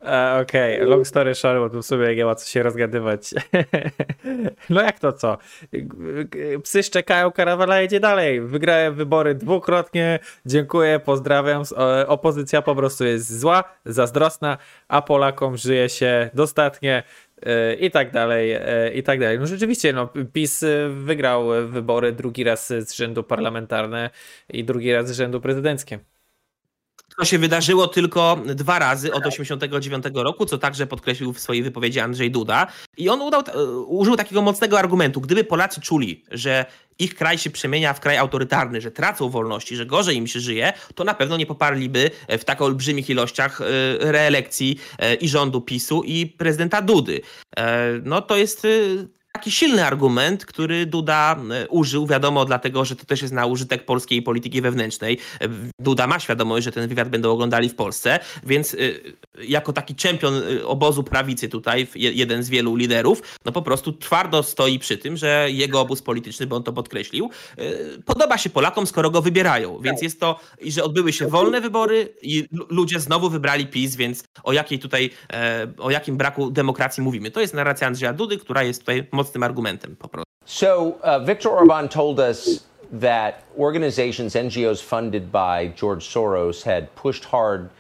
Okej, 0.00 0.76
okay. 0.76 0.86
long 0.86 1.06
story 1.06 1.34
short, 1.34 1.58
bo 1.58 1.70
tu 1.70 1.82
w 1.82 1.86
sumie 1.86 2.16
nie 2.16 2.24
ma 2.24 2.34
co 2.34 2.48
się 2.48 2.62
rozgadywać. 2.62 3.30
no 4.70 4.82
jak 4.82 4.98
to 4.98 5.12
co? 5.12 5.38
Psy 6.62 6.82
szczekają, 6.82 7.32
karawana 7.32 7.80
jedzie 7.80 8.00
dalej. 8.00 8.40
Wygrałem 8.40 8.94
wybory 8.94 9.34
dwukrotnie. 9.34 10.18
Dziękuję, 10.46 11.00
pozdrawiam. 11.04 11.62
Opozycja 12.06 12.62
po 12.62 12.74
prostu 12.74 13.04
jest 13.04 13.40
zła, 13.40 13.64
zazdrosna, 13.84 14.58
a 14.88 15.02
Polakom 15.02 15.56
żyje 15.56 15.88
się 15.88 16.30
dostatnie 16.34 17.02
i 17.80 17.90
tak 17.90 18.10
dalej, 18.10 18.56
i 18.94 19.02
tak 19.02 19.20
dalej. 19.20 19.38
No 19.38 19.46
rzeczywiście, 19.46 19.92
no, 19.92 20.08
PiS 20.32 20.64
wygrał 20.90 21.46
wybory 21.66 22.12
drugi 22.12 22.44
raz 22.44 22.68
z 22.68 22.92
rzędu 22.92 23.22
parlamentarne 23.22 24.10
i 24.48 24.64
drugi 24.64 24.92
raz 24.92 25.08
z 25.08 25.12
rzędu 25.12 25.40
prezydenckie. 25.40 25.98
To 27.18 27.24
się 27.24 27.38
wydarzyło 27.38 27.88
tylko 27.88 28.38
dwa 28.54 28.78
razy 28.78 29.12
od 29.12 29.26
89 29.26 30.04
roku, 30.14 30.46
co 30.46 30.58
także 30.58 30.86
podkreślił 30.86 31.32
w 31.32 31.40
swojej 31.40 31.62
wypowiedzi 31.62 32.00
Andrzej 32.00 32.30
Duda. 32.30 32.66
I 32.96 33.08
on 33.08 33.20
udał, 33.20 33.42
użył 33.86 34.16
takiego 34.16 34.42
mocnego 34.42 34.78
argumentu. 34.78 35.20
Gdyby 35.20 35.44
Polacy 35.44 35.80
czuli, 35.80 36.24
że 36.30 36.66
ich 37.00 37.14
kraj 37.14 37.38
się 37.38 37.50
przemienia 37.50 37.92
w 37.92 38.00
kraj 38.00 38.16
autorytarny, 38.16 38.80
że 38.80 38.90
tracą 38.90 39.30
wolności, 39.30 39.76
że 39.76 39.86
gorzej 39.86 40.16
im 40.16 40.26
się 40.26 40.40
żyje, 40.40 40.72
to 40.94 41.04
na 41.04 41.14
pewno 41.14 41.36
nie 41.36 41.46
poparliby 41.46 42.10
w 42.28 42.44
tak 42.44 42.62
olbrzymich 42.62 43.10
ilościach 43.10 43.60
e, 43.60 43.64
reelekcji 44.12 44.80
e, 44.98 45.14
i 45.14 45.28
rządu 45.28 45.60
PiSu 45.60 46.02
i 46.02 46.26
prezydenta 46.26 46.82
Dudy. 46.82 47.20
E, 47.56 47.88
no 48.04 48.22
to 48.22 48.36
jest 48.36 48.66
taki 49.40 49.50
silny 49.50 49.86
argument, 49.86 50.46
który 50.46 50.86
Duda 50.86 51.36
e, 51.50 51.68
użył, 51.68 52.06
wiadomo, 52.06 52.44
dlatego, 52.44 52.84
że 52.84 52.96
to 52.96 53.04
też 53.04 53.22
jest 53.22 53.34
na 53.34 53.46
użytek 53.46 53.84
polskiej 53.84 54.22
polityki 54.22 54.60
wewnętrznej. 54.60 55.18
E, 55.40 55.48
Duda 55.78 56.06
ma 56.06 56.18
świadomość, 56.18 56.64
że 56.64 56.72
ten 56.72 56.88
wywiad 56.88 57.08
będą 57.08 57.32
oglądali 57.32 57.68
w 57.68 57.74
Polsce, 57.74 58.18
więc 58.46 58.74
e, 58.74 58.78
jako 59.44 59.72
taki 59.72 59.94
czempion 59.94 60.34
obozu 60.64 61.02
prawicy 61.02 61.48
tutaj, 61.48 61.86
jeden 61.94 62.42
z 62.42 62.48
wielu 62.48 62.76
liderów, 62.76 63.22
no 63.44 63.52
po 63.52 63.62
prostu 63.62 63.92
twardo 63.92 64.42
stoi 64.42 64.78
przy 64.78 64.98
tym, 64.98 65.16
że 65.16 65.46
jego 65.50 65.80
obóz 65.80 66.02
polityczny, 66.02 66.46
bo 66.46 66.56
on 66.56 66.62
to 66.62 66.72
podkreślił, 66.72 67.30
podoba 68.04 68.38
się 68.38 68.50
Polakom, 68.50 68.86
skoro 68.86 69.10
go 69.10 69.22
wybierają. 69.22 69.80
Więc 69.80 70.02
jest 70.02 70.20
to, 70.20 70.40
i 70.60 70.72
że 70.72 70.84
odbyły 70.84 71.12
się 71.12 71.26
wolne 71.26 71.60
wybory 71.60 72.14
i 72.22 72.48
ludzie 72.68 73.00
znowu 73.00 73.30
wybrali 73.30 73.66
PiS, 73.66 73.96
więc 73.96 74.24
o 74.42 74.52
jakiej 74.52 74.78
tutaj, 74.78 75.10
o 75.78 75.90
jakim 75.90 76.16
braku 76.16 76.50
demokracji 76.50 77.02
mówimy. 77.02 77.30
To 77.30 77.40
jest 77.40 77.54
narracja 77.54 77.86
Andrzeja 77.86 78.12
Dudy, 78.12 78.38
która 78.38 78.62
jest 78.62 78.80
tutaj 78.80 79.04
argumentem 79.38 79.94
po 79.96 80.08
prostu. 80.08 80.26
So 80.44 80.98
uh, 81.02 81.18
Viktor 81.20 81.50
Orban 81.50 81.88
told 81.88 82.18
us 82.18 82.66
that 82.90 83.44
organizations, 83.56 84.34
NGOs 84.34 84.82
funded 84.82 85.30
by 85.30 85.68
George 85.68 86.08
Soros 86.08 86.62
had 86.62 86.94
pushed 86.96 87.24
hard 87.24 87.70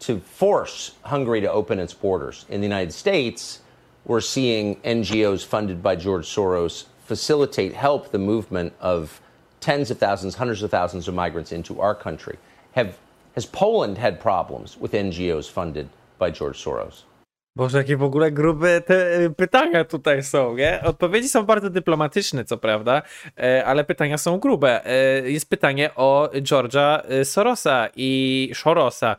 to 0.00 0.20
force 0.20 0.92
Hungary 1.02 1.40
to 1.40 1.50
open 1.50 1.78
its 1.78 1.94
borders. 1.94 2.44
In 2.48 2.60
the 2.60 2.66
United 2.66 2.92
States, 2.92 3.60
we're 4.04 4.20
seeing 4.20 4.76
NGOs 4.76 5.44
funded 5.44 5.82
by 5.82 5.96
George 5.96 6.26
Soros 6.26 6.86
facilitate, 7.04 7.74
help 7.74 8.10
the 8.10 8.18
movement 8.18 8.72
of 8.80 9.20
tens 9.60 9.90
of 9.90 9.98
thousands, 9.98 10.34
hundreds 10.34 10.62
of 10.62 10.70
thousands 10.70 11.08
of 11.08 11.14
migrants 11.14 11.52
into 11.52 11.80
our 11.80 11.94
country. 11.94 12.38
Have, 12.72 12.98
has 13.34 13.46
Poland 13.46 13.98
had 13.98 14.20
problems 14.20 14.76
with 14.76 14.92
NGOs 14.92 15.50
funded 15.50 15.88
by 16.18 16.30
George 16.30 16.62
Soros? 16.62 17.02
Boże, 17.56 17.78
jakie 17.78 17.96
w 17.96 18.02
ogóle 18.02 18.32
grube 18.32 18.80
te 18.80 19.20
y, 19.20 19.30
pytania 19.30 19.84
tutaj 19.84 20.22
są, 20.22 20.56
nie? 20.56 20.80
Odpowiedzi 20.84 21.28
są 21.28 21.42
bardzo 21.42 21.70
dyplomatyczne, 21.70 22.44
co 22.44 22.58
prawda, 22.58 23.02
e, 23.38 23.64
ale 23.64 23.84
pytania 23.84 24.18
są 24.18 24.38
grube. 24.38 24.86
E, 24.86 25.30
jest 25.30 25.50
pytanie 25.50 25.94
o 25.94 26.30
George'a 26.34 27.12
y, 27.12 27.24
Sorosa 27.24 27.88
i 27.96 28.50
Sorosa, 28.54 29.16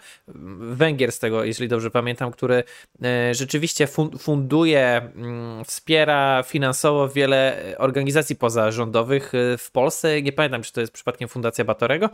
Węgier 0.60 1.12
z 1.12 1.20
tego, 1.20 1.44
jeżeli 1.44 1.70
dobrze 1.70 1.92
pamiętam, 1.92 2.32
który 2.32 2.64
e, 3.04 3.36
rzeczywiście 3.36 3.88
funduje, 4.20 5.12
mm, 5.16 5.66
wspiera 5.66 6.44
finansowo 6.44 7.10
wiele 7.10 7.64
organizacji 7.78 8.36
pozarządowych 8.36 9.32
w 9.58 9.72
Polsce. 9.72 10.22
Nie 10.22 10.32
pamiętam, 10.32 10.64
czy 10.64 10.74
to 10.74 10.82
jest 10.82 10.94
przypadkiem 10.94 11.28
Fundacja 11.28 11.66
Batorego? 11.66 12.10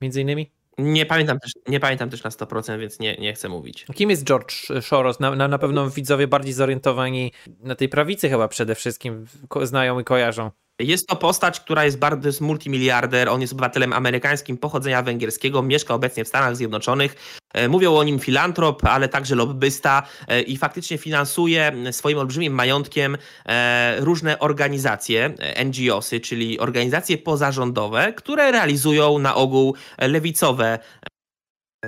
Między 0.00 0.20
innymi? 0.20 0.57
Nie 0.78 1.06
pamiętam 1.06 1.38
też, 1.38 1.52
nie 1.68 1.80
pamiętam 1.80 2.10
też 2.10 2.24
na 2.24 2.30
100%, 2.30 2.78
więc 2.78 3.00
nie, 3.00 3.16
nie 3.16 3.34
chcę 3.34 3.48
mówić. 3.48 3.86
Kim 3.94 4.10
jest 4.10 4.24
George 4.24 4.54
Soros? 4.80 5.20
Na, 5.20 5.34
na, 5.34 5.48
na 5.48 5.58
pewno 5.58 5.90
widzowie 5.90 6.28
bardziej 6.28 6.52
zorientowani 6.52 7.32
na 7.60 7.74
tej 7.74 7.88
prawicy 7.88 8.28
chyba 8.28 8.48
przede 8.48 8.74
wszystkim 8.74 9.26
znają 9.62 10.00
i 10.00 10.04
kojarzą. 10.04 10.50
Jest 10.78 11.06
to 11.06 11.16
postać, 11.16 11.60
która 11.60 11.84
jest 11.84 11.98
bardzo 11.98 12.28
jest 12.28 12.40
multimiliarder, 12.40 13.28
on 13.28 13.40
jest 13.40 13.52
obywatelem 13.52 13.92
amerykańskim 13.92 14.58
pochodzenia 14.58 15.02
węgierskiego, 15.02 15.62
mieszka 15.62 15.94
obecnie 15.94 16.24
w 16.24 16.28
Stanach 16.28 16.56
Zjednoczonych. 16.56 17.38
E, 17.54 17.68
mówią 17.68 17.96
o 17.96 18.04
nim 18.04 18.18
filantrop, 18.18 18.84
ale 18.84 19.08
także 19.08 19.34
lobbysta 19.34 20.02
e, 20.28 20.42
i 20.42 20.56
faktycznie 20.56 20.98
finansuje 20.98 21.72
swoim 21.90 22.18
olbrzymim 22.18 22.52
majątkiem 22.52 23.18
e, 23.46 23.96
różne 24.00 24.38
organizacje, 24.38 25.34
NGOsy, 25.64 26.20
czyli 26.20 26.58
organizacje 26.58 27.18
pozarządowe, 27.18 28.12
które 28.12 28.52
realizują 28.52 29.18
na 29.18 29.34
ogół 29.34 29.74
lewicowe 29.98 30.78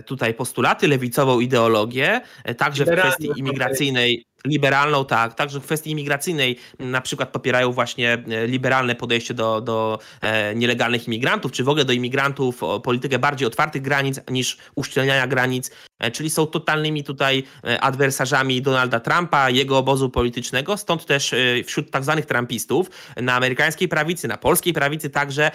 tutaj 0.07 0.35
postulaty, 0.35 0.89
lewicową 0.89 1.41
ideologię, 1.41 2.21
także 2.57 2.85
w 2.85 2.91
kwestii 2.91 3.31
imigracyjnej 3.37 4.25
liberalną, 4.47 5.05
tak, 5.05 5.35
także 5.35 5.61
w 5.61 5.65
kwestii 5.65 5.91
imigracyjnej 5.91 6.59
na 6.79 7.01
przykład 7.01 7.29
popierają 7.29 7.73
właśnie 7.73 8.13
e, 8.13 8.47
liberalne 8.47 8.95
podejście 8.95 9.35
do, 9.35 9.61
do 9.61 9.99
e, 10.21 10.55
nielegalnych 10.55 11.07
imigrantów, 11.07 11.53
czy 11.53 11.65
w 11.65 11.69
ogóle 11.69 11.85
do 11.85 11.93
imigrantów, 11.93 12.61
politykę 12.83 13.19
bardziej 13.19 13.49
otwartych 13.49 13.83
granic 13.83 14.21
niż 14.31 14.57
uszczelniania 14.75 15.27
granic, 15.27 15.71
czyli 16.13 16.31
są 16.31 16.47
totalnymi 16.47 17.05
tutaj 17.05 17.45
e, 17.65 17.81
adwersarzami 17.81 18.63
Donalda 18.63 19.01
Trumpa, 19.01 19.51
jego 19.51 19.79
obozu 19.79 20.11
politycznego, 20.11 20.77
stąd 20.77 21.07
też 21.07 21.35
wśród 21.67 21.91
tak 21.91 22.03
zwanych 22.03 22.27
trumpistów 22.27 22.91
na 23.17 23.35
amerykańskiej 23.35 23.89
prawicy, 23.89 24.29
na 24.29 24.37
polskiej 24.37 24.73
prawicy 24.73 25.11
także 25.11 25.51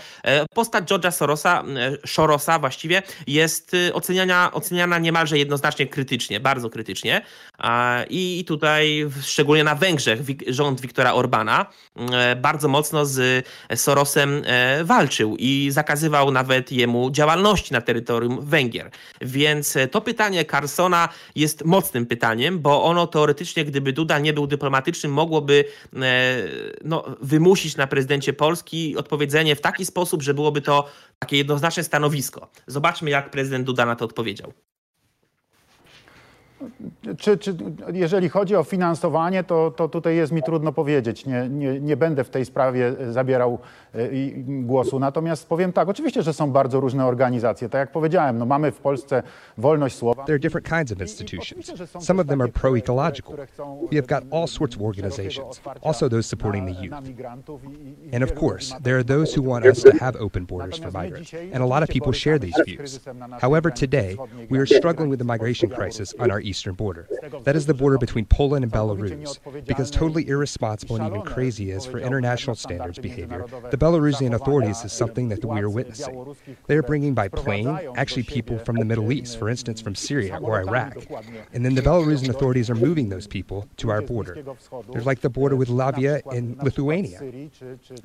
postać 0.53 0.83
George'a 0.83 1.11
Sorosa, 1.11 1.63
Sorosa 2.05 2.59
właściwie 2.59 3.01
jest 3.27 3.71
oceniana, 3.93 4.51
oceniana 4.53 4.99
niemalże 4.99 5.37
jednoznacznie 5.37 5.87
krytycznie, 5.87 6.39
bardzo 6.39 6.69
krytycznie 6.69 7.21
i 8.09 8.45
tutaj 8.47 9.05
szczególnie 9.21 9.63
na 9.63 9.75
Węgrzech, 9.75 10.19
rząd 10.47 10.81
Viktora 10.81 11.13
Orbana 11.13 11.65
e, 12.11 12.35
bardzo 12.35 12.67
mocno 12.67 13.05
z 13.05 13.47
Sorosem 13.75 14.41
e, 14.45 14.83
walczył 14.83 15.35
i 15.39 15.67
zakazywał 15.71 16.31
nawet 16.31 16.71
jemu 16.71 17.11
działalności 17.11 17.73
na 17.73 17.81
terytorium 17.81 18.45
Węgier. 18.45 18.89
Więc 19.21 19.75
e, 19.75 19.87
to 19.87 20.01
pytanie 20.01 20.34
Carsona 20.43 21.09
jest 21.35 21.65
mocnym 21.65 22.05
pytaniem, 22.05 22.59
bo 22.59 22.83
ono 22.83 23.07
teoretycznie, 23.07 23.65
gdyby 23.65 23.93
Duda 23.93 24.19
nie 24.19 24.33
był 24.33 24.47
dyplomatycznym, 24.47 25.13
mogłoby 25.13 25.65
no, 26.83 27.03
wymusić 27.21 27.77
na 27.77 27.87
prezydencie 27.87 28.33
Polski 28.33 28.97
odpowiedzenie 28.97 29.55
w 29.55 29.61
taki 29.61 29.85
sposób, 29.85 30.21
że 30.21 30.33
byłoby 30.33 30.61
to 30.61 30.87
takie 31.19 31.37
jednoznaczne 31.37 31.83
stanowisko. 31.83 32.47
Zobaczmy, 32.67 33.09
jak 33.09 33.29
prezydent 33.29 33.65
Duda 33.65 33.85
na 33.85 33.95
to 33.95 34.05
odpowiedział. 34.05 34.53
Czy, 37.17 37.37
czy, 37.37 37.55
jeżeli 37.93 38.29
chodzi 38.29 38.55
o 38.55 38.63
finansowanie, 38.63 39.43
to, 39.43 39.71
to 39.71 39.89
tutaj 39.89 40.15
jest 40.15 40.31
mi 40.31 40.43
trudno 40.43 40.71
powiedzieć. 40.71 41.25
Nie, 41.25 41.49
nie, 41.49 41.79
nie 41.79 41.97
będę 41.97 42.23
w 42.23 42.29
tej 42.29 42.45
sprawie 42.45 42.95
zabierał 43.11 43.53
e, 43.53 43.59
głosu. 44.45 44.99
Natomiast 44.99 45.47
powiem 45.47 45.73
tak, 45.73 45.89
oczywiście, 45.89 46.23
że 46.23 46.33
są 46.33 46.51
bardzo 46.51 46.79
różne 46.79 47.05
organizacje. 47.05 47.69
Tak 47.69 47.79
jak 47.79 47.91
powiedziałem, 47.91 48.37
no 48.37 48.45
mamy 48.45 48.71
w 48.71 48.79
Polsce 48.79 49.23
wolność 49.57 49.95
słowa. 49.95 50.23
There 50.25 50.35
are 50.35 50.39
different 50.39 50.69
kinds 50.69 50.91
of 50.91 51.01
institutions. 51.01 51.71
Some 51.99 52.21
of 52.21 52.27
them 52.27 52.41
are 52.41 52.51
pro-ecological. 52.51 53.35
We 53.91 53.97
have 53.97 54.07
got 54.07 54.23
all 54.31 54.47
sorts 54.47 54.75
of 54.75 54.81
organizations, 54.81 55.61
also 55.81 56.09
those 56.09 56.27
supporting 56.27 56.65
the 56.65 56.81
youth. 56.81 56.93
And 58.13 58.23
of 58.23 58.35
course, 58.35 58.75
there 58.83 58.97
are 58.97 59.03
those 59.03 59.37
who 59.37 59.41
want 59.41 59.65
us 59.65 59.81
to 59.83 59.91
have 59.99 60.15
open 60.15 60.45
borders 60.45 60.77
for 60.77 60.91
migrants. 60.91 61.33
And 61.33 61.63
a 61.63 61.65
lot 61.65 61.83
of 61.83 61.89
people 61.89 62.11
share 62.11 62.39
these 62.39 62.55
views. 62.65 62.99
However, 63.41 63.71
today, 63.71 64.17
we 64.49 64.59
are 64.59 64.65
struggling 64.65 65.09
with 65.09 65.19
the 65.19 65.25
migration 65.25 65.69
crisis 65.69 66.13
on 66.19 66.31
our 66.31 66.41
eastern 66.41 66.75
border. 66.75 67.07
That 67.43 67.55
is 67.55 67.65
the 67.65 67.73
border 67.73 67.97
between 67.97 68.25
Poland 68.25 68.63
and 68.63 68.73
Belarus. 68.73 69.39
Because 69.65 69.91
totally 69.91 70.27
irresponsible 70.27 70.95
and 70.97 71.07
even 71.07 71.21
crazy 71.21 71.71
as 71.71 71.85
for 71.85 71.99
international 71.99 72.55
standards 72.55 72.99
behavior, 72.99 73.45
the 73.71 73.77
Belarusian 73.85 74.33
authorities 74.33 74.83
is 74.83 74.93
something 74.93 75.29
that 75.29 75.43
we 75.43 75.59
are 75.59 75.69
witnessing. 75.69 76.35
They 76.67 76.75
are 76.75 76.83
bringing 76.83 77.13
by 77.13 77.27
plane 77.27 77.67
actually 77.95 78.23
people 78.23 78.57
from 78.59 78.77
the 78.77 78.85
Middle 78.85 79.11
East, 79.11 79.37
for 79.37 79.49
instance 79.49 79.81
from 79.81 79.95
Syria 79.95 80.39
or 80.41 80.59
Iraq. 80.61 80.97
And 81.53 81.65
then 81.65 81.75
the 81.75 81.81
Belarusian 81.81 82.29
authorities 82.29 82.69
are 82.69 82.75
moving 82.75 83.09
those 83.09 83.27
people 83.27 83.67
to 83.77 83.89
our 83.89 84.01
border. 84.01 84.43
There's 84.91 85.05
like 85.05 85.21
the 85.21 85.29
border 85.29 85.55
with 85.55 85.69
Latvia 85.69 86.21
and 86.31 86.57
Lithuania. 86.63 87.19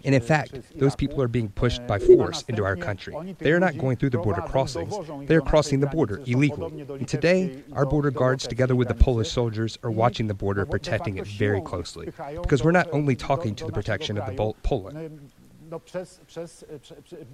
And 0.05 0.15
in 0.15 0.23
fact, 0.23 0.55
those 0.79 0.97
people 0.97 1.23
are 1.23 1.29
being 1.29 1.51
pushed 1.51 1.87
by 1.87 1.99
force 1.99 2.45
into 2.49 2.65
our 2.65 2.77
country. 2.77 3.15
They 3.39 3.53
are 3.53 3.61
not 3.61 3.79
going 3.79 3.97
through 3.97 4.11
the 4.11 4.19
border 4.19 4.43
crossings, 4.43 4.95
they 5.27 5.35
are 5.35 5.41
crossing 5.41 5.81
the 5.81 5.87
border 5.87 6.21
illegally. 6.27 6.83
And 6.83 7.09
today, 7.09 7.63
our 7.73 7.87
border 7.87 8.11
guards 8.11 8.31
guards, 8.31 8.47
together 8.47 8.77
with 8.77 8.89
the 8.89 8.95
Polish 8.95 9.31
soldiers, 9.31 9.79
are 9.83 9.91
watching 9.91 10.29
the 10.29 10.35
border, 10.35 10.65
protecting 10.65 11.19
it 11.19 11.27
very 11.27 11.61
closely. 11.61 12.07
Because 12.43 12.63
we're 12.63 12.71
not 12.71 12.89
only 12.93 13.17
talking 13.17 13.55
to 13.57 13.67
the 13.67 13.73
protection 13.73 14.17
of 14.19 14.27
the 14.27 14.55
Poland. 14.63 15.31
No, 15.71 15.81
przez, 15.81 16.21
przez, 16.27 16.65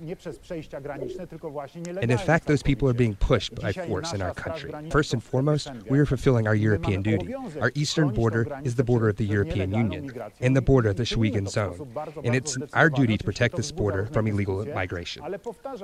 nie 0.01 0.17
przez 0.17 0.39
przejścia 0.39 0.81
graniczne, 0.81 1.27
tylko 1.27 1.51
właśnie 1.51 1.83
And 2.03 2.11
in 2.11 2.19
fact, 2.19 2.47
those 2.47 2.63
people 2.63 2.89
are 2.89 2.95
being 2.95 3.17
pushed 3.19 3.55
by 3.55 3.73
force 3.73 4.17
in 4.17 4.23
our 4.23 4.35
country. 4.35 4.73
First 4.91 5.15
and 5.15 5.25
foremost, 5.25 5.71
we 5.91 5.99
are 5.99 6.07
fulfilling 6.07 6.47
our 6.47 6.57
European 6.57 7.03
duty. 7.03 7.35
Our 7.61 7.71
eastern 7.75 8.11
border 8.11 8.47
is 8.65 8.75
the 8.75 8.85
border 8.85 9.09
of 9.09 9.17
the 9.17 9.25
European 9.25 9.73
Union 9.73 10.13
and 10.41 10.57
the 10.57 10.63
border 10.63 10.91
of 10.91 10.97
the 10.97 11.05
Schengen 11.05 11.49
zone. 11.49 11.89
And 12.25 12.35
it's 12.35 12.59
our 12.73 12.91
duty 12.91 13.17
to 13.19 13.25
protect 13.25 13.57
this 13.57 13.73
border 13.73 14.07
from 14.13 14.27
illegal 14.27 14.67
migration. 14.75 15.23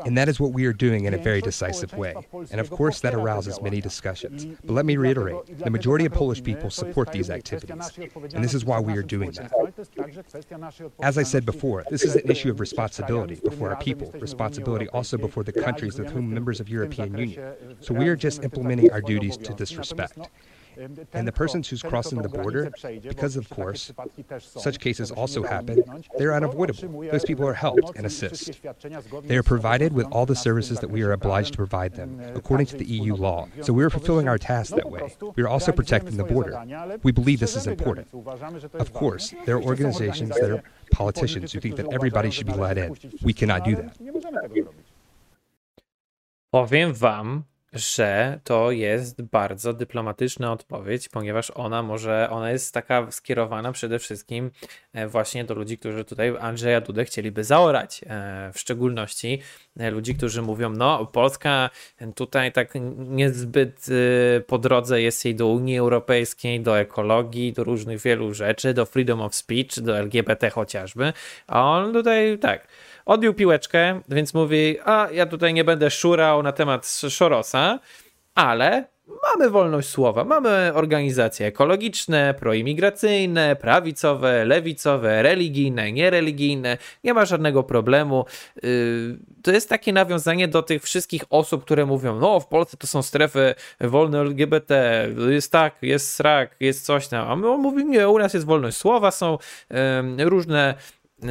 And 0.05 0.17
that 0.19 0.29
is 0.29 0.41
what 0.41 0.53
we 0.53 0.67
are 0.67 0.73
doing 0.73 1.05
in 1.05 1.15
a 1.15 1.19
very 1.19 1.41
decisive 1.41 1.93
way. 1.95 2.15
And 2.51 2.61
of 2.61 2.71
course, 2.71 3.01
that 3.01 3.15
arouses 3.15 3.61
many 3.63 3.81
discussions. 3.81 4.47
But 4.65 4.75
let 4.75 4.87
me 4.87 4.97
reiterate, 4.97 5.59
the 5.59 5.71
majority 5.71 6.07
of 6.07 6.13
Polish 6.13 6.43
people 6.43 6.71
support 6.71 7.13
these 7.13 7.31
activities. 7.31 7.99
And 8.35 8.45
this 8.45 8.55
is 8.55 8.65
why 8.65 8.81
we 8.81 8.97
are 8.97 9.03
doing 9.03 9.31
that. 9.33 9.53
As 11.03 11.19
I 11.19 11.23
said 11.23 11.47
before, 11.47 11.85
this 11.91 12.03
is 12.03 12.17
an 12.17 12.31
issue 12.31 12.42
issue 12.43 12.51
of 12.51 12.61
responsibility 12.61 13.37
before 13.37 13.71
our 13.71 13.77
people, 13.77 14.11
responsibility 14.19 14.89
also 14.89 15.17
before 15.17 15.45
the 15.45 15.53
countries 15.53 15.99
with 15.99 16.11
whom 16.11 16.33
members 16.33 16.59
of 16.61 16.69
European 16.69 17.17
Union. 17.17 17.55
So 17.81 17.95
we 17.95 18.09
are 18.09 18.17
just 18.17 18.43
implementing 18.43 18.91
our 18.91 19.01
duties 19.01 19.37
to 19.39 19.55
this 19.55 19.77
respect. 19.77 20.19
And 21.13 21.29
the 21.29 21.33
persons 21.33 21.69
who's 21.69 21.83
crossing 21.83 22.23
the 22.23 22.31
border, 22.31 22.73
because 23.03 23.37
of 23.37 23.49
course, 23.51 23.93
such 24.39 24.81
cases 24.81 25.11
also 25.11 25.43
happen, 25.43 25.85
they're 26.17 26.35
unavoidable. 26.35 27.03
Those 27.11 27.25
people 27.25 27.47
are 27.47 27.53
helped 27.53 27.95
and 27.97 28.07
assist. 28.07 28.59
They 29.25 29.37
are 29.37 29.43
provided 29.43 29.93
with 29.93 30.07
all 30.07 30.25
the 30.25 30.35
services 30.35 30.81
that 30.81 30.89
we 30.89 31.03
are 31.03 31.13
obliged 31.13 31.53
to 31.53 31.59
provide 31.59 31.95
them, 31.95 32.19
according 32.35 32.67
to 32.69 32.79
the 32.79 32.87
EU 32.87 33.15
law. 33.15 33.49
So 33.61 33.75
we 33.75 33.85
are 33.85 33.91
fulfilling 33.91 34.29
our 34.29 34.39
task 34.39 34.75
that 34.75 34.91
way. 34.91 35.15
We 35.37 35.43
are 35.43 35.49
also 35.49 35.73
protecting 35.73 36.17
the 36.17 36.25
border. 36.25 36.59
We 37.03 37.13
believe 37.13 37.39
this 37.39 37.55
is 37.55 37.67
important. 37.67 38.09
Of 38.73 38.95
course, 38.95 39.35
there 39.45 39.57
are 39.57 39.63
organizations 39.63 40.31
that 40.31 40.51
are 40.51 40.63
politicians 40.93 41.53
who 41.53 41.61
think 41.61 41.77
that 41.77 41.93
everybody 41.93 42.31
should 42.31 42.47
be 42.47 42.53
let 42.53 42.79
in. 42.79 42.97
We 43.23 43.33
cannot 43.33 43.65
do 43.65 43.77
that. 43.77 43.97
Powiem 46.53 46.93
wam, 47.01 47.47
że 47.73 48.41
to 48.45 48.71
jest 48.71 49.23
bardzo 49.23 49.73
dyplomatyczna 49.73 50.53
odpowiedź, 50.53 51.09
ponieważ 51.09 51.51
ona 51.51 51.83
może, 51.83 52.29
ona 52.31 52.51
jest 52.51 52.75
taka 52.75 53.11
skierowana 53.11 53.73
przede 53.73 53.99
wszystkim 53.99 54.51
e, 54.93 55.09
właśnie 55.09 55.45
do 55.45 55.55
ludzi, 55.55 55.79
którzy 55.79 56.05
tutaj 56.05 56.35
Andrzeja 56.41 56.81
Dudę 56.81 57.05
chcieliby 57.05 57.45
zaorać, 57.45 58.01
e, 58.07 58.51
w 58.55 58.59
szczególności 58.59 59.43
e, 59.79 59.91
ludzi, 59.91 60.15
którzy 60.15 60.43
mówią, 60.43 60.71
no 60.71 61.07
Polska 61.07 61.71
tutaj 62.15 62.53
tak 62.53 62.73
niezbyt 62.97 63.87
po 64.47 64.59
drodze 64.59 65.03
jest 65.03 65.25
jej 65.25 65.35
do 65.35 65.47
Unii 65.47 65.79
Europejskiej, 65.79 66.61
do 66.61 66.79
ekologii, 66.79 67.53
do 67.53 67.65
różnych 67.65 68.01
wielu 68.01 68.35
rzeczy, 68.35 68.75
do 68.75 68.87
freedom 68.87 69.21
of 69.21 69.35
speech, 69.35 69.81
do 69.81 69.99
LGBT 69.99 70.51
chociażby, 70.51 71.13
a 71.47 71.63
on 71.63 71.93
tutaj 71.93 72.39
tak 72.39 72.69
odbił 73.05 73.35
piłeczkę, 73.35 74.01
więc 74.09 74.35
mówi, 74.35 74.77
a 74.85 75.09
ja 75.13 75.27
tutaj 75.27 75.55
nie 75.55 75.65
będę 75.65 75.91
szurał 75.91 76.43
na 76.43 76.53
temat 76.53 77.01
Szorosa, 77.09 77.79
ale 78.35 78.93
mamy 79.23 79.51
wolność 79.51 79.89
słowa, 79.89 80.25
mamy 80.25 80.71
organizacje 80.75 81.47
ekologiczne, 81.47 82.35
proimigracyjne, 82.35 83.57
prawicowe, 83.57 84.45
lewicowe, 84.45 85.23
religijne, 85.23 85.93
niereligijne, 85.93 86.79
nie 87.05 87.15
ma 87.15 87.25
żadnego 87.25 87.63
problemu. 87.63 88.25
Y, 88.65 89.19
to 89.43 89.53
jest 89.53 89.69
takie 89.69 89.93
nawiązanie 89.93 90.49
do 90.49 90.63
tych 90.63 90.83
wszystkich 90.83 91.25
osób, 91.31 91.65
które 91.65 91.87
mówią, 91.87 92.19
no 92.19 92.41
w 92.41 92.47
Polsce 92.47 92.77
to 92.77 92.87
są 92.87 93.03
strefy 93.03 93.55
wolne 93.81 94.21
LGBT, 94.21 95.09
jest 95.31 95.53
tak, 95.53 95.77
jest 95.83 96.13
srak, 96.15 96.57
jest 96.61 96.85
coś 96.85 97.09
tam, 97.09 97.31
a 97.31 97.37
my 97.37 97.59
mówimy, 97.59 97.91
nie, 97.91 98.09
u 98.09 98.19
nas 98.19 98.35
jest 98.35 98.47
wolność 98.47 98.77
słowa, 98.77 99.11
są 99.11 99.39
różne 100.19 100.75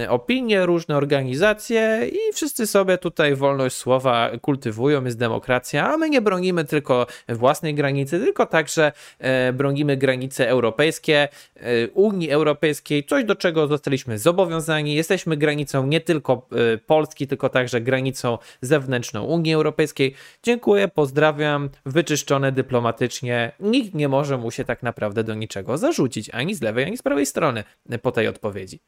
opinie, 0.10 0.66
różne 0.66 0.98
organizacje 0.98 2.10
i 2.12 2.34
wszyscy 2.34 2.68
sobie 2.68 2.98
tutaj 2.98 3.36
wolność 3.36 3.76
słowa 3.76 4.30
kultywują, 4.42 5.06
jest 5.06 5.18
demokracja, 5.18 5.94
a 5.94 5.98
my 5.98 6.10
nie 6.10 6.22
bronimy 6.22 6.66
tylko 6.66 7.08
własnej 7.30 7.76
granicy, 7.76 8.20
tylko 8.20 8.46
także 8.46 8.92
e, 9.20 9.54
bronimy 9.54 9.98
granice 9.98 10.50
europejskie, 10.50 11.28
e, 11.56 11.88
Unii 11.88 12.32
Europejskiej, 12.32 13.06
coś 13.06 13.24
do 13.24 13.36
czego 13.36 13.68
zostaliśmy 13.68 14.20
zobowiązani. 14.20 14.96
Jesteśmy 14.96 15.38
granicą 15.38 15.88
nie 15.88 16.02
tylko 16.02 16.48
e, 16.74 16.78
Polski, 16.78 17.28
tylko 17.28 17.50
także 17.50 17.82
granicą 17.82 18.38
zewnętrzną 18.62 19.24
Unii 19.24 19.54
Europejskiej. 19.54 20.14
Dziękuję, 20.44 20.88
pozdrawiam, 20.88 21.70
wyczyszczone 21.86 22.52
dyplomatycznie. 22.52 23.52
Nikt 23.60 23.94
nie 23.94 24.08
może 24.08 24.38
mu 24.38 24.52
się 24.52 24.66
tak 24.66 24.84
naprawdę 24.84 25.24
do 25.24 25.36
niczego 25.36 25.78
zarzucić, 25.78 26.30
ani 26.30 26.56
z 26.56 26.62
lewej, 26.62 26.86
ani 26.86 26.98
z 26.98 27.02
prawej 27.02 27.26
strony 27.26 27.64
po 28.02 28.12
tej 28.12 28.28
odpowiedzi. 28.28 28.80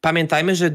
Pamiętajmy, 0.00 0.56
że, 0.56 0.70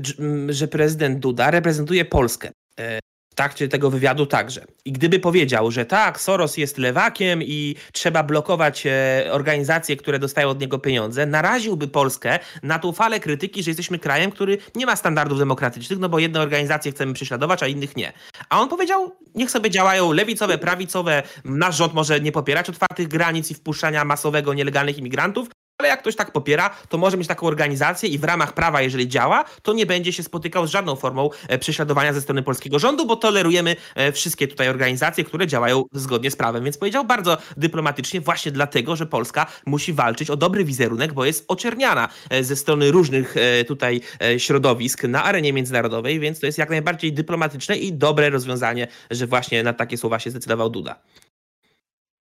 że 0.50 0.68
prezydent 0.68 1.20
Duda 1.20 1.52
reprezentuje 1.52 2.06
Polskę. 2.06 2.52
E, 2.80 3.00
w 3.36 3.38
trakcie 3.38 3.68
tego 3.68 3.90
wywiadu 3.90 4.26
także. 4.26 4.66
I 4.86 4.92
gdyby 4.92 5.20
powiedział, 5.20 5.72
że 5.72 5.86
tak, 5.86 6.22
Soros 6.22 6.58
jest 6.58 6.78
lewakiem 6.78 7.44
i 7.44 7.76
trzeba 7.92 8.24
blokować 8.24 8.86
e, 8.86 9.28
organizacje, 9.32 9.98
które 9.98 10.20
dostają 10.20 10.50
od 10.50 10.62
niego 10.62 10.80
pieniądze, 10.80 11.26
naraziłby 11.26 11.88
Polskę 11.88 12.40
na 12.64 12.80
tą 12.80 12.92
falę 12.92 13.20
krytyki, 13.20 13.64
że 13.64 13.70
jesteśmy 13.70 14.00
krajem, 14.00 14.32
który 14.32 14.58
nie 14.76 14.86
ma 14.86 14.96
standardów 14.96 15.40
demokratycznych, 15.40 16.00
no 16.00 16.10
bo 16.10 16.20
jedne 16.20 16.42
organizacje 16.42 16.92
chcemy 16.92 17.14
prześladować, 17.14 17.64
a 17.64 17.68
innych 17.68 17.98
nie. 17.98 18.14
A 18.50 18.62
on 18.62 18.70
powiedział, 18.70 19.16
niech 19.36 19.52
sobie 19.52 19.70
działają 19.70 20.12
lewicowe, 20.12 20.58
prawicowe, 20.58 21.24
nasz 21.46 21.76
rząd 21.76 21.94
może 21.94 22.20
nie 22.20 22.32
popierać 22.32 22.70
otwartych 22.70 23.08
granic 23.08 23.52
i 23.52 23.54
wpuszczania 23.54 24.06
masowego 24.06 24.54
nielegalnych 24.54 24.98
imigrantów, 24.98 25.48
ale 25.78 25.90
jak 25.90 26.00
ktoś 26.00 26.16
tak 26.16 26.32
popiera, 26.32 26.70
to 26.90 26.98
może 26.98 27.18
mieć 27.18 27.28
taką 27.28 27.48
organizację 27.48 28.10
i 28.10 28.18
w 28.18 28.24
ramach 28.24 28.54
prawa, 28.54 28.82
jeżeli 28.82 29.08
działa, 29.08 29.44
to 29.62 29.74
nie 29.74 29.86
będzie 29.86 30.14
się 30.14 30.24
spotykał 30.24 30.68
z 30.68 30.70
żadną 30.70 30.96
formą 30.96 31.30
e, 31.48 31.58
prześladowania 31.58 32.14
ze 32.14 32.22
strony 32.22 32.44
polskiego 32.44 32.80
rządu, 32.80 33.06
bo 33.06 33.16
tolerujemy 33.16 33.76
e, 33.96 34.12
wszystkie 34.12 34.48
tutaj 34.48 34.70
organizacje, 34.70 35.24
które 35.24 35.48
działają 35.48 35.84
zgodnie 35.94 36.32
z 36.32 36.36
prawem. 36.36 36.64
Więc 36.64 36.78
powiedział 36.78 37.06
bardzo 37.06 37.38
dyplomatycznie, 37.58 38.22
właśnie 38.22 38.52
dlatego, 38.52 38.96
że 38.96 39.06
Polska 39.06 39.46
musi 39.66 39.94
walczyć 39.94 40.30
o 40.30 40.38
dobry 40.38 40.66
wizerunek, 40.66 41.14
bo 41.14 41.26
jest 41.26 41.46
oczerniana 41.48 42.10
e, 42.30 42.44
ze 42.44 42.56
strony 42.56 42.92
różnych 42.92 43.36
tutaj 43.68 44.02
środowisk 44.38 45.04
na 45.04 45.24
arenie 45.24 45.54
międzynarodowej, 45.54 46.20
więc 46.20 46.40
to 46.40 46.46
jest 46.46 46.58
jak 46.58 46.70
najbardziej 46.70 47.14
dyplomatyczne 47.14 47.78
i 47.78 47.94
dobre 47.94 48.30
rozwiązanie, 48.30 48.88
że 49.12 49.28
właśnie 49.28 49.64
na 49.64 49.74
takie 49.74 49.98
słowa 49.98 50.20
się 50.20 50.30
zdecydował 50.30 50.70
Duda. 50.70 51.00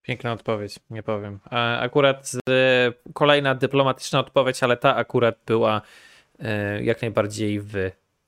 Piękna 0.04 0.32
odpowiedź, 0.32 0.78
nie 0.90 1.02
powiem. 1.02 1.38
A 1.50 1.78
akurat 1.78 2.32
kolejna 3.14 3.54
dyplomatyczna 3.54 4.20
odpowiedź, 4.20 4.62
ale 4.62 4.76
ta 4.76 4.96
akurat 4.96 5.34
była 5.46 5.82
e, 6.38 6.82
jak 6.82 7.02
najbardziej 7.02 7.60
w 7.60 7.74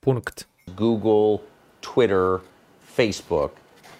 punkt. 0.00 0.48
Google, 0.68 1.44
Twitter, 1.80 2.38
Facebook 2.94 3.52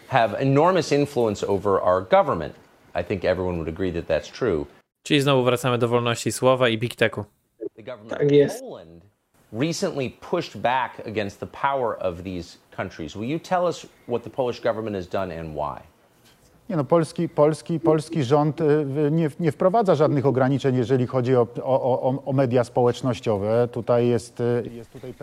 have 0.09 0.39
enormous 0.39 0.93
influence 0.93 1.47
over 1.47 1.81
our 1.83 2.09
government. 2.11 2.55
I 3.01 3.05
think 3.05 3.25
everyone 3.25 3.57
would 3.57 3.69
agree 3.69 3.93
that 3.93 4.07
that's 4.07 4.39
true. 4.39 4.67
Czyli 5.03 5.21
znowu 5.21 5.45
wracamy 5.45 5.79
do 5.79 5.89
wolności 5.89 6.33
słowa 6.33 6.69
i 6.69 6.79
big 6.79 6.95
techu. 6.95 7.25
The 7.77 7.83
government 7.83 8.23
of 8.23 8.61
Poland 8.61 9.03
recently 9.53 10.11
pushed 10.11 10.61
back 10.61 11.07
against 11.07 11.41
the 11.41 11.47
power 11.47 11.97
of 11.99 12.23
these 12.23 12.59
countries. 12.77 13.17
Will 13.17 13.29
you 13.31 13.39
tell 13.39 13.67
us 13.67 13.87
what 14.09 14.23
the 14.23 14.31
Polish 14.31 14.61
government 14.61 14.97
has 14.97 15.09
done 15.09 15.41
and 15.41 15.55
why? 15.55 15.96
Nie 16.71 16.77
no, 16.77 16.85
polski, 16.85 17.29
polski, 17.29 17.81
polski 17.81 18.25
rząd 18.25 18.61
y, 18.61 18.65
nie, 19.11 19.31
nie 19.41 19.53
wprowadza 19.53 19.95
żadnych 19.95 20.27
ograniczeń, 20.27 20.77
jeżeli 20.77 21.07
chodzi 21.07 21.37
o, 21.37 21.49
o, 21.63 22.23
o 22.25 22.33
media 22.33 22.65
społecznościowe. 22.65 23.69
Tutaj 23.73 24.09
jest, 24.09 24.41
y, 24.41 24.71
jest 24.75 24.93
tutaj. 24.93 25.15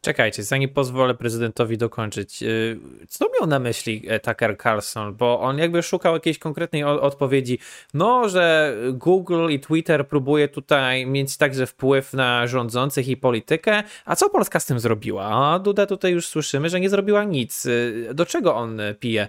Czekajcie, 0.00 0.42
zanim 0.42 0.68
pozwolę 0.68 1.14
prezydentowi 1.14 1.78
dokończyć. 1.78 2.42
Y, 2.42 2.78
co 3.08 3.26
miał 3.40 3.48
na 3.48 3.58
myśli 3.58 4.02
e, 4.08 4.20
Tucker 4.20 4.58
Carlson? 4.58 5.14
Bo 5.14 5.40
on 5.40 5.58
jakby 5.58 5.82
szukał 5.82 6.14
jakiejś 6.14 6.38
konkretnej 6.38 6.84
odpowiedzi. 6.84 7.58
No, 7.94 8.28
że 8.28 8.76
Google 8.92 9.48
i 9.50 9.60
Twitter 9.60 10.08
próbuje 10.08 10.48
tutaj 10.48 11.06
mieć 11.06 11.36
także 11.36 11.66
wpływ 11.66 12.12
na 12.12 12.46
rządzących 12.46 13.08
i 13.08 13.16
politykę. 13.16 13.82
A 14.04 14.16
co 14.16 14.30
Polska 14.30 14.60
z 14.60 14.66
tym 14.66 14.80
zrobiła? 14.80 15.24
A 15.24 15.58
Duda 15.58 15.86
tutaj 15.86 16.12
już 16.12 16.28
słyszymy, 16.28 16.68
że 16.68 16.80
nie 16.80 16.90
zrobiła 16.90 17.24
nic. 17.24 17.66
Do 18.14 18.26
czego 18.26 18.54
on 18.54 18.80
pije? 19.00 19.28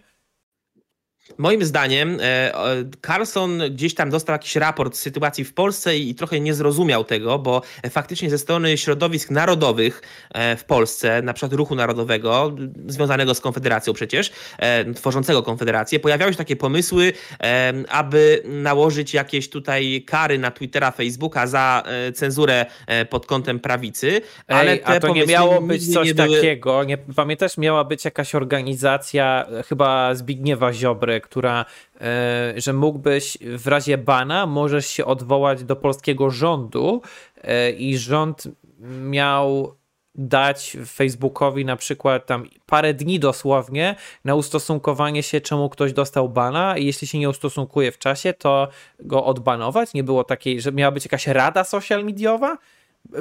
Moim 1.37 1.65
zdaniem 1.65 2.17
e, 2.21 2.51
Carlson 3.05 3.61
gdzieś 3.71 3.93
tam 3.93 4.09
dostał 4.09 4.33
jakiś 4.33 4.55
raport 4.55 4.95
z 4.95 4.99
sytuacji 4.99 5.43
w 5.43 5.53
Polsce 5.53 5.97
i 5.97 6.15
trochę 6.15 6.39
nie 6.39 6.53
zrozumiał 6.53 7.03
tego, 7.03 7.39
bo 7.39 7.61
faktycznie 7.89 8.29
ze 8.29 8.37
strony 8.37 8.77
środowisk 8.77 9.31
narodowych 9.31 10.01
e, 10.33 10.55
w 10.55 10.63
Polsce, 10.63 11.21
na 11.21 11.33
przykład 11.33 11.53
ruchu 11.53 11.75
narodowego, 11.75 12.55
związanego 12.87 13.35
z 13.35 13.41
Konfederacją 13.41 13.93
przecież, 13.93 14.31
e, 14.57 14.93
tworzącego 14.93 15.43
Konfederację, 15.43 15.99
pojawiały 15.99 16.31
się 16.31 16.37
takie 16.37 16.55
pomysły, 16.55 17.13
aby 17.89 18.43
nałożyć 18.45 19.13
jakieś 19.13 19.49
tutaj 19.49 20.03
kary 20.07 20.39
na 20.39 20.51
Twittera, 20.51 20.91
Facebooka 20.91 21.47
za 21.47 21.83
cenzurę 22.13 22.65
pod 23.09 23.25
kątem 23.25 23.59
prawicy. 23.59 24.21
Ale 24.47 24.71
Ej, 24.71 24.81
a 24.83 24.99
to 24.99 25.13
nie 25.13 25.25
miało 25.25 25.61
być 25.61 25.93
coś 25.93 26.13
były... 26.13 26.35
takiego, 26.35 26.83
nie, 26.83 26.97
pamiętasz, 26.97 27.57
miała 27.57 27.83
być 27.83 28.05
jakaś 28.05 28.35
organizacja, 28.35 29.45
chyba 29.69 30.15
Zbigniewa 30.15 30.73
Ziobry, 30.73 31.14
która, 31.21 31.65
e, 32.01 32.53
że 32.57 32.73
mógłbyś 32.73 33.37
w 33.41 33.67
razie 33.67 33.97
bana 33.97 34.45
możesz 34.45 34.87
się 34.87 35.05
odwołać 35.05 35.63
do 35.63 35.75
polskiego 35.75 36.29
rządu 36.29 37.01
e, 37.43 37.71
i 37.71 37.97
rząd 37.97 38.47
miał 39.01 39.75
dać 40.17 40.77
Facebookowi 40.85 41.65
na 41.65 41.75
przykład 41.75 42.25
tam 42.25 42.45
parę 42.65 42.93
dni 42.93 43.19
dosłownie 43.19 43.95
na 44.25 44.35
ustosunkowanie 44.35 45.23
się, 45.23 45.41
czemu 45.41 45.69
ktoś 45.69 45.93
dostał 45.93 46.29
bana 46.29 46.77
i 46.77 46.85
jeśli 46.85 47.07
się 47.07 47.19
nie 47.19 47.29
ustosunkuje 47.29 47.91
w 47.91 47.97
czasie, 47.97 48.33
to 48.33 48.67
go 48.99 49.25
odbanować. 49.25 49.93
Nie 49.93 50.03
było 50.03 50.23
takiej, 50.23 50.61
że 50.61 50.71
miała 50.71 50.91
być 50.91 51.05
jakaś 51.05 51.27
rada 51.27 51.63
social 51.63 52.05
mediowa? 52.05 52.57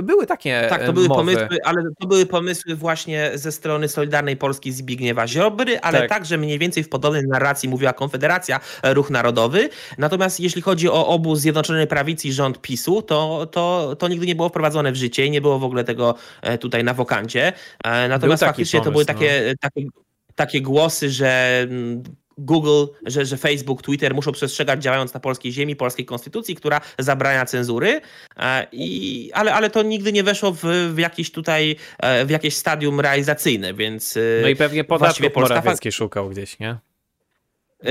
Były 0.03 0.27
takie 0.27 0.67
Tak, 0.71 0.87
to 0.87 0.93
były 0.93 1.09
mowy. 1.09 1.21
pomysły, 1.21 1.59
ale 1.65 1.83
to 2.01 2.07
były 2.07 2.27
pomysły 2.27 2.75
właśnie 2.77 3.31
ze 3.35 3.53
strony 3.53 3.89
Solidarnej 3.89 4.37
Polski 4.37 4.73
Zbigniewa 4.73 5.27
Ziobry, 5.29 5.81
ale 5.81 5.99
tak. 5.99 6.09
także 6.09 6.39
mniej 6.39 6.59
więcej 6.59 6.85
w 6.85 6.89
podobnej 6.89 7.23
narracji 7.29 7.69
mówiła 7.69 7.93
Konfederacja 7.93 8.61
e, 8.83 8.95
Ruch 8.95 9.11
Narodowy. 9.11 9.69
Natomiast 9.99 10.41
jeśli 10.41 10.63
chodzi 10.63 10.89
o 10.89 11.07
obóz 11.07 11.39
Zjednoczonej 11.39 11.87
Prawicy 11.87 12.29
i 12.29 12.33
rząd 12.33 12.61
PiSu, 12.61 13.03
to, 13.03 13.47
to, 13.47 13.97
to 13.99 14.09
nigdy 14.09 14.27
nie 14.27 14.35
było 14.35 14.49
wprowadzone 14.49 14.93
w 14.93 14.97
życie 14.97 15.27
i 15.27 15.31
nie 15.31 15.41
było 15.41 15.59
w 15.59 15.65
ogóle 15.65 15.85
tego 15.85 16.15
e, 16.43 16.59
tutaj 16.59 16.85
na 16.85 16.95
wokandzie. 16.95 17.53
E, 17.85 18.09
natomiast 18.09 18.45
faktycznie 18.45 18.81
pomysł, 18.81 18.91
to 18.91 18.93
były 18.93 19.05
takie, 19.05 19.45
no. 19.47 19.55
takie, 19.61 19.87
takie 20.35 20.61
głosy, 20.61 21.11
że 21.11 21.61
mm, 21.71 22.03
Google, 22.39 22.87
że, 23.07 23.27
że 23.27 23.37
Facebook, 23.37 23.83
Twitter 23.83 24.15
muszą 24.15 24.33
przestrzegać 24.33 24.83
działając 24.83 25.15
na 25.15 25.21
polskiej 25.21 25.53
ziemi, 25.53 25.77
polskiej 25.77 26.05
konstytucji, 26.05 26.55
która 26.55 26.81
zabrania 26.99 27.47
cenzury, 27.47 28.01
e, 28.37 28.67
i, 28.73 29.31
ale, 29.35 29.55
ale 29.55 29.71
to 29.71 29.83
nigdy 29.83 30.13
nie 30.13 30.23
weszło 30.23 30.53
w, 30.53 30.63
w 30.95 30.99
jakieś 30.99 31.31
tutaj, 31.31 31.77
e, 31.99 32.27
w 32.27 32.31
jakieś 32.31 32.57
stadium 32.57 33.01
realizacyjne, 33.01 33.75
więc... 33.75 34.17
E, 34.17 34.21
no 34.43 34.49
i 34.49 34.57
pewnie 34.57 34.85
podatków 34.85 35.33
Polska 35.33 35.55
Morawiecki 35.55 35.93
szukał 35.93 36.29
gdzieś, 36.29 36.59
nie? 36.59 36.77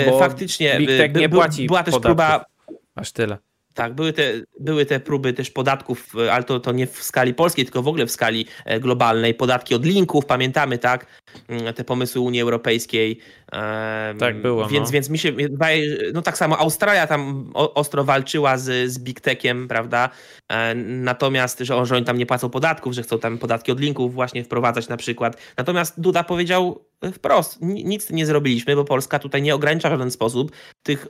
Bo 0.05 0.19
Faktycznie, 0.19 0.79
by, 0.79 1.19
nie 1.19 1.29
płaci 1.29 1.67
była 1.67 1.83
też 1.83 1.93
podatków. 1.93 2.17
próba... 2.17 2.45
Aż 2.95 3.11
tyle. 3.11 3.37
Tak, 3.73 3.93
były 3.93 4.13
te, 4.13 4.31
były 4.59 4.85
te 4.85 4.99
próby 4.99 5.33
też 5.33 5.51
podatków, 5.51 6.13
ale 6.31 6.43
to, 6.43 6.59
to 6.59 6.71
nie 6.71 6.87
w 6.87 7.03
skali 7.03 7.33
polskiej, 7.33 7.65
tylko 7.65 7.81
w 7.81 7.87
ogóle 7.87 8.05
w 8.05 8.11
skali 8.11 8.45
globalnej. 8.79 9.33
Podatki 9.33 9.75
od 9.75 9.85
linków, 9.85 10.25
pamiętamy, 10.25 10.77
tak? 10.77 11.05
Mm, 11.47 11.73
te 11.73 11.83
pomysły 11.83 12.21
Unii 12.21 12.41
Europejskiej. 12.41 13.19
Tak 14.19 14.41
było. 14.41 14.67
Więc, 14.67 14.89
no. 14.89 14.91
więc 14.91 15.09
mi 15.09 15.17
się 15.17 15.31
wydaje, 15.31 15.97
no 16.13 16.21
tak 16.21 16.37
samo 16.37 16.57
Australia 16.57 17.07
tam 17.07 17.51
ostro 17.53 18.03
walczyła 18.03 18.57
z, 18.57 18.91
z 18.91 18.99
Big 18.99 19.21
Techiem, 19.21 19.67
prawda? 19.67 20.09
E, 20.49 20.75
natomiast, 20.75 21.59
że, 21.59 21.85
że 21.85 21.95
oni 21.95 22.05
tam 22.05 22.17
nie 22.17 22.25
płacą 22.25 22.49
podatków, 22.49 22.93
że 22.93 23.03
chcą 23.03 23.19
tam 23.19 23.37
podatki 23.37 23.71
od 23.71 23.79
linków 23.79 24.13
właśnie 24.13 24.43
wprowadzać 24.43 24.87
na 24.87 24.97
przykład. 24.97 25.37
Natomiast 25.57 26.01
Duda 26.01 26.23
powiedział 26.23 26.85
wprost, 27.13 27.57
nic 27.61 28.09
nie 28.09 28.25
zrobiliśmy, 28.25 28.75
bo 28.75 28.85
Polska 28.85 29.19
tutaj 29.19 29.41
nie 29.41 29.55
ogranicza 29.55 29.89
w 29.89 29.91
żaden 29.91 30.11
sposób 30.11 30.51
tych 30.83 31.05
y, 31.05 31.09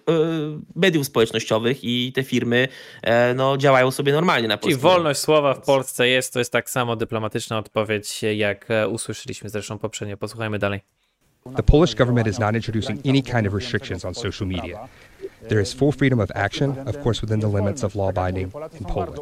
mediów 0.75 1.05
społecznościowych 1.05 1.83
i 1.83 2.13
te 2.13 2.23
firmy 2.23 2.67
y, 3.03 3.09
no, 3.35 3.57
działają 3.57 3.91
sobie 3.91 4.13
normalnie 4.13 4.47
na 4.47 4.57
Polsce. 4.57 4.69
Czyli 4.69 4.81
wolność 4.81 5.19
słowa 5.19 5.53
w 5.53 5.61
Polsce 5.61 6.07
jest, 6.07 6.33
to 6.33 6.39
jest 6.39 6.51
tak 6.51 6.69
samo 6.69 6.95
dyplomatyczna 6.95 7.57
odpowiedź, 7.57 8.23
jak 8.35 8.67
usłyszeliśmy 8.89 9.49
zresztą 9.49 9.77
poprzednio. 9.77 10.17
Posłuchajmy 10.17 10.59
dalej. 10.59 11.02
The 11.45 11.63
Polish 11.63 11.93
government 11.93 12.27
is 12.27 12.39
not 12.39 12.55
introducing 12.55 13.01
any 13.03 13.21
kind 13.21 13.45
of 13.45 13.53
restrictions 13.53 14.05
on 14.05 14.13
social 14.13 14.47
media. 14.47 14.87
There 15.41 15.59
is 15.59 15.73
full 15.73 15.91
freedom 15.91 16.21
of 16.21 16.31
action, 16.35 16.77
of 16.87 17.01
course, 17.01 17.19
within 17.19 17.41
the 17.41 17.49
limits 17.49 17.83
of 17.83 17.97
law 17.97 18.13
binding 18.13 18.53
in 18.73 18.85
Poland. 18.85 19.19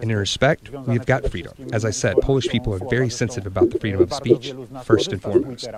And 0.00 0.10
in 0.10 0.16
respect, 0.16 0.70
we've 0.86 1.04
got 1.04 1.28
freedom. 1.28 1.52
As 1.72 1.84
I 1.84 1.90
said, 1.90 2.16
Polish 2.18 2.48
people 2.48 2.72
are 2.72 2.88
very 2.88 3.10
sensitive 3.10 3.48
about 3.48 3.70
the 3.70 3.80
freedom 3.80 4.00
of 4.00 4.12
speech, 4.12 4.54
first 4.84 5.12
and 5.12 5.20
foremost. 5.20 5.68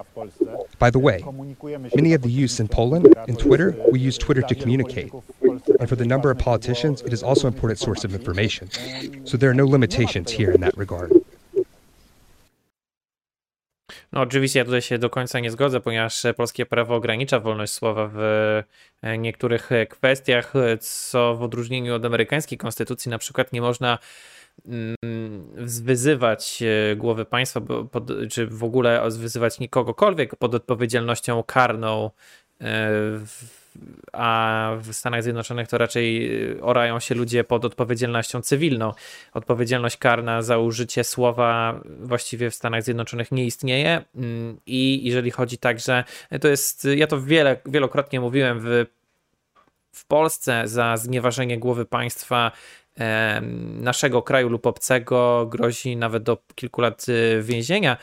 By 0.79 0.91
the 0.91 0.99
way, 0.99 1.25
many 1.95 2.13
of 2.13 2.21
the 2.21 2.31
youths 2.31 2.61
in 2.61 2.69
Poland 2.69 3.15
in 3.27 3.37
Twitter, 3.37 3.75
we 3.91 3.99
use 3.99 4.19
Twitter 4.19 4.43
to 4.43 4.55
communicate. 4.55 5.11
And 5.81 5.89
for 5.89 5.97
the 5.97 6.05
number 6.05 6.31
of 6.31 6.39
politicians, 6.39 7.01
it 7.01 7.15
is 7.15 7.23
also 7.23 7.49
an 7.49 7.55
important 7.55 7.79
source 7.79 8.05
of 8.05 8.15
information. 8.15 8.69
So 9.25 9.39
there 9.39 9.51
are 9.51 9.55
no 9.55 9.67
limitations 9.67 10.33
here 10.33 10.51
in 10.51 10.61
that 10.61 10.77
regard. 10.77 11.13
No 14.13 14.21
oczywiście 14.21 14.59
ja 14.59 14.65
tutaj 14.65 14.83
się 14.83 14.99
do 14.99 15.11
końca 15.11 15.41
nie 15.41 15.51
zgodzę, 15.51 15.81
ponieważ 15.81 16.23
polskie 16.37 16.67
prawo 16.67 16.95
ogranicza 16.95 17.41
wolność 17.41 17.73
słowa 17.73 18.11
w 18.15 18.19
e, 19.03 19.19
niektórych 19.19 19.71
kwestiach, 19.91 20.53
co 20.81 21.35
w 21.35 21.43
odróżnieniu 21.43 21.95
od 21.95 22.05
amerykańskiej 22.05 22.59
konstytucji 22.59 23.11
na 23.11 23.19
przykład 23.19 23.53
nie 23.53 23.61
można 23.61 23.99
mm, 24.67 24.97
wyzywać 25.67 26.63
e, 26.63 26.97
głowy 26.97 27.25
państwa, 27.25 27.61
czy 28.31 28.47
w 28.47 28.65
ogóle 28.65 29.03
wyzywać 29.11 29.61
nikogokolwiek 29.61 30.37
pod 30.37 30.55
odpowiedzialnością 30.55 31.43
karną 31.43 32.11
e, 32.61 32.91
a 34.13 34.71
w 34.81 34.93
Stanach 34.93 35.23
Zjednoczonych 35.23 35.69
to 35.69 35.79
raczej 35.79 36.33
y, 36.51 36.63
orają 36.63 37.01
się 37.01 37.15
ludzie 37.15 37.45
pod 37.45 37.65
odpowiedzialnością 37.65 38.41
cywilną. 38.41 38.93
Odpowiedzialność 39.33 39.97
karna 39.97 40.43
za 40.43 40.59
użycie 40.59 41.05
słowa 41.05 41.81
właściwie 42.01 42.51
w 42.51 42.55
Stanach 42.55 42.83
Zjednoczonych 42.83 43.33
nie 43.33 43.45
istnieje 43.45 44.05
mm, 44.15 44.61
i 44.67 45.01
jeżeli 45.05 45.31
chodzi 45.31 45.59
także, 45.59 46.05
to 46.41 46.49
jest, 46.49 46.89
ja 46.97 47.07
to 47.07 47.21
wiele, 47.21 47.57
wielokrotnie 47.67 48.21
mówiłem 48.21 48.61
w, 48.61 48.87
w 49.93 50.07
Polsce 50.07 50.63
za 50.69 50.97
znieważenie 50.97 51.59
głowy 51.59 51.85
państwa 51.85 52.53
naszego 53.81 54.23
kraju 54.23 54.49
lub 54.49 54.67
obcego 54.67 55.47
grozi 55.47 55.97
nawet 55.97 56.23
do 56.23 56.39
kilku 56.55 56.81
lat 56.81 57.07
y, 57.09 57.43
więzienia 57.43 57.97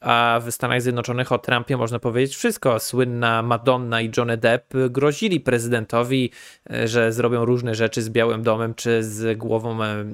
a 0.00 0.40
w 0.44 0.50
Stanach 0.50 0.82
Zjednoczonych 0.82 1.32
o 1.32 1.38
Trumpie 1.38 1.76
można 1.76 1.98
powiedzieć 1.98 2.36
wszystko. 2.36 2.80
Słynna 2.80 3.42
Madonna 3.42 4.00
i 4.00 4.10
Johnny 4.16 4.36
Depp 4.36 4.74
grozili 4.90 5.40
prezydentowi, 5.40 6.30
e, 6.70 6.88
że 6.88 7.12
zrobią 7.12 7.44
różne 7.44 7.74
rzeczy 7.74 8.02
z 8.02 8.10
Białym 8.10 8.42
Domem 8.42 8.74
czy 8.74 9.04
z 9.04 9.38
głową 9.38 9.84
e, 9.84 10.04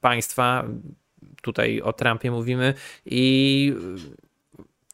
państwa. 0.00 0.64
Tutaj 1.42 1.80
o 1.80 1.92
Trumpie 1.92 2.30
mówimy 2.30 2.74
i 3.06 3.74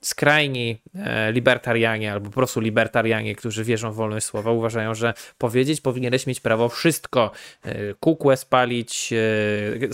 skrajni 0.07 0.83
e, 0.95 1.33
libertarianie 1.33 2.13
albo 2.13 2.27
po 2.31 2.35
prostu 2.35 2.61
libertarianie, 2.61 3.35
którzy 3.35 3.65
wierzą 3.65 3.93
w 3.93 3.95
wolność 3.95 4.27
słowa, 4.27 4.51
uważają, 4.51 4.95
że 4.95 5.15
powiedzieć 5.39 5.81
powinieneś 5.81 6.27
mieć 6.27 6.41
prawo 6.41 6.69
wszystko. 6.69 7.31
E, 7.65 7.95
kukłę 7.95 8.37
spalić, 8.37 9.13
e, 9.13 9.17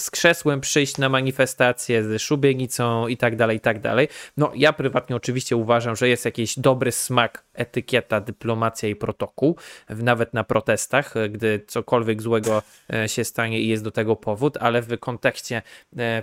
z 0.01 0.11
krzesłem 0.11 0.61
przyjść 0.61 0.99
na 0.99 1.09
manifestację, 1.09 2.03
z 2.03 2.23
szubienicą 2.23 3.09
i 3.09 3.17
tak 3.17 3.37
dalej, 3.37 3.57
i 3.57 3.61
tak 3.61 3.81
dalej. 3.81 4.09
No 4.37 4.53
ja 4.55 4.73
prywatnie 4.73 5.17
oczywiście 5.17 5.57
uważam, 5.57 5.97
że 5.97 6.09
jest 6.09 6.25
jakiś 6.25 6.59
dobry 6.59 6.93
smak, 6.93 7.45
etykieta, 7.55 8.21
dyplomacja 8.21 8.89
i 8.89 8.97
protokół, 8.97 9.57
nawet 9.89 10.35
na 10.35 10.45
protestach, 10.45 11.15
gdy 11.31 11.65
cokolwiek 11.67 12.23
złego 12.23 12.63
się 13.07 13.25
stanie 13.25 13.61
i 13.61 13.69
jest 13.69 13.85
do 13.85 13.91
tego 13.91 14.17
powód, 14.17 14.57
ale 14.61 14.83
w 14.83 14.99
kontekście 14.99 15.63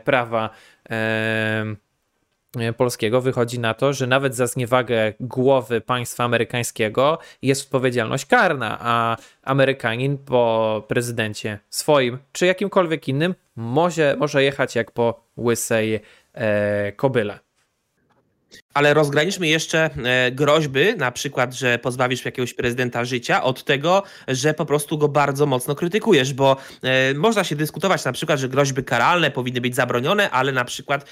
prawa 0.04 0.50
polskiego 2.78 3.22
wychodzi 3.22 3.60
na 3.60 3.74
to, 3.74 3.94
że 3.94 4.08
nawet 4.08 4.36
za 4.36 4.48
zniewagę 4.48 5.14
głowy 5.20 5.82
państwa 5.82 6.24
amerykańskiego 6.24 7.20
jest 7.42 7.66
odpowiedzialność 7.66 8.26
karna, 8.26 8.78
a 8.82 9.18
Amerykanin 9.44 10.18
po 10.18 10.84
prezydencie 10.88 11.60
swoim 11.70 12.18
czy 12.32 12.46
jakimkolwiek 12.46 13.08
innym 13.08 13.36
może, 13.56 14.16
może 14.20 14.44
jechać 14.44 14.76
jak 14.76 14.92
po 14.92 15.24
łysej 15.38 16.00
e, 16.34 16.92
kobyle. 16.92 17.40
Ale 18.74 18.94
rozgraniczmy 18.94 19.48
jeszcze 19.48 19.90
e, 20.06 20.32
groźby, 20.32 20.96
na 20.98 21.12
przykład, 21.12 21.54
że 21.54 21.80
pozbawisz 21.80 22.26
jakiegoś 22.26 22.54
prezydenta 22.54 23.06
życia, 23.06 23.44
od 23.44 23.64
tego, 23.64 24.04
że 24.28 24.54
po 24.54 24.66
prostu 24.66 24.98
go 24.98 25.08
bardzo 25.08 25.46
mocno 25.46 25.76
krytykujesz, 25.76 26.34
bo 26.34 26.58
e, 26.84 27.14
można 27.14 27.44
się 27.44 27.56
dyskutować 27.56 28.06
na 28.06 28.12
przykład, 28.12 28.40
że 28.40 28.50
groźby 28.50 28.84
karalne 28.84 29.32
powinny 29.32 29.62
być 29.62 29.76
zabronione, 29.76 30.30
ale 30.30 30.52
na 30.52 30.66
przykład 30.66 31.02
e, 31.02 31.06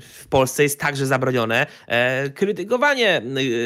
w 0.00 0.26
Polsce 0.30 0.62
jest 0.62 0.80
także 0.80 1.06
zabronione 1.06 1.66
krytykowanie 2.34 3.22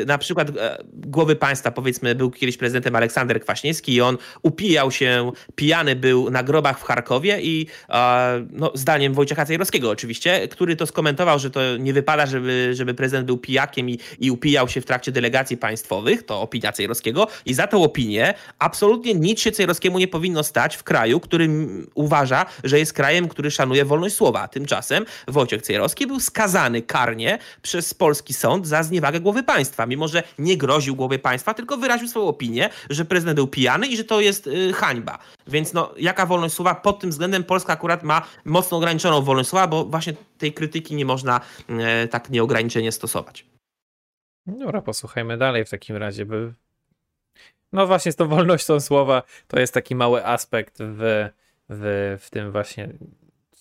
na 0.07 0.19
przykład 0.19 0.49
głowy 0.93 1.37
państwa. 1.37 1.71
Powiedzmy, 1.71 2.15
był 2.15 2.31
kiedyś 2.31 2.57
prezydentem 2.57 2.97
Aleksander 2.97 3.41
Kwaśniewski 3.41 3.95
i 3.95 4.01
on 4.01 4.19
upijał 4.43 4.91
się, 4.91 5.33
pijany 5.55 5.97
był 5.97 6.31
na 6.31 6.43
grobach 6.43 6.81
w 6.81 6.83
Charkowie 6.83 7.41
i 7.43 7.67
no, 8.51 8.73
zdaniem 8.75 9.15
Wojciecha 9.15 9.47
Cejrowskiego 9.47 9.91
oczywiście, 9.91 10.49
który 10.49 10.77
to 10.77 10.87
skomentował, 10.87 11.39
że 11.39 11.51
to 11.51 11.77
nie 11.77 11.93
wypada, 11.93 12.27
żeby, 12.27 12.71
żeby 12.75 12.95
prezydent 12.95 13.14
prezydent 13.15 13.27
był 13.27 13.39
pijakiem 13.39 13.91
i, 13.91 13.99
i 14.19 14.31
upijał 14.31 14.69
się 14.69 14.81
w 14.81 14.85
trakcie 14.85 15.13
delegacji 15.13 15.57
państwowych, 15.57 16.27
to 16.27 16.41
opinia 16.41 16.73
Cejrowskiego 16.73 17.27
i 17.47 17.55
za 17.55 17.67
tą 17.67 17.83
opinię 17.83 18.35
absolutnie 18.59 19.15
nic 19.15 19.41
się 19.41 19.53
Cejrowskiemu 19.53 19.99
nie 19.99 20.09
powinno 20.09 20.43
stać 20.43 20.77
w 20.77 20.83
kraju, 20.83 21.21
który 21.21 21.49
uważa, 21.95 22.47
że 22.65 22.79
jest 22.79 22.93
krajem, 22.93 23.29
który 23.29 23.51
szanuje 23.51 23.85
wolność 23.85 24.15
słowa. 24.15 24.49
Tymczasem 24.49 25.05
Wojciech 25.29 25.63
Cejrowski 25.63 26.07
był 26.07 26.21
skazany 26.21 26.83
karnie 26.83 27.39
przez 27.63 27.95
polski 27.95 28.35
sąd 28.35 28.67
za 28.67 28.83
zniewagę 28.83 29.21
głowy 29.21 29.43
państwa, 29.43 29.87
mimo 29.87 30.09
że 30.09 30.23
nie 30.39 30.57
groził 30.57 30.97
głowie 30.97 31.19
państwa, 31.19 31.55
tylko 31.55 31.77
wyraził 31.77 32.09
swoją 32.09 32.27
opinię, 32.27 32.71
że 32.91 33.05
prezydent 33.05 33.37
był 33.37 33.47
pijany 33.47 33.87
i 33.87 33.97
że 33.97 34.05
to 34.05 34.21
jest 34.21 34.47
y, 34.47 34.73
hańba. 34.73 35.19
Więc 35.47 35.73
no, 35.73 35.95
jaka 35.99 36.27
wolność 36.27 36.55
słowa? 36.55 36.75
Pod 36.75 37.01
tym 37.01 37.11
względem 37.11 37.45
Polska 37.45 37.73
akurat 37.73 38.03
ma 38.03 38.23
mocno 38.45 38.77
ograniczoną 38.77 39.23
wolność 39.23 39.49
słowa, 39.49 39.67
bo 39.67 39.85
właśnie 39.85 40.15
tej 40.39 40.53
krytyki 40.53 40.95
nie 40.95 41.05
można 41.05 41.41
y, 42.05 42.09
tak 42.09 42.31
nieograniczenie 42.31 42.93
stosować 42.93 43.04
stosować. 43.09 43.47
Dobra, 44.47 44.83
posłuchajmy 44.83 45.39
dalej 45.39 45.65
w 45.65 45.71
takim 45.71 45.97
razie. 45.97 46.27
By... 46.27 46.53
No 47.73 47.87
właśnie 47.87 48.13
z 48.13 48.17
tą 48.17 48.29
wolnością 48.29 48.81
słowa 48.81 49.23
to 49.49 49.61
jest 49.61 49.75
taki 49.75 49.95
mały 49.95 50.27
aspekt 50.27 50.79
w, 50.79 51.29
w, 51.69 52.17
w 52.21 52.31
tym 52.31 52.53
właśnie, 52.53 52.89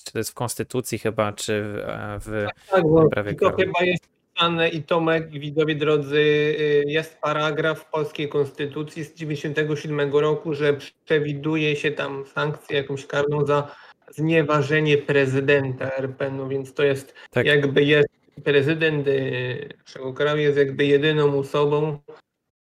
czy 0.05 0.11
to 0.11 0.17
jest 0.17 0.31
w 0.31 0.33
konstytucji 0.33 0.99
chyba, 0.99 1.33
czy 1.33 1.63
w, 1.63 2.25
w 2.25 2.47
tak, 2.69 2.83
bo 2.83 3.09
prawie 3.09 3.35
to 3.35 3.55
chyba 3.55 3.83
jest 3.83 4.07
pisane 4.33 4.69
i 4.69 4.83
Tomek 4.83 5.33
i 5.33 5.39
widzowie 5.39 5.75
drodzy, 5.75 6.17
y, 6.17 6.83
jest 6.87 7.17
paragraf 7.21 7.79
w 7.79 7.85
polskiej 7.85 8.29
konstytucji 8.29 9.03
z 9.03 9.13
97 9.13 10.13
roku, 10.13 10.53
że 10.53 10.77
przewiduje 11.05 11.75
się 11.75 11.91
tam 11.91 12.25
sankcję 12.25 12.77
jakąś 12.77 13.05
karną 13.05 13.45
za 13.45 13.75
znieważenie 14.09 14.97
prezydenta 14.97 15.91
RP, 15.91 16.31
no 16.31 16.47
więc 16.47 16.73
to 16.73 16.83
jest 16.83 17.13
tak. 17.31 17.45
jakby 17.45 17.83
jest 17.83 18.22
prezydent 18.43 19.07
y, 19.07 19.69
naszego 19.79 20.13
kraju 20.13 20.41
jest 20.41 20.57
jakby 20.57 20.85
jedyną 20.85 21.39
osobą, 21.39 21.99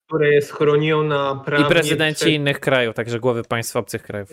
która 0.07 0.27
jest 0.27 0.51
chroniona 0.51 1.41
prawnie. 1.45 1.65
I 1.65 1.69
prezydenci 1.69 2.19
przed... 2.19 2.29
innych 2.29 2.59
krajów, 2.59 2.95
także 2.95 3.19
głowy 3.19 3.43
państw 3.43 3.75
obcych 3.75 4.03
krajów. 4.03 4.29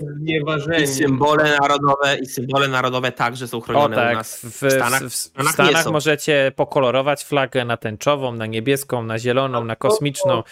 I 0.82 0.86
symbole 0.86 1.56
narodowe, 1.60 2.18
i 2.22 2.26
symbole 2.26 2.68
narodowe 2.68 3.12
także 3.12 3.48
są 3.48 3.60
chronione 3.60 3.96
o, 3.96 4.00
tak. 4.00 4.12
u 4.12 4.16
nas. 4.16 4.40
W, 4.40 4.44
w 4.44 4.72
Stanach, 4.72 5.02
w, 5.02 5.06
w 5.06 5.14
Stanach, 5.14 5.52
Stanach 5.52 5.86
możecie 5.86 6.52
pokolorować 6.56 7.24
flagę 7.24 7.64
na 7.64 7.76
tęczową, 7.76 8.32
na 8.32 8.46
niebieską, 8.46 9.02
na 9.02 9.18
zieloną, 9.18 9.64
na 9.64 9.76
kosmiczną 9.76 10.42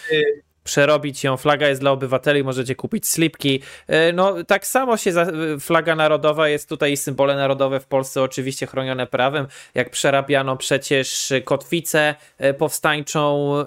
przerobić 0.65 1.25
ją. 1.25 1.37
Flaga 1.37 1.69
jest 1.69 1.81
dla 1.81 1.91
obywateli, 1.91 2.45
możecie 2.45 2.75
kupić 2.75 3.09
slipki. 3.09 3.63
E, 3.87 4.13
no, 4.13 4.45
tak 4.45 4.67
samo 4.67 4.97
się 4.97 5.13
za, 5.13 5.27
flaga 5.61 5.97
narodowa 5.97 6.49
jest 6.49 6.69
tutaj 6.69 6.97
symbole 6.97 7.37
narodowe 7.37 7.81
w 7.81 7.87
Polsce 7.87 8.23
oczywiście 8.23 8.67
chronione 8.67 9.07
prawem. 9.07 9.47
Jak 9.75 9.91
przerabiano 9.91 10.57
przecież 10.57 11.33
kotwicę 11.45 12.15
e, 12.39 12.55
powstańczą, 12.55 13.55
e, 13.61 13.65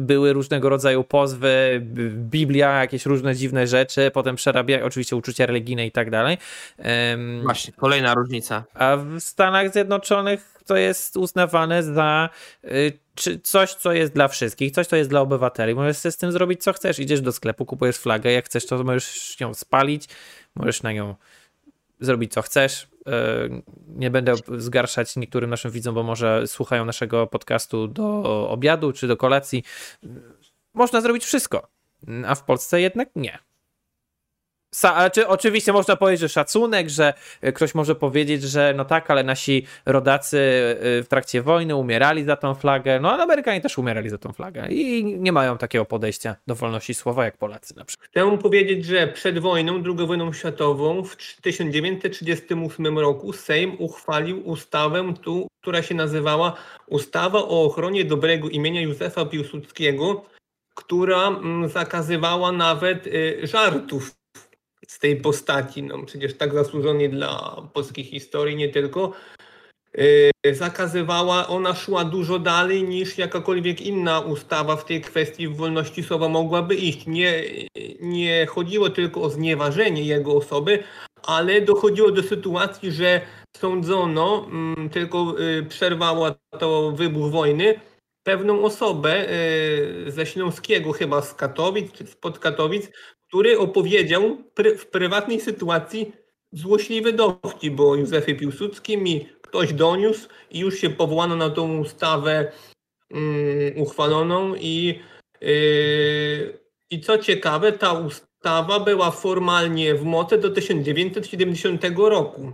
były 0.00 0.32
różnego 0.32 0.68
rodzaju 0.68 1.04
pozwy, 1.04 1.80
Biblia, 2.12 2.80
jakieś 2.80 3.06
różne 3.06 3.34
dziwne 3.34 3.66
rzeczy, 3.66 4.10
potem 4.14 4.36
przerabia, 4.36 4.84
oczywiście 4.84 5.16
uczucia 5.16 5.46
religijne 5.46 5.86
i 5.86 5.92
tak 5.92 6.10
dalej. 6.10 6.38
Właśnie, 7.42 7.72
kolejna 7.72 8.14
różnica. 8.14 8.64
A 8.74 8.96
w 8.96 9.20
Stanach 9.20 9.72
Zjednoczonych 9.72 10.59
to 10.70 10.76
jest 10.76 11.16
uznawane 11.16 11.82
za 11.82 12.28
czy 13.14 13.40
coś, 13.40 13.74
co 13.74 13.92
jest 13.92 14.12
dla 14.12 14.28
wszystkich, 14.28 14.72
coś, 14.72 14.86
co 14.86 14.96
jest 14.96 15.10
dla 15.10 15.20
obywateli. 15.20 15.74
Możesz 15.74 15.96
z 15.96 16.16
tym 16.16 16.32
zrobić, 16.32 16.62
co 16.62 16.72
chcesz. 16.72 16.98
Idziesz 16.98 17.20
do 17.20 17.32
sklepu, 17.32 17.66
kupujesz 17.66 17.96
flagę, 17.96 18.32
jak 18.32 18.46
chcesz, 18.46 18.66
to 18.66 18.84
możesz 18.84 19.40
ją 19.40 19.54
spalić, 19.54 20.08
możesz 20.54 20.82
na 20.82 20.92
nią 20.92 21.14
zrobić, 22.00 22.32
co 22.32 22.42
chcesz. 22.42 22.88
E, 23.06 23.48
nie 23.88 24.10
będę 24.10 24.34
zgarszać 24.56 25.16
niektórym 25.16 25.50
naszym 25.50 25.70
widzom, 25.70 25.94
bo 25.94 26.02
może 26.02 26.46
słuchają 26.46 26.84
naszego 26.84 27.26
podcastu 27.26 27.88
do 27.88 28.48
obiadu 28.50 28.92
czy 28.92 29.06
do 29.08 29.16
kolacji. 29.16 29.64
Można 30.74 31.00
zrobić 31.00 31.24
wszystko, 31.24 31.68
a 32.26 32.34
w 32.34 32.44
Polsce 32.44 32.80
jednak 32.80 33.08
nie. 33.16 33.38
Czy, 35.12 35.28
oczywiście 35.28 35.72
można 35.72 35.96
powiedzieć, 35.96 36.20
że 36.20 36.28
szacunek, 36.28 36.88
że 36.88 37.14
y, 37.44 37.52
ktoś 37.52 37.74
może 37.74 37.94
powiedzieć, 37.94 38.42
że 38.42 38.74
no 38.76 38.84
tak, 38.84 39.10
ale 39.10 39.24
nasi 39.24 39.66
rodacy 39.86 40.36
y, 40.36 41.02
w 41.02 41.06
trakcie 41.08 41.42
wojny 41.42 41.76
umierali 41.76 42.24
za 42.24 42.36
tą 42.36 42.54
flagę, 42.54 43.00
no 43.00 43.12
ale 43.12 43.22
Amerykanie 43.22 43.60
też 43.60 43.78
umierali 43.78 44.10
za 44.10 44.18
tą 44.18 44.32
flagę 44.32 44.68
i 44.68 45.04
nie 45.04 45.32
mają 45.32 45.58
takiego 45.58 45.84
podejścia 45.84 46.36
do 46.46 46.54
wolności 46.54 46.94
słowa 46.94 47.24
jak 47.24 47.36
Polacy 47.36 47.76
na 47.76 47.84
przykład. 47.84 48.10
Chcę 48.10 48.38
powiedzieć, 48.38 48.84
że 48.84 49.08
przed 49.08 49.38
wojną, 49.38 49.82
II 49.86 50.06
wojną 50.06 50.32
światową 50.32 51.04
w 51.04 51.16
1938 51.40 52.98
roku 52.98 53.32
Sejm 53.32 53.76
uchwalił 53.78 54.48
ustawę, 54.48 55.14
tu, 55.22 55.48
która 55.60 55.82
się 55.82 55.94
nazywała 55.94 56.56
Ustawa 56.86 57.38
o 57.38 57.64
ochronie 57.64 58.04
dobrego 58.04 58.48
imienia 58.48 58.80
Józefa 58.80 59.26
Piłsudskiego, 59.26 60.24
która 60.74 61.28
mm, 61.28 61.68
zakazywała 61.68 62.52
nawet 62.52 63.06
y, 63.06 63.40
żartów 63.42 64.19
z 64.86 64.98
tej 64.98 65.16
postaci, 65.16 65.82
no 65.82 66.02
przecież 66.06 66.36
tak 66.36 66.54
zasłużonej 66.54 67.10
dla 67.10 67.62
polskiej 67.72 68.04
historii, 68.04 68.56
nie 68.56 68.68
tylko, 68.68 69.12
yy, 69.94 70.54
zakazywała, 70.54 71.48
ona 71.48 71.74
szła 71.74 72.04
dużo 72.04 72.38
dalej 72.38 72.82
niż 72.82 73.18
jakakolwiek 73.18 73.80
inna 73.80 74.20
ustawa 74.20 74.76
w 74.76 74.84
tej 74.84 75.00
kwestii 75.00 75.48
wolności 75.48 76.02
słowa 76.02 76.28
mogłaby 76.28 76.74
iść. 76.74 77.06
Nie, 77.06 77.42
nie 78.00 78.46
chodziło 78.46 78.90
tylko 78.90 79.22
o 79.22 79.30
znieważenie 79.30 80.02
jego 80.02 80.32
osoby, 80.32 80.84
ale 81.22 81.60
dochodziło 81.60 82.10
do 82.10 82.22
sytuacji, 82.22 82.92
że 82.92 83.20
sądzono, 83.56 84.46
mm, 84.50 84.90
tylko 84.90 85.34
yy, 85.38 85.62
przerwała 85.62 86.34
to 86.58 86.92
wybuch 86.92 87.30
wojny, 87.30 87.80
pewną 88.22 88.64
osobę 88.64 89.26
yy, 90.04 90.12
ze 90.12 90.26
Śląskiego, 90.26 90.92
chyba 90.92 91.22
z 91.22 91.34
Katowic, 91.34 91.92
czy 91.92 92.06
spod 92.06 92.38
Katowic, 92.38 92.90
który 93.30 93.58
opowiedział 93.58 94.36
w 94.78 94.86
prywatnej 94.86 95.40
sytuacji 95.40 96.12
złośliwy 96.52 97.12
dowcip 97.12 97.80
o 97.80 97.94
Józefie 97.94 98.34
Piłsudskim 98.34 99.06
i 99.06 99.26
ktoś 99.42 99.72
doniósł 99.72 100.28
i 100.50 100.58
już 100.58 100.78
się 100.78 100.90
powołano 100.90 101.36
na 101.36 101.50
tą 101.50 101.78
ustawę 101.78 102.52
um, 103.10 103.22
uchwaloną 103.76 104.54
i, 104.54 104.98
yy, 105.40 106.58
i 106.90 107.00
co 107.00 107.18
ciekawe, 107.18 107.72
ta 107.72 107.92
ustawa 107.92 108.80
była 108.80 109.10
formalnie 109.10 109.94
w 109.94 110.04
mocy 110.04 110.38
do 110.38 110.50
1970 110.50 111.82
roku. 111.96 112.52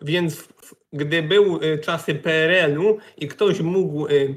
Więc 0.00 0.48
gdy 0.92 1.22
był 1.22 1.62
y, 1.62 1.78
czasy 1.78 2.14
PRL-u 2.14 2.98
i 3.16 3.28
ktoś 3.28 3.60
mógł, 3.60 4.06
y, 4.06 4.34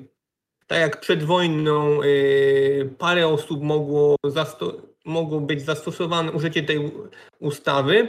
tak 0.68 0.80
jak 0.80 1.00
przed 1.00 1.24
wojną, 1.24 2.04
y, 2.04 2.90
parę 2.98 3.28
osób 3.28 3.64
mogło 3.64 4.16
zastosować 4.24 4.91
mogło 5.06 5.40
być 5.40 5.62
zastosowane 5.62 6.32
użycie 6.32 6.64
tej 6.64 6.92
ustawy, 7.40 8.08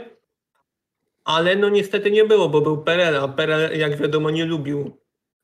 ale 1.23 1.55
no 1.55 1.69
niestety 1.69 2.11
nie 2.11 2.25
było, 2.25 2.49
bo 2.49 2.61
był 2.61 2.77
PRL, 2.77 3.15
a 3.15 3.27
PRL 3.27 3.79
jak 3.79 3.97
wiadomo 3.97 4.29
nie 4.31 4.45
lubił 4.45 4.97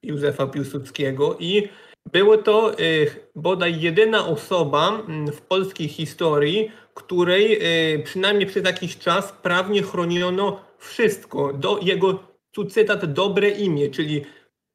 Józefa 0.03 0.47
Piłsudskiego 0.47 1.37
i 1.39 1.69
było 2.11 2.37
to 2.37 2.79
y, 2.79 3.07
bodaj 3.35 3.81
jedyna 3.81 4.27
osoba 4.27 4.89
mm, 4.89 5.31
w 5.31 5.41
polskiej 5.41 5.87
historii, 5.87 6.71
której 6.93 7.59
y, 7.95 8.03
przynajmniej 8.03 8.47
przez 8.47 8.65
jakiś 8.65 8.97
czas 8.97 9.31
prawnie 9.31 9.83
chroniono 9.83 10.61
wszystko, 10.77 11.53
do 11.53 11.79
jego, 11.81 12.23
tu 12.51 12.65
cytat, 12.65 13.13
dobre 13.13 13.49
imię, 13.49 13.89
czyli 13.89 14.25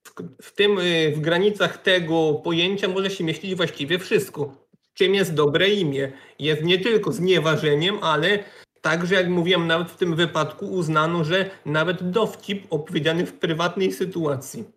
w, 0.02 0.12
w 0.42 0.52
tym, 0.52 0.78
y, 0.78 1.12
w 1.16 1.20
granicach 1.20 1.82
tego 1.82 2.34
pojęcia 2.34 2.88
może 2.88 3.10
się 3.10 3.24
mieścić 3.24 3.54
właściwie 3.54 3.98
wszystko 3.98 4.63
czym 4.94 5.14
jest 5.14 5.34
dobre 5.34 5.68
imię. 5.68 6.12
Jest 6.38 6.62
nie 6.62 6.78
tylko 6.78 7.12
znieważeniem, 7.12 7.98
ale 8.02 8.38
także, 8.80 9.14
jak 9.14 9.28
mówiłem, 9.28 9.66
nawet 9.66 9.90
w 9.90 9.96
tym 9.96 10.16
wypadku 10.16 10.66
uznano, 10.66 11.24
że 11.24 11.50
nawet 11.66 12.10
dowcip 12.10 12.66
opowiedziany 12.70 13.26
w 13.26 13.32
prywatnej 13.32 13.92
sytuacji 13.92 14.73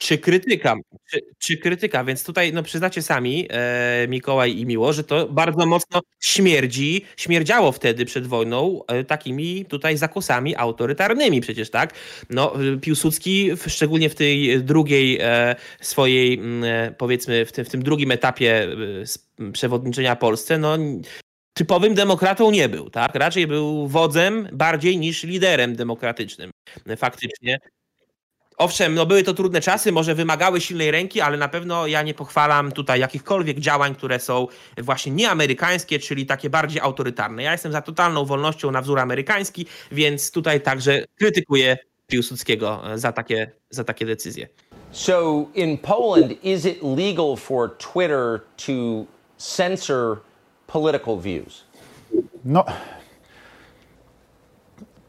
czy 0.00 0.18
krytyka, 0.18 0.76
czy, 1.10 1.20
czy, 1.38 1.56
krytyka, 1.56 2.04
więc 2.04 2.24
tutaj 2.24 2.52
no 2.52 2.62
przyznacie 2.62 3.02
sami, 3.02 3.48
e, 3.50 4.06
Mikołaj 4.08 4.58
i 4.58 4.66
Miło, 4.66 4.92
że 4.92 5.04
to 5.04 5.28
bardzo 5.28 5.66
mocno 5.66 6.00
śmierdzi, 6.20 7.04
śmierdziało 7.16 7.72
wtedy 7.72 8.04
przed 8.04 8.26
wojną 8.26 8.80
e, 8.86 9.04
takimi 9.04 9.64
tutaj 9.64 9.96
zakosami 9.96 10.56
autorytarnymi 10.56 11.40
przecież, 11.40 11.70
tak? 11.70 11.94
No 12.30 12.52
Piłsudski, 12.80 13.56
w, 13.56 13.68
szczególnie 13.68 14.10
w 14.10 14.14
tej 14.14 14.62
drugiej 14.62 15.18
e, 15.20 15.56
swojej, 15.80 16.34
mm, 16.34 16.64
e, 16.64 16.94
powiedzmy 16.98 17.46
w 17.46 17.52
tym, 17.52 17.64
w 17.64 17.68
tym 17.68 17.82
drugim 17.82 18.10
etapie 18.10 18.68
e, 19.38 19.52
przewodniczenia 19.52 20.16
Polsce, 20.16 20.58
no 20.58 20.78
typowym 21.54 21.94
demokratą 21.94 22.50
nie 22.50 22.68
był, 22.68 22.90
tak? 22.90 23.14
Raczej 23.14 23.46
był 23.46 23.88
wodzem 23.88 24.48
bardziej 24.52 24.98
niż 24.98 25.24
liderem 25.24 25.76
demokratycznym. 25.76 26.50
Faktycznie 26.96 27.58
Owszem, 28.60 28.94
no 28.94 29.06
były 29.06 29.22
to 29.22 29.34
trudne 29.34 29.60
czasy, 29.60 29.92
może 29.92 30.14
wymagały 30.14 30.60
silnej 30.60 30.90
ręki, 30.90 31.20
ale 31.20 31.36
na 31.36 31.48
pewno 31.48 31.86
ja 31.86 32.02
nie 32.02 32.14
pochwalam 32.14 32.72
tutaj 32.72 33.00
jakichkolwiek 33.00 33.58
działań, 33.58 33.94
które 33.94 34.20
są 34.20 34.46
właśnie 34.78 35.12
nieamerykańskie, 35.12 35.98
czyli 35.98 36.26
takie 36.26 36.50
bardziej 36.50 36.80
autorytarne. 36.80 37.42
Ja 37.42 37.52
jestem 37.52 37.72
za 37.72 37.82
totalną 37.82 38.24
wolnością 38.24 38.70
na 38.70 38.82
wzór 38.82 38.98
amerykański, 38.98 39.66
więc 39.92 40.30
tutaj 40.30 40.60
także 40.60 41.04
krytykuję 41.18 41.78
Piłsudskiego 42.06 42.92
e, 42.92 42.98
za 42.98 43.12
takie, 43.12 43.50
za 43.70 43.84
takie 43.84 44.06
decyzje. 44.06 44.48
So 44.90 45.44
in 45.54 45.78
Poland, 45.78 46.44
is 46.44 46.64
it 46.64 46.78
legal 46.82 47.36
for 47.36 47.76
Twitter 47.78 48.40
to 48.66 48.72
censor 49.38 50.16
political 50.66 51.20
views? 51.20 51.64
No, 52.44 52.64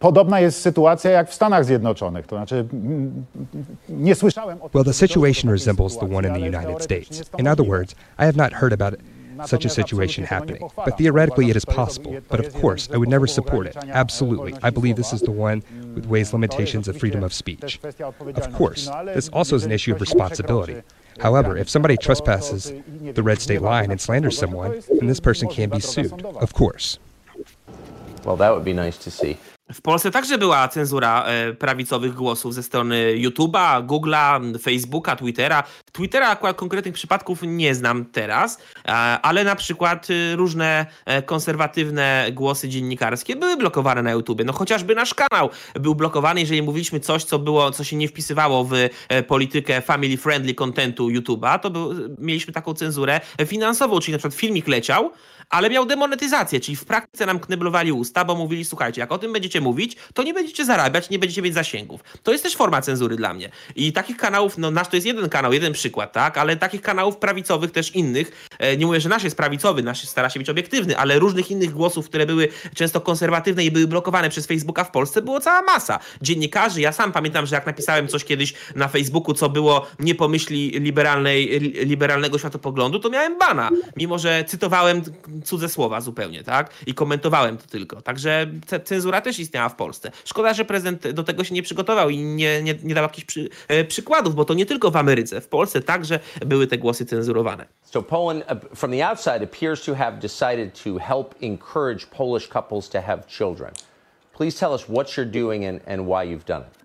Well, 0.02 0.12
the 4.84 4.94
situation 4.94 5.50
resembles 5.50 6.00
the 6.00 6.06
one 6.06 6.26
in 6.26 6.34
the 6.34 6.40
United 6.40 6.82
States. 6.82 7.30
In 7.38 7.46
other 7.48 7.64
words, 7.64 7.94
I 8.18 8.26
have 8.26 8.36
not 8.36 8.52
heard 8.54 8.74
about 8.74 9.00
such 9.46 9.66
a 9.66 9.70
situation 9.70 10.24
happening. 10.24 10.70
But 10.76 10.98
theoretically, 10.98 11.50
it 11.50 11.56
is 11.56 11.66
possible. 11.66 12.20
But 12.30 12.40
of 12.40 12.54
course, 12.56 12.90
I 12.92 12.98
would 12.98 13.10
never 13.10 13.28
support 13.28 13.68
it. 13.68 13.76
Absolutely. 13.78 14.56
I 14.64 14.70
believe 14.70 14.96
this 14.96 15.14
is 15.14 15.22
the 15.22 15.32
one 15.32 15.64
with 15.96 16.06
weighs 16.08 16.34
limitations 16.34 16.88
of 16.88 16.98
freedom 16.98 17.24
of 17.24 17.34
speech. 17.34 17.80
Of 18.00 18.54
course, 18.54 18.90
this 19.06 19.30
also 19.30 19.56
is 19.56 19.66
an 19.66 19.72
issue 19.72 19.94
of 19.94 20.02
responsibility. 20.02 20.82
However, 21.20 21.58
if 21.58 21.70
somebody 21.70 21.98
trespasses 21.98 22.74
the 23.02 23.24
red 23.24 23.40
state 23.40 23.62
line 23.62 23.92
and 23.92 24.00
slanders 24.00 24.38
someone, 24.38 24.82
then 24.90 25.08
this 25.08 25.20
person 25.20 25.48
can 25.50 25.70
be 25.70 25.80
sued. 25.80 26.26
Of 26.26 26.54
course. 26.54 27.00
Well, 28.24 28.38
that 28.38 28.54
would 28.54 28.66
be 28.66 28.74
nice 28.74 28.98
to 29.00 29.12
see. 29.12 29.38
W 29.74 29.82
Polsce 29.82 30.12
także 30.12 30.38
była 30.38 30.68
cenzura 30.68 31.24
e, 31.24 31.54
prawicowych 31.54 32.14
głosów 32.14 32.54
ze 32.54 32.64
strony 32.64 33.14
YouTube'a, 33.18 33.86
Google'a, 33.86 34.60
Facebooka, 34.60 35.16
Twittera. 35.16 35.64
Twittera 35.92 36.28
akurat 36.28 36.58
konkretnych 36.58 36.94
przypadków 36.94 37.40
nie 37.44 37.76
znam 37.76 38.06
teraz, 38.06 38.58
e, 38.86 38.92
ale 39.22 39.44
na 39.44 39.56
przykład 39.56 40.08
e, 40.10 40.36
różne 40.36 40.86
konserwatywne 41.26 42.28
głosy 42.32 42.70
dziennikarskie 42.70 43.36
były 43.36 43.58
blokowane 43.58 44.04
na 44.04 44.12
YouTubie. 44.12 44.46
No 44.46 44.54
chociażby 44.54 44.96
nasz 44.96 45.14
kanał 45.14 45.50
był 45.74 45.96
blokowany, 45.96 46.40
jeżeli 46.40 46.62
mówiliśmy 46.62 47.00
coś, 47.00 47.24
co 47.24 47.40
było, 47.40 47.72
co 47.72 47.84
się 47.84 47.96
nie 47.96 48.08
wpisywało 48.08 48.64
w 48.64 48.74
politykę 49.28 49.82
family 49.82 50.18
friendly 50.18 50.54
contentu 50.54 51.10
YouTube'a, 51.10 51.60
to 51.60 51.70
był, 51.70 51.94
mieliśmy 52.18 52.54
taką 52.54 52.74
cenzurę 52.74 53.22
finansową, 53.46 54.00
czyli 54.00 54.12
na 54.12 54.18
przykład 54.18 54.40
filmik 54.40 54.68
leciał, 54.68 55.12
ale 55.52 55.70
miał 55.70 55.86
demonetyzację, 55.86 56.60
czyli 56.60 56.76
w 56.76 56.86
praktyce 56.86 57.26
nam 57.26 57.40
kneblowali 57.40 57.92
usta, 57.92 58.26
bo 58.26 58.36
mówili, 58.36 58.66
słuchajcie, 58.66 59.02
jak 59.02 59.12
o 59.12 59.18
tym 59.18 59.34
będziecie 59.34 59.62
mówić, 59.62 59.96
to 60.14 60.24
nie 60.24 60.34
będziecie 60.34 60.66
zarabiać, 60.66 61.10
nie 61.10 61.20
będziecie 61.20 61.42
mieć 61.42 61.54
zasięgów. 61.54 62.02
To 62.24 62.32
jest 62.32 62.44
też 62.44 62.56
forma 62.56 62.82
cenzury 62.82 63.16
dla 63.16 63.34
mnie. 63.34 63.50
I 63.76 63.94
takich 63.94 64.18
kanałów, 64.18 64.58
no 64.58 64.72
nasz 64.72 64.88
to 64.88 64.96
jest 64.96 65.08
jeden 65.08 65.30
kanał, 65.30 65.54
jeden 65.54 65.74
przykład, 65.74 66.14
tak, 66.14 66.38
ale 66.38 66.58
takich 66.58 66.82
kanałów 66.82 67.18
prawicowych 67.18 67.72
też 67.72 67.96
innych, 67.96 68.50
e, 68.60 68.78
nie 68.78 68.86
mówię, 68.86 69.02
że 69.02 69.10
nasz 69.10 69.24
jest 69.24 69.38
prawicowy, 69.38 69.84
nasz 69.84 70.08
stara 70.08 70.30
się 70.30 70.40
być 70.40 70.50
obiektywny, 70.50 70.98
ale 70.98 71.20
różnych 71.20 71.52
innych 71.52 71.72
głosów, 71.72 72.06
które 72.10 72.26
były 72.26 72.48
często 72.76 73.02
konserwatywne 73.02 73.66
i 73.66 73.72
były 73.72 73.88
blokowane 73.88 74.30
przez 74.30 74.48
Facebooka 74.48 74.84
w 74.84 74.92
Polsce, 74.92 75.22
było 75.22 75.40
cała 75.40 75.62
masa. 75.62 76.00
Dziennikarzy, 76.22 76.82
ja 76.82 76.92
sam 76.92 77.12
pamiętam, 77.12 77.46
że 77.46 77.56
jak 77.56 77.66
napisałem 77.66 78.08
coś 78.08 78.24
kiedyś 78.24 78.54
na 78.76 78.88
Facebooku, 78.88 79.34
co 79.34 79.50
było 79.50 79.88
nie 80.00 80.16
pomyśli 80.16 80.70
liberalnej, 80.70 81.60
liberalnego 81.86 82.38
światopoglądu, 82.38 83.00
to 83.00 83.10
miałem 83.10 83.38
bana, 83.38 83.70
mimo 83.98 84.20
że 84.20 84.44
cytowałem 84.48 85.04
cudze 85.42 85.70
słowa 85.70 86.02
zupełnie, 86.02 86.44
tak? 86.44 86.70
I 86.86 86.94
komentowałem 86.94 87.58
to 87.58 87.68
tylko. 87.68 88.02
Także 88.02 88.48
cenzura 88.84 89.22
też 89.22 89.40
istniała 89.40 89.70
w 89.70 89.76
Polsce. 89.76 90.12
Szkoda, 90.26 90.54
że 90.54 90.66
prezydent 90.66 91.08
do 91.08 91.24
tego 91.24 91.44
się 91.44 91.56
nie 91.56 91.64
przygotował 91.64 92.10
i 92.10 92.18
nie, 92.18 92.64
nie, 92.64 92.76
nie 92.84 92.96
dał 92.96 93.04
jakichś 93.04 93.26
przy, 93.26 93.50
e, 93.68 93.84
przykładów, 93.84 94.36
bo 94.36 94.46
to 94.46 94.54
nie 94.54 94.66
tylko 94.66 94.92
w 94.92 94.96
Ameryce, 94.96 95.42
w 95.42 95.48
Polsce 95.48 95.82
także 95.82 96.20
były 96.46 96.68
te 96.68 96.78
głosy 96.78 97.06
cenzurowane. 97.06 97.66
So 97.84 98.04
Poland, 98.04 98.44
uh, 98.52 98.78
from 98.78 98.92
the 98.92 99.08
outside, 99.08 99.44
appears 99.44 99.86
to 99.86 99.96
have 99.96 100.12
decided 100.12 100.84
to 100.84 101.00
help 101.00 101.36
encourage 101.42 102.06
Polish 102.06 102.48
couples 102.48 102.90
to 102.90 103.02
have 103.02 103.24
children. 103.28 103.72
Please 104.38 104.60
tell 104.60 104.72
us 104.72 104.84
what 104.84 105.18
you're 105.18 105.32
doing 105.32 105.66
and, 105.66 105.82
and 105.88 106.08
why 106.08 106.36
you've 106.36 106.46
done 106.46 106.62
it. 106.62 106.82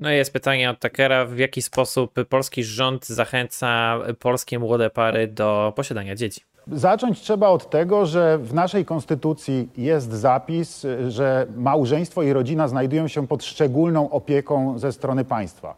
No 0.00 0.12
i 0.12 0.16
jest 0.16 0.32
pytanie 0.32 0.70
od 0.70 0.80
Takera, 0.80 1.26
w 1.26 1.38
jaki 1.38 1.62
sposób 1.62 2.14
polski 2.28 2.64
rząd 2.64 3.06
zachęca 3.06 3.98
polskie 4.18 4.58
młode 4.58 4.90
pary 4.90 5.26
do 5.28 5.72
posiadania 5.76 6.14
dzieci? 6.14 6.40
Zacząć 6.72 7.20
trzeba 7.20 7.48
od 7.48 7.70
tego, 7.70 8.06
że 8.06 8.38
w 8.38 8.54
naszej 8.54 8.84
konstytucji 8.84 9.68
jest 9.76 10.12
zapis, 10.12 10.86
że 11.08 11.46
małżeństwo 11.56 12.22
i 12.22 12.32
rodzina 12.32 12.68
znajdują 12.68 13.08
się 13.08 13.26
pod 13.26 13.44
szczególną 13.44 14.10
opieką 14.10 14.78
ze 14.78 14.92
strony 14.92 15.24
państwa. 15.24 15.74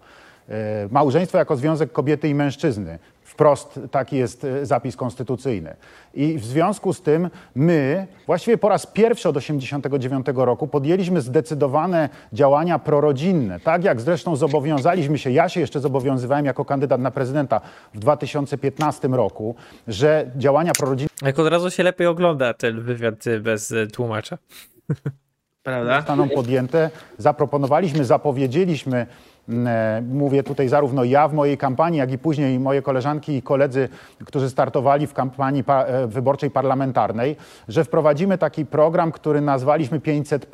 E, 0.49 0.89
małżeństwo 0.91 1.39
jako 1.39 1.57
związek 1.57 1.93
kobiety 1.93 2.29
i 2.29 2.35
mężczyzny. 2.35 2.99
Wprost 3.39 3.81
taki 3.91 4.17
jest 4.17 4.45
e, 4.45 4.67
zapis 4.67 4.97
konstytucyjny. 4.97 5.77
I 6.15 6.39
w 6.39 6.45
związku 6.45 6.93
z 6.93 7.03
tym 7.03 7.31
my 7.55 8.07
właściwie 8.27 8.59
po 8.59 8.69
raz 8.69 8.87
pierwszy 8.87 9.29
od 9.29 9.35
1989 9.35 10.27
roku 10.47 10.69
podjęliśmy 10.69 11.21
zdecydowane 11.21 12.09
działania 12.33 12.79
prorodzinne. 12.79 13.61
Tak 13.61 13.85
jak 13.85 14.01
zresztą 14.01 14.37
zobowiązaliśmy 14.37 15.19
się, 15.19 15.31
ja 15.31 15.49
się 15.49 15.61
jeszcze 15.61 15.81
zobowiązywałem 15.81 16.47
jako 16.47 16.65
kandydat 16.65 17.01
na 17.01 17.11
prezydenta 17.11 17.61
w 17.95 17.99
2015 17.99 19.09
roku, 19.09 19.55
że 19.89 20.31
działania 20.37 20.73
prorodzinne 20.79 21.11
Jak 21.23 21.39
od 21.39 21.49
razu 21.49 21.71
się 21.71 21.83
lepiej 21.83 22.07
ogląda 22.07 22.55
ten 22.55 22.81
wywiad 22.81 23.27
y, 23.27 23.41
bez 23.41 23.71
y, 23.71 23.87
tłumacza. 23.87 24.39
Prawda? 25.63 25.97
zostaną 25.97 26.29
podjęte. 26.29 26.91
Zaproponowaliśmy, 27.19 28.05
zapowiedzieliśmy, 28.05 28.97
e, 28.99 29.07
mówię 30.09 30.43
tutaj 30.43 30.69
zarówno 30.69 31.05
ja 31.05 31.29
w 31.29 31.35
mojej 31.35 31.59
kampanii, 31.59 31.99
jak 31.99 32.13
i 32.13 32.19
później 32.19 32.61
moje 32.61 32.83
koleżanki 32.83 33.37
i 33.37 33.43
koledzy, 33.43 33.89
którzy 34.25 34.51
startowali 34.51 35.07
w 35.07 35.15
kampanii 35.15 35.65
pa, 35.65 35.85
e, 35.85 36.07
wyborczej 36.07 36.51
parlamentarnej, 36.51 37.37
że 37.69 37.85
wprowadzimy 37.85 38.39
taki 38.39 38.67
program, 38.67 39.13
który 39.13 39.41
nazwaliśmy 39.41 40.01
500. 40.01 40.47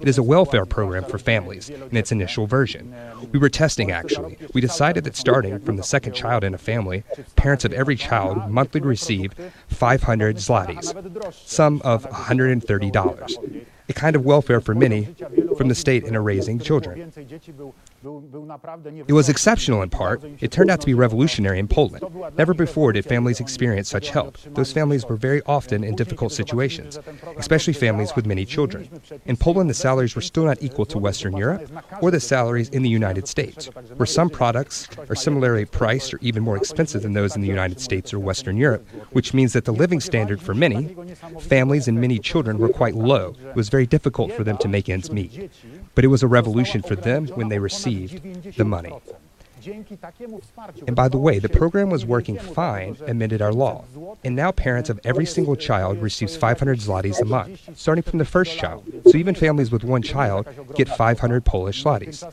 It 0.00 0.08
is 0.08 0.18
a 0.18 0.22
welfare 0.22 0.66
program 0.66 1.04
for 1.04 1.18
families 1.18 1.70
in 1.70 1.96
its 1.96 2.10
initial 2.10 2.46
version. 2.46 2.92
We 3.32 3.38
were 3.38 3.48
testing 3.48 3.92
actually. 3.92 4.36
We 4.52 4.60
decided 4.60 5.04
that 5.04 5.16
starting 5.16 5.60
from 5.60 5.76
the 5.76 5.82
second 5.82 6.14
child 6.14 6.42
in 6.42 6.54
a 6.54 6.58
family, 6.58 7.04
parents 7.36 7.64
of 7.64 7.72
every 7.72 7.96
child 7.96 8.50
monthly 8.50 8.80
receive 8.80 9.34
500 9.68 10.36
zlotys, 10.36 10.92
sum 11.46 11.80
of 11.84 12.04
$130. 12.10 13.64
A 13.88 13.92
kind 13.92 14.16
of 14.16 14.24
welfare 14.24 14.60
for 14.60 14.74
many 14.74 15.08
from 15.56 15.68
the 15.68 15.74
state 15.74 16.04
in 16.04 16.16
raising 16.18 16.58
children. 16.58 17.12
It 19.06 19.12
was 19.12 19.28
exceptional 19.28 19.82
in 19.82 19.90
part. 19.90 20.22
It 20.40 20.50
turned 20.50 20.70
out 20.70 20.80
to 20.80 20.86
be 20.86 20.94
revolutionary 20.94 21.58
in 21.58 21.68
Poland. 21.68 22.04
Never 22.36 22.52
before 22.52 22.92
did 22.92 23.04
families 23.04 23.40
experience 23.40 23.88
such 23.88 24.10
help. 24.10 24.36
Those 24.54 24.72
families 24.72 25.06
were 25.06 25.16
very 25.16 25.40
often 25.46 25.82
in 25.84 25.96
difficult 25.96 26.32
situations, 26.32 26.98
especially 27.36 27.72
families 27.72 28.14
with 28.14 28.26
many 28.26 28.44
children. 28.44 28.88
In 29.24 29.36
Poland, 29.36 29.70
the 29.70 29.74
salaries 29.74 30.14
were 30.14 30.22
still 30.22 30.44
not 30.44 30.62
equal 30.62 30.84
to 30.86 30.98
Western 30.98 31.36
Europe 31.36 31.70
or 32.02 32.10
the 32.10 32.20
salaries 32.20 32.68
in 32.70 32.82
the 32.82 32.90
United 32.90 33.26
States, 33.26 33.66
where 33.96 34.06
some 34.06 34.28
products 34.28 34.88
are 35.08 35.14
similarly 35.14 35.64
priced 35.64 36.12
or 36.12 36.18
even 36.20 36.42
more 36.42 36.56
expensive 36.56 37.02
than 37.02 37.14
those 37.14 37.34
in 37.36 37.42
the 37.42 37.48
United 37.48 37.80
States 37.80 38.12
or 38.12 38.18
Western 38.18 38.56
Europe, 38.56 38.86
which 39.12 39.32
means 39.32 39.52
that 39.54 39.64
the 39.64 39.72
living 39.72 40.00
standard 40.00 40.40
for 40.42 40.54
many 40.54 40.94
families 41.40 41.88
and 41.88 42.00
many 42.00 42.18
children 42.18 42.58
were 42.58 42.68
quite 42.68 42.94
low. 42.94 43.34
It 43.48 43.56
was 43.56 43.68
very 43.68 43.86
difficult 43.86 44.32
for 44.32 44.44
them 44.44 44.58
to 44.58 44.68
make 44.68 44.88
ends 44.88 45.10
meet. 45.10 45.50
But 45.94 46.04
it 46.04 46.08
was 46.08 46.22
a 46.22 46.28
revolution 46.28 46.82
for 46.82 46.96
them 46.96 47.26
when 47.28 47.48
they 47.48 47.58
received 47.58 48.56
the 48.56 48.64
money. 48.64 48.92
And 50.86 50.96
by 50.96 51.08
the 51.08 51.18
way, 51.18 51.38
the 51.38 51.48
program 51.48 51.90
was 51.90 52.04
working 52.04 52.38
fine 52.38 52.96
amended 53.06 53.42
our 53.42 53.52
law. 53.52 53.84
And 54.24 54.36
now 54.36 54.52
parents 54.52 54.90
of 54.90 55.00
every 55.04 55.26
single 55.26 55.56
child 55.56 56.00
receives 56.00 56.36
500 56.36 56.78
zlotys 56.78 57.20
a 57.20 57.24
month, 57.24 57.68
starting 57.74 58.02
from 58.02 58.18
the 58.18 58.24
first 58.24 58.56
child. 58.56 58.84
So 59.06 59.16
even 59.16 59.34
families 59.34 59.70
with 59.70 59.84
one 59.84 60.02
child 60.02 60.46
get 60.74 60.88
500 60.88 61.44
Polish 61.44 61.82
zlotys. 61.84 62.24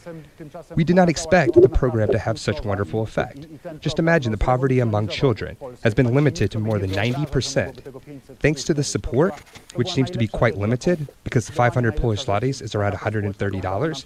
We 0.76 0.84
did 0.84 0.96
not 0.96 1.10
expect 1.10 1.54
the 1.54 1.70
program 1.70 2.10
to 2.12 2.20
have 2.20 2.40
such 2.40 2.64
wonderful 2.64 3.02
effect. 3.02 3.48
Just 3.80 4.00
imagine 4.00 4.32
the 4.32 4.38
poverty 4.38 4.80
among 4.80 5.08
children 5.08 5.58
has 5.84 5.94
been 5.94 6.14
limited 6.14 6.52
to 6.52 6.60
more 6.60 6.80
than 6.80 6.92
90%. 6.92 8.38
Thanks 8.40 8.64
to 8.66 8.74
the 8.74 8.84
support, 8.84 9.34
which 9.76 9.92
seems 9.92 10.10
to 10.12 10.18
be 10.18 10.28
quite 10.28 10.58
limited 10.58 11.08
because 11.24 11.48
the 11.48 11.54
500 11.54 11.96
Polish 11.96 12.26
zlotys 12.26 12.62
is 12.62 12.76
around 12.76 12.94
$130. 12.94 14.06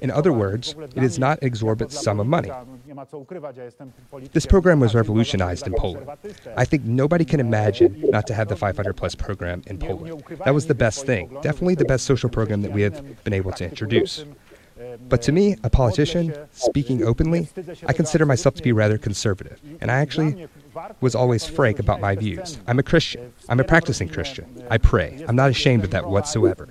In 0.00 0.10
other 0.10 0.32
words, 0.32 0.74
it 0.94 1.02
is 1.02 1.18
not 1.18 1.40
an 1.40 1.46
exorbitant 1.46 1.92
sum 1.92 2.20
of 2.20 2.26
money. 2.26 2.50
This 4.32 4.46
program 4.46 4.80
was 4.80 4.94
revolutionized 4.94 5.66
in 5.66 5.74
Poland. 5.74 6.08
I 6.56 6.64
think 6.64 6.84
nobody 6.84 7.24
can 7.24 7.40
imagine 7.40 8.02
not 8.10 8.26
to 8.26 8.34
have 8.34 8.48
the 8.48 8.56
500 8.56 8.94
plus 8.94 9.14
program 9.14 9.62
in 9.66 9.78
Poland. 9.78 10.22
That 10.44 10.54
was 10.54 10.66
the 10.66 10.74
best 10.74 11.06
thing, 11.06 11.28
definitely 11.42 11.74
the 11.74 11.84
best 11.84 12.04
social 12.04 12.28
program 12.28 12.62
that 12.62 12.72
we 12.72 12.82
have 12.82 13.24
been 13.24 13.32
able 13.32 13.52
to 13.52 13.64
introduce. 13.64 14.24
But 15.08 15.22
to 15.22 15.32
me, 15.32 15.56
a 15.62 15.70
politician, 15.70 16.34
speaking 16.52 17.04
openly, 17.04 17.48
I 17.86 17.92
consider 17.92 18.26
myself 18.26 18.54
to 18.56 18.62
be 18.62 18.72
rather 18.72 18.98
conservative, 18.98 19.60
and 19.80 19.90
I 19.90 19.98
actually 19.98 20.48
was 21.00 21.14
always 21.14 21.46
frank 21.46 21.78
about 21.78 22.00
my 22.00 22.16
views. 22.16 22.58
I'm 22.66 22.78
a 22.78 22.82
Christian. 22.82 23.32
I'm 23.48 23.60
a 23.60 23.64
practicing 23.64 24.08
Christian. 24.08 24.64
I 24.70 24.78
pray. 24.78 25.24
I'm 25.28 25.36
not 25.36 25.50
ashamed 25.50 25.84
of 25.84 25.90
that 25.90 26.08
whatsoever. 26.08 26.68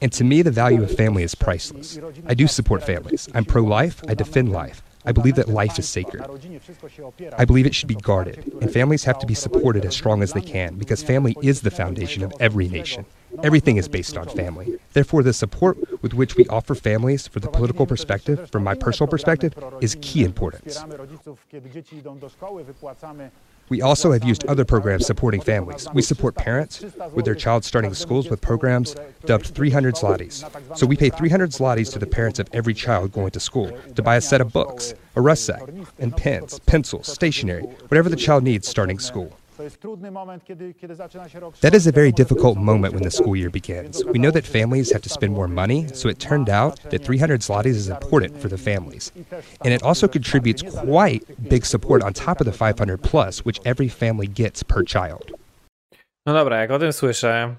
And 0.00 0.12
to 0.12 0.24
me, 0.24 0.42
the 0.42 0.50
value 0.50 0.82
of 0.82 0.90
family 0.90 1.22
is 1.22 1.34
priceless. 1.34 1.98
I 2.26 2.32
do 2.34 2.46
support 2.46 2.82
families. 2.82 3.28
I'm 3.34 3.44
pro 3.44 3.62
life. 3.62 4.02
I 4.08 4.14
defend 4.14 4.52
life. 4.52 4.82
I 5.04 5.12
believe 5.12 5.36
that 5.36 5.48
life 5.48 5.78
is 5.78 5.88
sacred. 5.88 6.22
I 7.38 7.44
believe 7.44 7.64
it 7.64 7.74
should 7.74 7.88
be 7.88 7.94
guarded, 7.94 8.52
and 8.60 8.72
families 8.72 9.04
have 9.04 9.20
to 9.20 9.26
be 9.26 9.34
supported 9.34 9.84
as 9.84 9.94
strong 9.94 10.20
as 10.20 10.32
they 10.32 10.40
can 10.40 10.74
because 10.74 11.00
family 11.02 11.36
is 11.42 11.60
the 11.60 11.70
foundation 11.70 12.24
of 12.24 12.32
every 12.40 12.68
nation. 12.68 13.06
Everything 13.44 13.76
is 13.76 13.86
based 13.86 14.16
on 14.16 14.26
family. 14.28 14.80
Therefore, 14.94 15.22
the 15.22 15.32
support 15.32 16.02
with 16.02 16.14
which 16.14 16.36
we 16.36 16.46
offer 16.48 16.74
families 16.74 17.28
for 17.28 17.38
the 17.38 17.48
political 17.48 17.86
perspective, 17.86 18.50
from 18.50 18.64
my 18.64 18.74
personal 18.74 19.08
perspective, 19.08 19.54
is 19.80 19.96
key 20.00 20.24
importance. 20.24 20.82
We 23.68 23.82
also 23.82 24.12
have 24.12 24.22
used 24.22 24.46
other 24.46 24.64
programs 24.64 25.06
supporting 25.06 25.40
families. 25.40 25.88
We 25.92 26.02
support 26.02 26.36
parents 26.36 26.84
with 27.12 27.24
their 27.24 27.34
child 27.34 27.64
starting 27.64 27.94
schools 27.94 28.30
with 28.30 28.40
programs 28.40 28.94
dubbed 29.24 29.46
300 29.46 29.96
zlotys. 29.96 30.44
So 30.76 30.86
we 30.86 30.96
pay 30.96 31.10
300 31.10 31.50
zlotys 31.50 31.92
to 31.92 31.98
the 31.98 32.06
parents 32.06 32.38
of 32.38 32.48
every 32.52 32.74
child 32.74 33.12
going 33.12 33.32
to 33.32 33.40
school 33.40 33.76
to 33.94 34.02
buy 34.02 34.16
a 34.16 34.20
set 34.20 34.40
of 34.40 34.52
books, 34.52 34.94
a 35.16 35.20
rucksack, 35.20 35.62
and 35.98 36.16
pens, 36.16 36.60
pencils, 36.60 37.12
stationery, 37.12 37.62
whatever 37.88 38.08
the 38.08 38.16
child 38.16 38.44
needs 38.44 38.68
starting 38.68 38.98
school. 38.98 39.36
That 41.60 41.74
is 41.74 41.86
a 41.86 41.92
very 41.92 42.12
difficult 42.12 42.58
moment 42.58 42.94
when 42.94 43.02
the 43.02 43.10
school 43.10 43.34
year 43.36 43.50
begins. 43.50 44.04
We 44.04 44.18
know 44.18 44.30
that 44.30 44.44
families 44.44 44.92
have 44.92 45.02
to 45.02 45.08
spend 45.08 45.32
more 45.32 45.48
money, 45.48 45.86
so 45.94 46.08
it 46.08 46.18
turned 46.18 46.50
out 46.50 46.80
that 46.90 47.04
300 47.04 47.40
zlotys 47.40 47.76
is 47.76 47.88
important 47.88 48.38
for 48.40 48.48
the 48.48 48.58
families. 48.58 49.12
And 49.64 49.72
it 49.72 49.82
also 49.82 50.08
contributes 50.08 50.62
quite 50.62 51.24
big 51.48 51.64
support 51.64 52.02
on 52.02 52.12
top 52.12 52.40
of 52.40 52.46
the 52.46 52.52
500 52.52 53.02
plus, 53.02 53.44
which 53.44 53.60
every 53.64 53.88
family 53.88 54.26
gets 54.26 54.62
per 54.62 54.82
child. 54.82 55.32
No 56.26 56.32
dobra, 56.32 56.60
jak 56.60 56.70
o 56.70 56.78
tym 56.78 56.92
słyszę, 56.92 57.56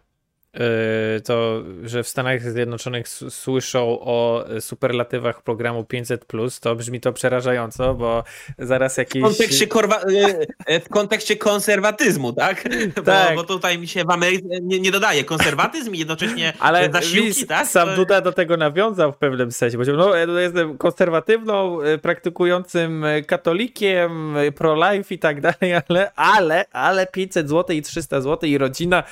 to 1.24 1.64
że 1.84 2.04
w 2.04 2.08
Stanach 2.08 2.42
Zjednoczonych 2.42 3.08
słyszą 3.10 4.00
o 4.00 4.46
superlatywach 4.60 5.42
programu 5.42 5.84
500, 5.84 6.26
to 6.62 6.76
brzmi 6.76 7.02
to 7.02 7.14
przerażająco, 7.14 7.94
bo 7.94 8.24
zaraz 8.60 8.98
jakiś. 8.98 9.22
W 9.22 9.26
kontekście, 9.26 9.68
korwa, 9.68 10.02
e, 10.02 10.46
e, 10.66 10.80
w 10.80 10.90
kontekście 10.90 11.36
konserwatyzmu, 11.36 12.34
tak? 12.34 12.64
Bo, 12.96 13.02
Tak. 13.02 13.36
bo 13.36 13.44
tutaj 13.44 13.80
mi 13.80 13.88
się 13.88 14.04
w 14.04 14.10
Ameryce 14.10 14.62
nie, 14.62 14.80
nie 14.80 14.92
dodaje 14.92 15.24
konserwatyzm 15.24 15.94
i 15.96 16.00
jednocześnie 16.00 16.54
Ale 16.60 16.90
zasiłki, 16.92 17.28
widzisz, 17.28 17.48
tak? 17.48 17.68
sam 17.68 17.96
Duda 17.96 18.22
do 18.22 18.32
tego 18.32 18.58
nawiązał 18.58 19.12
w 19.12 19.18
pewnym 19.18 19.52
sensie. 19.52 19.78
Powiedział, 19.78 19.98
no 19.98 20.16
ja 20.16 20.42
jestem 20.42 20.78
konserwatywną, 20.78 21.80
praktykującym 22.02 23.06
katolikiem, 23.28 24.36
pro-life 24.56 25.14
i 25.14 25.20
tak 25.20 25.42
dalej, 25.42 25.82
ale, 25.90 26.12
ale, 26.16 26.66
ale 26.72 27.08
500 27.08 27.50
zł 27.50 27.76
i 27.76 27.82
300 27.82 28.22
zł 28.22 28.50
i 28.50 28.58
rodzina 28.58 29.04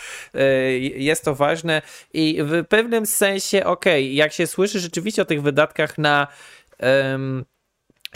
jest 0.96 1.26
to 1.26 1.34
ważne 1.36 1.81
i 2.13 2.38
w 2.43 2.65
pewnym 2.69 3.05
sensie, 3.05 3.65
okej, 3.65 4.15
jak 4.15 4.33
się 4.33 4.47
słyszy 4.47 4.79
rzeczywiście 4.79 5.21
o 5.21 5.25
tych 5.25 5.41
wydatkach 5.41 5.97
na 5.97 6.27
em, 6.79 7.45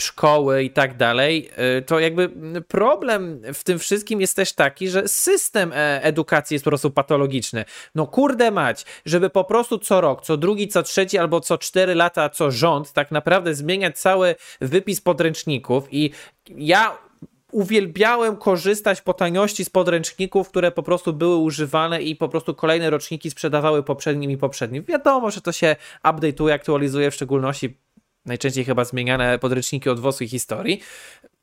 szkoły 0.00 0.62
i 0.62 0.70
tak 0.70 0.96
dalej, 0.96 1.50
y, 1.78 1.82
to 1.82 2.00
jakby 2.00 2.30
problem 2.68 3.42
w 3.54 3.64
tym 3.64 3.78
wszystkim 3.78 4.20
jest 4.20 4.36
też 4.36 4.52
taki, 4.52 4.88
że 4.88 5.08
system 5.08 5.72
e, 5.72 6.02
edukacji 6.02 6.54
jest 6.54 6.64
po 6.64 6.70
prostu 6.70 6.90
patologiczny. 6.90 7.64
No 7.94 8.06
kurde 8.06 8.50
mać, 8.50 8.84
żeby 9.04 9.30
po 9.30 9.44
prostu 9.44 9.78
co 9.78 10.00
rok, 10.00 10.22
co 10.22 10.36
drugi, 10.36 10.68
co 10.68 10.82
trzeci 10.82 11.18
albo 11.18 11.40
co 11.40 11.58
cztery 11.58 11.94
lata, 11.94 12.28
co 12.28 12.50
rząd 12.50 12.92
tak 12.92 13.10
naprawdę 13.10 13.54
zmieniać 13.54 13.98
cały 13.98 14.34
wypis 14.60 15.00
podręczników 15.00 15.84
i 15.90 16.10
ja 16.48 17.09
uwielbiałem 17.52 18.36
korzystać 18.36 19.00
po 19.00 19.14
taniości 19.14 19.64
z 19.64 19.70
podręczników, 19.70 20.48
które 20.48 20.72
po 20.72 20.82
prostu 20.82 21.12
były 21.12 21.36
używane 21.36 22.02
i 22.02 22.16
po 22.16 22.28
prostu 22.28 22.54
kolejne 22.54 22.90
roczniki 22.90 23.30
sprzedawały 23.30 23.82
poprzednim 23.82 24.30
i 24.30 24.36
poprzednim. 24.36 24.84
Wiadomo, 24.84 25.30
że 25.30 25.40
to 25.40 25.52
się 25.52 25.76
update'uje, 26.04 26.52
aktualizuje, 26.52 27.10
w 27.10 27.14
szczególności 27.14 27.78
najczęściej 28.26 28.64
chyba 28.64 28.84
zmieniane 28.84 29.38
podręczniki 29.38 29.90
od 29.90 30.00
WOS-u 30.00 30.26
historii. 30.26 30.80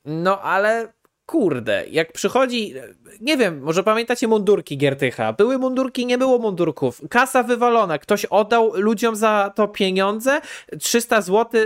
No 0.05 0.41
ale 0.41 0.93
kurde, 1.27 1.85
jak 1.91 2.11
przychodzi, 2.11 2.73
nie 3.21 3.37
wiem, 3.37 3.61
może 3.61 3.83
pamiętacie 3.83 4.27
mundurki 4.27 4.77
Giertycha? 4.77 5.33
Były 5.33 5.57
mundurki, 5.57 6.05
nie 6.05 6.17
było 6.17 6.37
mundurków. 6.37 7.01
Kasa 7.09 7.43
wywalona, 7.43 7.97
ktoś 7.97 8.25
oddał 8.25 8.71
ludziom 8.75 9.15
za 9.15 9.51
to 9.55 9.67
pieniądze, 9.67 10.41
300 10.79 11.21
zł. 11.21 11.61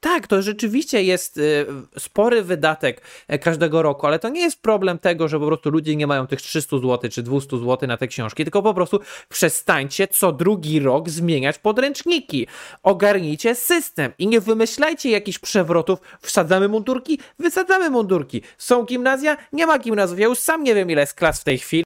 Tak, 0.00 0.26
to 0.26 0.42
rzeczywiście 0.42 1.02
jest 1.02 1.38
y, 1.38 1.66
spory 1.98 2.42
wydatek 2.42 3.02
e, 3.28 3.38
każdego 3.38 3.82
roku, 3.82 4.06
ale 4.06 4.18
to 4.18 4.28
nie 4.28 4.40
jest 4.40 4.62
problem 4.62 4.98
tego, 4.98 5.28
że 5.28 5.40
po 5.40 5.46
prostu 5.46 5.70
ludzie 5.70 5.96
nie 5.96 6.06
mają 6.06 6.26
tych 6.26 6.42
300 6.42 6.78
zł 6.78 7.10
czy 7.10 7.22
200 7.22 7.58
zł 7.58 7.88
na 7.88 7.96
te 7.96 8.06
książki, 8.06 8.44
tylko 8.44 8.62
po 8.62 8.74
prostu 8.74 9.00
przestańcie 9.28 10.08
co 10.08 10.32
drugi 10.32 10.80
rok 10.80 11.08
zmieniać 11.08 11.58
podręczniki. 11.58 12.46
Ogarnijcie 12.82 13.54
system 13.54 14.12
i 14.18 14.26
nie 14.26 14.40
wymyślajcie 14.40 15.10
jakichś 15.10 15.38
przewrotów. 15.38 15.98
Wsadzamy 16.20 16.68
mundurki, 16.68 17.18
wysadzamy 17.38 17.90
mundurki. 17.90 18.42
Są 18.58 18.86
gimnazja? 19.06 19.36
Nie 19.52 19.66
ma 19.66 19.78
gimnazjów. 19.78 20.18
Ja 20.20 20.26
już 20.26 20.38
sam 20.38 20.64
nie 20.64 20.74
wiem, 20.74 20.90
ile 20.90 21.00
jest 21.00 21.14
klas 21.14 21.40
w 21.40 21.44
tej 21.44 21.58
chwili 21.58 21.84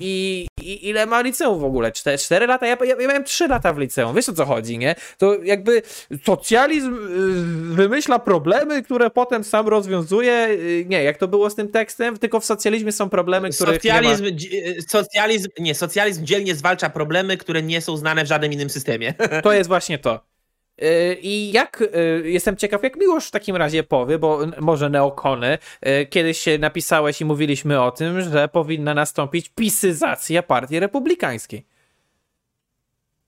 i, 0.00 0.46
i 0.62 0.88
ile 0.88 1.06
ma 1.06 1.20
liceum 1.20 1.60
w 1.60 1.64
ogóle. 1.64 1.92
Cztery, 1.92 2.18
cztery 2.18 2.46
lata? 2.46 2.66
Ja, 2.66 2.76
ja, 2.84 2.96
ja 3.00 3.08
miałem 3.08 3.24
trzy 3.24 3.48
lata 3.48 3.72
w 3.72 3.78
liceum. 3.78 4.16
Wiesz 4.16 4.28
o 4.28 4.32
co 4.32 4.44
chodzi, 4.44 4.78
nie? 4.78 4.94
To 5.18 5.42
jakby 5.42 5.82
socjalizm 6.24 6.94
y, 6.94 7.74
wymyśla 7.74 8.18
problemy, 8.18 8.82
które 8.82 9.10
potem 9.10 9.44
sam 9.44 9.68
rozwiązuje. 9.68 10.48
Y, 10.50 10.84
Nie, 10.88 11.02
jak 11.02 11.16
to 11.16 11.28
było 11.28 11.50
z 11.50 11.54
tym 11.54 11.68
tekstem? 11.68 12.16
Tylko 12.18 12.40
w 12.40 12.44
socjalizmie 12.44 12.92
są 12.92 13.08
problemy, 13.10 13.48
nie 13.48 13.66
ma... 13.66 13.72
Socjalizm, 13.72 14.24
dzi- 14.24 14.82
socjalizm, 14.88 15.48
nie, 15.58 15.74
socjalizm 15.74 16.24
dzielnie 16.24 16.54
zwalcza 16.54 16.90
problemy, 16.90 17.36
które 17.36 17.62
nie 17.62 17.80
są 17.80 17.96
znane 17.96 18.24
w 18.24 18.26
żadnym 18.28 18.52
innym 18.52 18.70
systemie. 18.70 19.14
To 19.42 19.52
jest 19.52 19.68
właśnie 19.68 19.98
to. 19.98 20.33
Yy, 20.78 21.14
I 21.22 21.52
jak, 21.52 21.82
yy, 22.22 22.30
jestem 22.30 22.56
ciekaw, 22.56 22.82
jak 22.82 22.96
Miłosz 22.96 23.26
w 23.26 23.30
takim 23.30 23.56
razie 23.56 23.82
powie, 23.82 24.18
bo 24.18 24.38
może 24.60 24.90
neokony, 24.90 25.58
yy, 25.82 26.06
kiedyś 26.06 26.38
się 26.38 26.58
napisałeś 26.58 27.20
i 27.20 27.24
mówiliśmy 27.24 27.82
o 27.82 27.90
tym, 27.90 28.20
że 28.20 28.48
powinna 28.48 28.94
nastąpić 28.94 29.48
pisyzacja 29.48 30.42
partii 30.42 30.80
republikańskiej. 30.80 31.64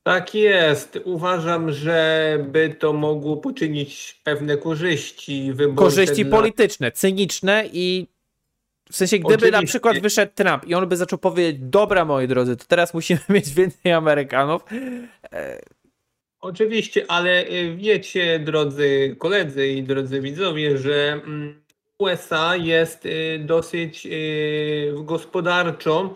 Tak 0.03 0.35
jest. 0.35 0.99
Uważam, 1.05 1.73
że 1.73 2.39
by 2.49 2.77
to 2.79 2.93
mogło 2.93 3.37
poczynić 3.37 4.21
pewne 4.25 4.57
korzyści 4.57 5.53
wyborcze. 5.53 5.85
Korzyści 5.85 6.25
dla... 6.25 6.39
polityczne, 6.39 6.93
cyniczne 6.93 7.65
i 7.73 8.07
w 8.91 8.97
sensie, 8.97 9.19
gdyby 9.19 9.51
na 9.51 9.59
Oczywiście. 9.59 9.67
przykład 9.67 9.99
wyszedł 9.99 10.33
Trump 10.35 10.67
i 10.67 10.75
on 10.75 10.89
by 10.89 10.97
zaczął 10.97 11.19
powiedzieć, 11.19 11.57
dobra 11.61 12.05
moi 12.05 12.29
drodzy, 12.29 12.57
to 12.57 12.65
teraz 12.69 12.95
musimy 12.95 13.21
mieć 13.35 13.51
więcej 13.51 13.93
Amerykanów, 13.93 14.63
Oczywiście, 16.47 17.05
ale 17.09 17.49
y, 17.49 17.77
wiecie, 17.77 18.39
drodzy 18.39 19.17
koledzy 19.19 19.69
i 19.69 19.83
drodzy 19.83 20.21
widzowie, 20.21 20.79
że 20.79 21.13
mm, 21.13 21.63
USA 21.99 22.57
jest 22.57 23.07
y, 23.07 23.39
dosyć 23.39 24.07
y, 24.07 24.95
gospodarczo 24.95 26.15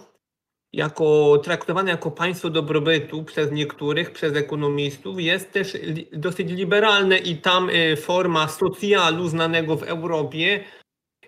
jako 0.73 1.39
traktowane 1.45 1.91
jako 1.91 2.11
państwo 2.11 2.51
dobrobytu 2.51 3.25
przez 3.25 3.53
niektórych, 3.53 4.11
przez 4.11 4.37
ekonomistów, 4.37 5.21
jest 5.21 5.53
też 5.53 5.77
dosyć 6.13 6.51
liberalne 6.51 7.19
i 7.19 7.37
tam 7.37 7.71
forma 7.97 8.49
socjalu 8.49 9.29
znanego 9.29 9.77
w 9.77 9.83
Europie 9.83 10.65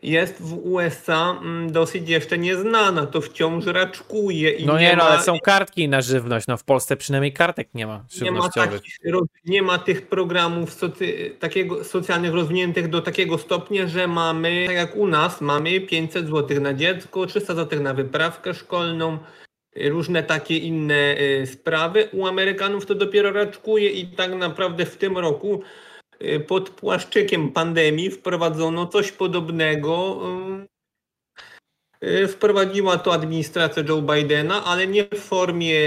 jest 0.03 0.43
w 0.43 0.67
USA 0.67 1.31
mm, 1.31 1.73
dosyć 1.73 2.09
jeszcze 2.09 2.39
nieznana. 2.39 3.07
To 3.07 3.21
wciąż 3.21 3.67
raczkuje 3.67 4.51
i 4.51 4.67
no 4.67 4.79
nie, 4.79 4.97
no 4.97 5.05
ma, 5.05 5.11
ale 5.11 5.23
są 5.23 5.41
kartki 5.41 5.89
na 5.89 6.01
żywność, 6.01 6.47
no 6.47 6.57
w 6.57 6.65
Polsce 6.65 6.97
przynajmniej 6.97 7.33
kartek 7.33 7.69
nie 7.75 7.87
ma 7.87 7.93
nie 7.93 8.33
ma, 8.33 8.39
żywnościowych. 8.39 8.81
takich, 8.81 8.99
nie 9.45 9.63
ma 9.63 9.79
tych 9.79 10.07
programów 10.07 10.73
socy, 10.73 11.37
takiego, 11.39 11.85
socjalnych 11.85 12.35
rozwiniętych 12.35 12.89
do 12.89 13.03
takiego 13.03 13.39
stopnia, 13.39 13.87
że 13.87 14.07
mamy, 14.09 14.65
tak 14.67 14.77
jak 14.77 14.97
u 14.97 15.07
nas, 15.07 15.41
mamy 15.41 15.81
500 15.81 16.27
zł 16.27 16.61
na 16.61 16.75
dziecko, 16.75 17.27
300 17.27 17.55
zł 17.55 17.83
na 17.83 17.95
wyprawkę 17.95 18.55
szkolną, 18.55 19.19
y, 19.77 19.89
różne 19.89 20.23
takie 20.23 20.59
inne 20.59 21.17
y, 21.21 21.47
sprawy. 21.47 22.09
U 22.13 22.27
Amerykanów 22.27 22.87
to 22.87 22.95
dopiero 22.95 23.33
raczkuje 23.33 23.91
i 23.91 24.07
tak 24.07 24.35
naprawdę 24.35 24.87
w 24.87 24.97
tym 24.97 25.19
roku 25.19 25.63
pod 26.47 26.71
płaszczykiem 26.71 27.53
pandemii 27.53 28.11
wprowadzono 28.11 28.87
coś 28.87 29.13
podobnego. 29.13 30.21
y, 32.03 32.09
y, 32.09 32.29
Wprowadziła 32.29 32.99
to 32.99 33.13
administracja 33.13 33.83
Joe 33.89 34.03
Bidena, 34.03 34.65
ale 34.65 34.87
nie 34.87 35.05
w 35.05 35.19
formie 35.19 35.79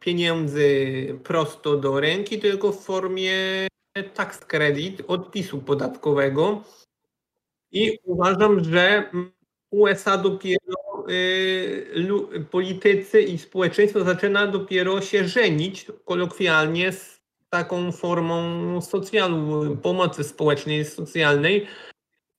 pieniędzy 0.00 1.18
prosto 1.24 1.76
do 1.76 2.00
ręki, 2.00 2.38
tylko 2.38 2.72
w 2.72 2.84
formie 2.84 3.68
tax 4.14 4.38
credit, 4.38 5.02
odpisu 5.06 5.58
podatkowego. 5.58 6.62
I 7.72 7.98
uważam, 8.04 8.64
że 8.64 9.10
USA 9.70 10.18
dopiero, 10.18 11.10
y, 11.10 12.44
politycy 12.50 13.22
i 13.22 13.38
społeczeństwo 13.38 14.04
zaczyna 14.04 14.46
dopiero 14.46 15.00
się 15.00 15.28
żenić, 15.28 15.86
kolokwialnie, 16.04 16.92
z 16.92 17.13
taką 17.54 17.92
formą 17.92 18.80
socjalu, 18.80 19.76
pomocy 19.76 20.24
społecznej, 20.24 20.84
socjalnej. 20.84 21.66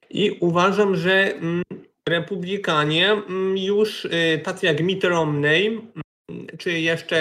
I 0.09 0.37
uważam, 0.39 0.95
że 0.95 1.33
mm, 1.33 1.63
republikanie 2.09 3.11
mm, 3.11 3.57
już 3.57 4.05
y, 4.05 4.41
tacy 4.43 4.65
jak 4.65 4.83
Mitt 4.83 5.03
Romney, 5.03 5.67
mm, 5.67 6.47
czy 6.57 6.79
jeszcze 6.79 7.17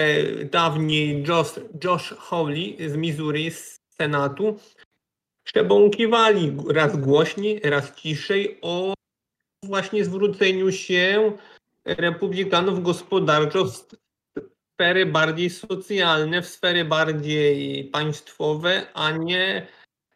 dawniej 0.50 1.24
Josh, 1.28 1.60
Josh 1.84 2.14
Hawley 2.18 2.76
z 2.88 2.96
Missouri, 2.96 3.50
z 3.50 3.80
Senatu, 3.98 4.58
przebąkiwali 5.44 6.56
raz 6.68 6.96
głośniej, 6.96 7.60
raz 7.64 7.94
ciszej 7.94 8.58
o 8.62 8.94
właśnie 9.62 10.04
zwróceniu 10.04 10.72
się 10.72 11.32
republikanów 11.84 12.82
gospodarczo 12.82 13.64
sfery 14.74 15.06
bardziej 15.06 15.50
socjalne, 15.50 16.42
w 16.42 16.46
sfery 16.46 16.84
bardziej 16.84 17.84
państwowe, 17.84 18.86
a 18.94 19.10
nie 19.10 19.66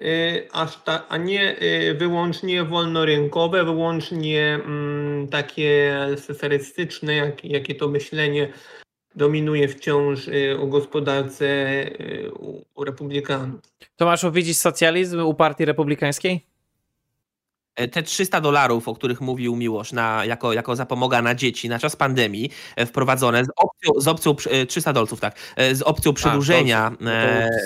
y, 0.03 0.49
aż 0.53 0.83
ta, 0.85 1.09
a 1.09 1.17
nie 1.17 1.63
y, 1.63 1.95
wyłącznie 1.95 2.65
wolnorynkowe, 2.65 3.65
wyłącznie 3.65 4.55
mm, 4.65 5.29
takie 5.29 5.97
sferystyczne, 6.17 7.15
jak, 7.15 7.45
jakie 7.45 7.75
to 7.75 7.89
myślenie 7.89 8.53
dominuje 9.15 9.69
wciąż 9.69 10.29
y, 10.29 10.59
o 10.61 10.67
gospodarce 10.67 11.47
y, 12.01 12.31
u, 12.33 12.65
u 12.75 12.85
republikanów. 12.85 13.61
Tomaszu, 13.97 14.33
widzisz 14.33 14.57
socjalizm 14.57 15.21
u 15.21 15.35
partii 15.35 15.65
republikańskiej? 15.65 16.47
E, 17.79 17.89
Te 17.89 18.03
300 18.03 18.41
dolarów, 18.41 18.89
o 18.89 18.95
których 18.95 19.21
mówił 19.21 19.57
Miłosz, 19.57 19.93
na, 19.93 20.25
jako, 20.25 20.53
jako 20.53 20.77
zapomoga 20.77 21.23
na 21.23 21.35
dzieci 21.35 21.69
na 21.69 21.79
czas 21.79 21.97
pandemii, 21.97 22.51
e, 22.77 22.87
wprowadzone 22.87 23.45
z 23.45 23.49
opcją, 23.57 23.93
z 24.01 24.09
opcją 24.09 24.35
przy- 24.35 24.51
e, 24.51 24.67
300 24.67 24.93
dolców, 24.93 25.21
tak, 25.21 25.37
z 25.73 25.83
opcją 25.83 26.13
przedłużenia. 26.13 26.91
dobrze. 26.91 27.09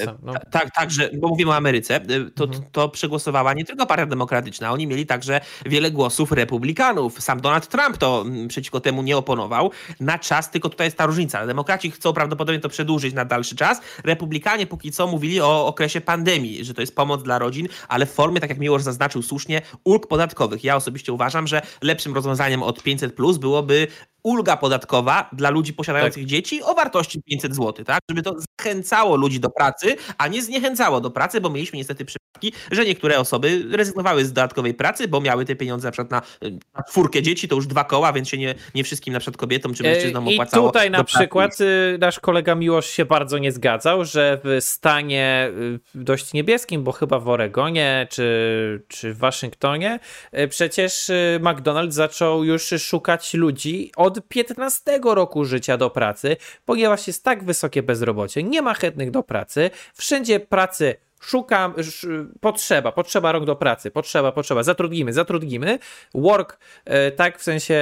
No 0.06 0.12
no. 0.22 0.32
Tak, 0.50 0.70
tak, 0.74 0.90
że, 0.90 1.10
bo 1.14 1.28
mówimy 1.28 1.50
o 1.50 1.56
Ameryce, 1.56 2.00
to, 2.34 2.44
Mhm. 2.44 2.62
to 2.72 2.88
przegłosowała 2.88 3.54
nie 3.54 3.64
tylko 3.64 3.86
Partia 3.86 4.06
Demokratyczna, 4.06 4.72
oni 4.72 4.86
mieli 4.86 5.06
także 5.06 5.40
wiele 5.66 5.90
głosów 5.90 6.32
republikanów. 6.32 7.20
Sam 7.22 7.40
Donald 7.40 7.68
Trump 7.68 7.96
to 7.96 8.24
przeciwko 8.48 8.80
temu 8.80 9.02
nie 9.02 9.16
oponował 9.16 9.70
na 10.00 10.18
czas, 10.18 10.50
tylko 10.50 10.68
tutaj 10.68 10.86
jest 10.86 10.96
ta 10.96 11.06
różnica. 11.06 11.46
Demokraci 11.46 11.90
chcą 11.90 12.12
prawdopodobnie 12.12 12.60
to 12.60 12.68
przedłużyć 12.68 13.14
na 13.14 13.24
dalszy 13.24 13.56
czas. 13.56 13.80
Republikanie 14.04 14.66
póki 14.66 14.90
co 14.92 15.06
mówili 15.06 15.40
o 15.40 15.66
okresie 15.66 16.00
pandemii, 16.00 16.64
że 16.64 16.74
to 16.74 16.80
jest 16.80 16.96
pomoc 16.96 17.22
dla 17.22 17.38
rodzin, 17.38 17.68
ale 17.88 18.06
w 18.06 18.10
formie, 18.12 18.40
tak 18.40 18.50
jak 18.50 18.58
Miłosz 18.58 18.82
zaznaczył 18.82 19.22
słusznie, 19.22 19.62
ulg 19.84 20.01
podatkowych. 20.06 20.64
Ja 20.64 20.76
osobiście 20.76 21.12
uważam, 21.12 21.46
że 21.46 21.62
lepszym 21.82 22.14
rozwiązaniem 22.14 22.62
od 22.62 22.82
500 22.82 23.14
plus 23.14 23.38
byłoby 23.38 23.86
ulga 24.22 24.56
podatkowa 24.56 25.30
dla 25.32 25.50
ludzi 25.50 25.72
posiadających 25.72 26.26
dzieci 26.26 26.62
o 26.62 26.74
wartości 26.74 27.22
500 27.22 27.54
zł, 27.54 27.84
tak? 27.84 28.00
Żeby 28.10 28.22
to 28.22 28.36
zachęcało 28.58 29.16
ludzi 29.16 29.40
do 29.40 29.50
pracy, 29.50 29.96
a 30.18 30.28
nie 30.28 30.42
zniechęcało 30.42 31.00
do 31.00 31.10
pracy, 31.10 31.40
bo 31.40 31.50
mieliśmy 31.50 31.76
niestety 31.76 32.04
przypadki, 32.04 32.52
że 32.70 32.84
niektóre 32.84 33.18
osoby 33.18 33.64
rezygnowały 33.70 34.24
z 34.24 34.32
dodatkowej 34.32 34.74
pracy, 34.74 35.08
bo 35.08 35.20
miały 35.20 35.44
te 35.44 35.56
pieniądze 35.56 35.88
na 35.88 35.92
przykład 35.92 36.10
na, 36.10 36.22
na 36.74 36.82
czwórkę 36.82 37.22
dzieci, 37.22 37.48
to 37.48 37.56
już 37.56 37.66
dwa 37.66 37.84
koła, 37.84 38.12
więc 38.12 38.28
się 38.28 38.38
nie, 38.38 38.54
nie 38.74 38.84
wszystkim 38.84 39.14
na 39.14 39.20
przykład 39.20 39.36
kobietom 39.36 39.74
czy 39.74 39.82
mężczyznom 39.82 40.28
E, 40.28 40.32
I 40.32 40.34
opłacało. 40.34 40.68
tutaj 40.68 40.90
na 40.90 41.04
przykład 41.04 41.60
y, 41.60 41.98
nasz 42.00 42.20
kolega 42.20 42.54
Miłosz 42.54 42.86
się 42.86 43.04
bardzo 43.04 43.38
nie 43.38 43.52
zgadzał, 43.52 44.04
że 44.04 44.40
w 44.44 44.56
stanie 44.60 45.50
y, 45.94 45.98
dość 46.04 46.32
niebieskim, 46.32 46.84
bo 46.84 46.92
chyba 46.92 47.18
w 47.18 47.28
Oregonie 47.28 48.06
czy, 48.10 48.82
czy 48.88 49.14
w 49.14 49.18
Waszyngtonie, 49.18 49.91
y, 50.38 50.48
przecież 50.48 51.10
y, 51.10 51.40
McDonald's 51.42 51.90
zaczął 51.90 52.44
już 52.44 52.68
szukać 52.78 53.34
ludzi 53.34 53.92
od 53.96 54.28
15 54.28 55.00
roku 55.04 55.44
życia 55.44 55.76
do 55.76 55.90
pracy, 55.90 56.36
ponieważ 56.64 57.06
jest 57.06 57.24
tak 57.24 57.44
wysokie 57.44 57.82
bezrobocie, 57.82 58.42
nie 58.42 58.62
ma 58.62 58.74
chętnych 58.74 59.10
do 59.10 59.22
pracy, 59.22 59.70
wszędzie 59.94 60.40
pracy 60.40 60.96
szukam, 61.22 61.74
sz, 61.76 62.06
potrzeba, 62.40 62.92
potrzeba 62.92 63.32
rąk 63.32 63.44
do 63.44 63.56
pracy, 63.56 63.90
potrzeba, 63.90 64.32
potrzeba, 64.32 64.62
zatrudnimy, 64.62 65.12
zatrudnimy, 65.12 65.78
work, 66.14 66.58
e, 66.84 67.10
tak, 67.10 67.38
w 67.38 67.42
sensie 67.42 67.74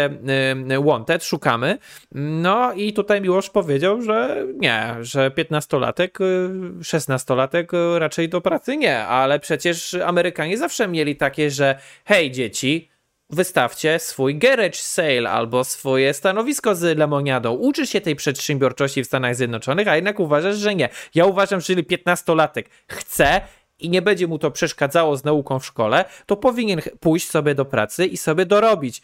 e, 0.68 0.84
wanted, 0.84 1.24
szukamy, 1.24 1.78
no 2.12 2.72
i 2.72 2.93
tutaj 2.93 3.20
Miłosz 3.20 3.51
powiedział, 3.51 4.03
że 4.03 4.47
nie, 4.55 4.97
że 5.01 5.30
15-latek, 5.30 6.20
e, 6.20 6.80
16-latek 6.80 7.97
e, 7.97 7.99
raczej 7.99 8.28
do 8.28 8.41
pracy 8.41 8.76
nie, 8.76 8.99
ale 8.99 9.41
przecież 9.41 9.95
Amerykanie 9.95 10.59
zawsze 10.59 10.88
mieli 10.88 11.16
takie, 11.16 11.51
że 11.51 11.78
hej 12.05 12.30
dzieci, 12.30 12.89
wystawcie 13.32 13.98
swój 13.98 14.38
garage 14.38 14.78
sale 14.78 15.30
albo 15.30 15.64
swoje 15.64 16.14
stanowisko 16.14 16.74
z 16.74 16.98
lemoniadą. 16.98 17.52
Uczysz 17.52 17.90
się 17.90 18.00
tej 18.00 18.16
przedsiębiorczości 18.16 19.04
w 19.04 19.06
Stanach 19.06 19.36
Zjednoczonych, 19.36 19.88
a 19.88 19.96
jednak 19.96 20.20
uważasz, 20.20 20.56
że 20.56 20.74
nie. 20.74 20.88
Ja 21.14 21.24
uważam, 21.24 21.60
że 21.60 21.72
jeżeli 21.72 21.86
15-latek 21.86 22.64
chce 22.86 23.40
i 23.78 23.90
nie 23.90 24.02
będzie 24.02 24.26
mu 24.26 24.38
to 24.38 24.50
przeszkadzało 24.50 25.16
z 25.16 25.24
nauką 25.24 25.58
w 25.58 25.66
szkole, 25.66 26.04
to 26.26 26.36
powinien 26.36 26.80
pójść 27.00 27.30
sobie 27.30 27.54
do 27.54 27.64
pracy 27.64 28.06
i 28.06 28.16
sobie 28.16 28.46
dorobić. 28.46 29.02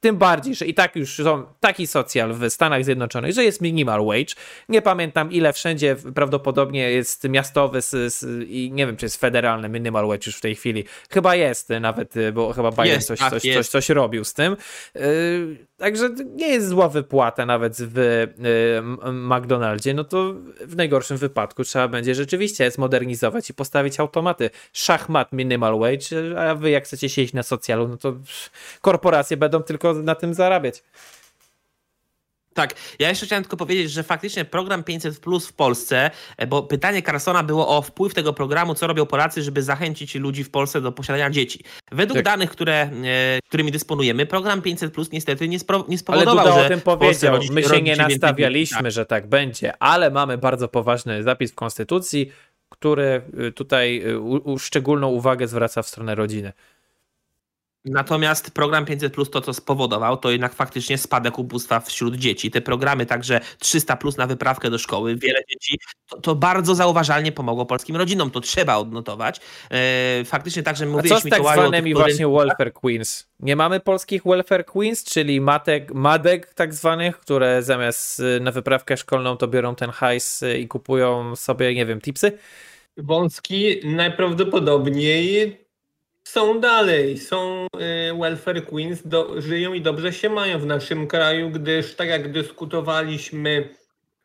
Tym 0.00 0.16
bardziej, 0.16 0.54
że 0.54 0.66
i 0.66 0.74
tak 0.74 0.96
już 0.96 1.14
są 1.14 1.46
taki 1.60 1.86
socjal 1.86 2.34
w 2.34 2.50
Stanach 2.50 2.84
Zjednoczonych, 2.84 3.32
że 3.32 3.44
jest 3.44 3.60
minimal 3.60 4.06
wage. 4.06 4.34
Nie 4.68 4.82
pamiętam 4.82 5.32
ile 5.32 5.52
wszędzie 5.52 5.96
prawdopodobnie 6.14 6.90
jest 6.90 7.28
miastowy 7.28 7.80
i 8.46 8.70
nie 8.72 8.86
wiem, 8.86 8.96
czy 8.96 9.06
jest 9.06 9.20
federalny 9.20 9.68
minimal 9.68 10.06
wage 10.06 10.22
już 10.26 10.36
w 10.36 10.40
tej 10.40 10.54
chwili. 10.54 10.84
Chyba 11.10 11.34
jest 11.34 11.68
nawet, 11.80 12.14
bo 12.32 12.52
chyba 12.52 12.70
Biden 12.70 12.86
Jest, 12.86 13.08
coś, 13.08 13.18
tak, 13.18 13.30
coś, 13.30 13.42
coś, 13.42 13.68
coś 13.68 13.88
robił 13.88 14.24
z 14.24 14.34
tym. 14.34 14.56
Yy, 14.94 15.00
Także 15.78 16.10
nie 16.34 16.48
jest 16.48 16.68
zła 16.68 16.88
wypłata 16.88 17.46
nawet 17.46 17.76
w 17.76 17.98
y, 17.98 19.12
McDonaldzie, 19.12 19.94
no 19.94 20.04
to 20.04 20.34
w 20.60 20.76
najgorszym 20.76 21.16
wypadku 21.16 21.64
trzeba 21.64 21.88
będzie 21.88 22.14
rzeczywiście 22.14 22.70
zmodernizować 22.70 23.50
i 23.50 23.54
postawić 23.54 24.00
automaty. 24.00 24.50
Szachmat 24.72 25.32
minimal 25.32 25.78
wage, 25.78 26.40
a 26.40 26.54
wy 26.54 26.70
jak 26.70 26.84
chcecie 26.84 27.08
siedzieć 27.08 27.34
na 27.34 27.42
socjalu, 27.42 27.88
no 27.88 27.96
to 27.96 28.16
korporacje 28.80 29.36
będą 29.36 29.62
tylko 29.62 29.94
na 29.94 30.14
tym 30.14 30.34
zarabiać. 30.34 30.82
Tak, 32.58 32.74
ja 32.98 33.08
jeszcze 33.08 33.26
chciałem 33.26 33.44
tylko 33.44 33.56
powiedzieć, 33.56 33.90
że 33.90 34.02
faktycznie 34.02 34.44
program 34.44 34.84
500 34.84 35.20
Plus 35.20 35.48
w 35.48 35.52
Polsce, 35.52 36.10
e, 36.36 36.46
bo 36.46 36.62
pytanie 36.62 37.02
Carsona 37.02 37.42
było 37.42 37.76
o 37.76 37.82
wpływ 37.82 38.14
tego 38.14 38.32
programu, 38.32 38.74
co 38.74 38.86
robią 38.86 39.06
Polacy, 39.06 39.42
żeby 39.42 39.62
zachęcić 39.62 40.14
ludzi 40.14 40.44
w 40.44 40.50
Polsce 40.50 40.80
do 40.80 40.92
posiadania 40.92 41.30
dzieci. 41.30 41.64
Według 41.92 42.16
Tak. 42.16 42.24
danych, 42.24 42.50
które, 42.50 42.74
e, 42.74 42.90
którymi 43.48 43.72
dysponujemy, 43.72 44.26
program 44.26 44.62
500 44.62 44.92
Plus 44.92 45.12
niestety 45.12 45.48
nie, 45.48 45.58
spro, 45.58 45.78
nie 45.78 45.84
Ale 45.88 45.98
spowodował, 45.98 46.46
Duda 46.46 46.58
że 46.58 46.66
o 46.66 46.68
tym 46.68 46.80
powiedział. 46.80 47.40
My 47.52 47.62
się 47.62 47.82
nie 47.82 47.96
nastawialiśmy, 47.96 48.78
dzieci. 48.82 48.90
że 48.94 49.06
tak 49.06 49.26
będzie, 49.26 49.72
ale 49.82 50.10
mamy 50.10 50.38
bardzo 50.38 50.68
poważny 50.68 51.22
zapis 51.22 51.52
w 51.52 51.54
Konstytucji, 51.54 52.32
który 52.68 53.22
y, 53.48 53.52
tutaj 53.52 54.02
y, 54.06 54.18
u, 54.20 54.52
u, 54.52 54.58
szczególną 54.58 55.08
uwagę 55.08 55.48
zwraca 55.48 55.82
w 55.82 55.88
stronę 55.88 56.14
rodziny. 56.14 56.52
Natomiast 57.90 58.50
program 58.50 58.84
500 58.84 59.12
Plus 59.12 59.30
to, 59.30 59.40
co 59.40 59.54
spowodował, 59.54 60.16
to 60.16 60.30
jednak 60.30 60.54
faktycznie 60.54 60.98
spadek 60.98 61.38
ubóstwa 61.38 61.80
wśród 61.80 62.16
dzieci. 62.16 62.50
Te 62.50 62.60
programy 62.60 63.06
także 63.06 63.40
300 63.58 63.96
Plus 63.96 64.16
na 64.16 64.26
wyprawkę 64.26 64.70
do 64.70 64.78
szkoły, 64.78 65.16
wiele 65.16 65.40
dzieci, 65.50 65.78
to, 66.08 66.20
to 66.20 66.34
bardzo 66.34 66.74
zauważalnie 66.74 67.32
pomogło 67.32 67.66
polskim 67.66 67.96
rodzinom, 67.96 68.30
to 68.30 68.40
trzeba 68.40 68.76
odnotować. 68.76 69.40
E, 69.70 70.24
faktycznie 70.24 70.62
także 70.62 70.84
A 70.84 70.88
mówiłeś 70.88 71.22
co 71.22 71.28
z 71.28 71.30
tak 71.30 71.40
o 71.40 71.42
zwanymi 71.42 71.70
poręcznikach. 71.70 72.02
właśnie 72.02 72.28
welfare 72.28 72.72
queens? 72.72 73.28
Nie 73.40 73.56
mamy 73.56 73.80
polskich 73.80 74.22
welfare 74.24 74.64
queens, 74.64 75.04
czyli 75.04 75.40
matek, 75.40 75.94
madek 75.94 76.54
tak 76.54 76.74
zwanych, 76.74 77.18
które 77.18 77.62
zamiast 77.62 78.20
y, 78.20 78.40
na 78.40 78.52
wyprawkę 78.52 78.96
szkolną 78.96 79.36
to 79.36 79.48
biorą 79.48 79.74
ten 79.74 79.90
hajs 79.90 80.42
y, 80.42 80.58
i 80.58 80.68
kupują 80.68 81.36
sobie, 81.36 81.74
nie 81.74 81.86
wiem, 81.86 82.00
tipsy? 82.00 82.38
Wąski 82.96 83.80
najprawdopodobniej 83.84 85.67
są 86.28 86.60
dalej, 86.60 87.18
są 87.18 87.66
y, 88.10 88.18
welfare 88.20 88.66
queens, 88.66 89.02
do, 89.04 89.40
żyją 89.40 89.72
i 89.72 89.80
dobrze 89.80 90.12
się 90.12 90.30
mają 90.30 90.58
w 90.58 90.66
naszym 90.66 91.06
kraju, 91.06 91.50
gdyż 91.50 91.94
tak 91.94 92.08
jak 92.08 92.32
dyskutowaliśmy 92.32 93.68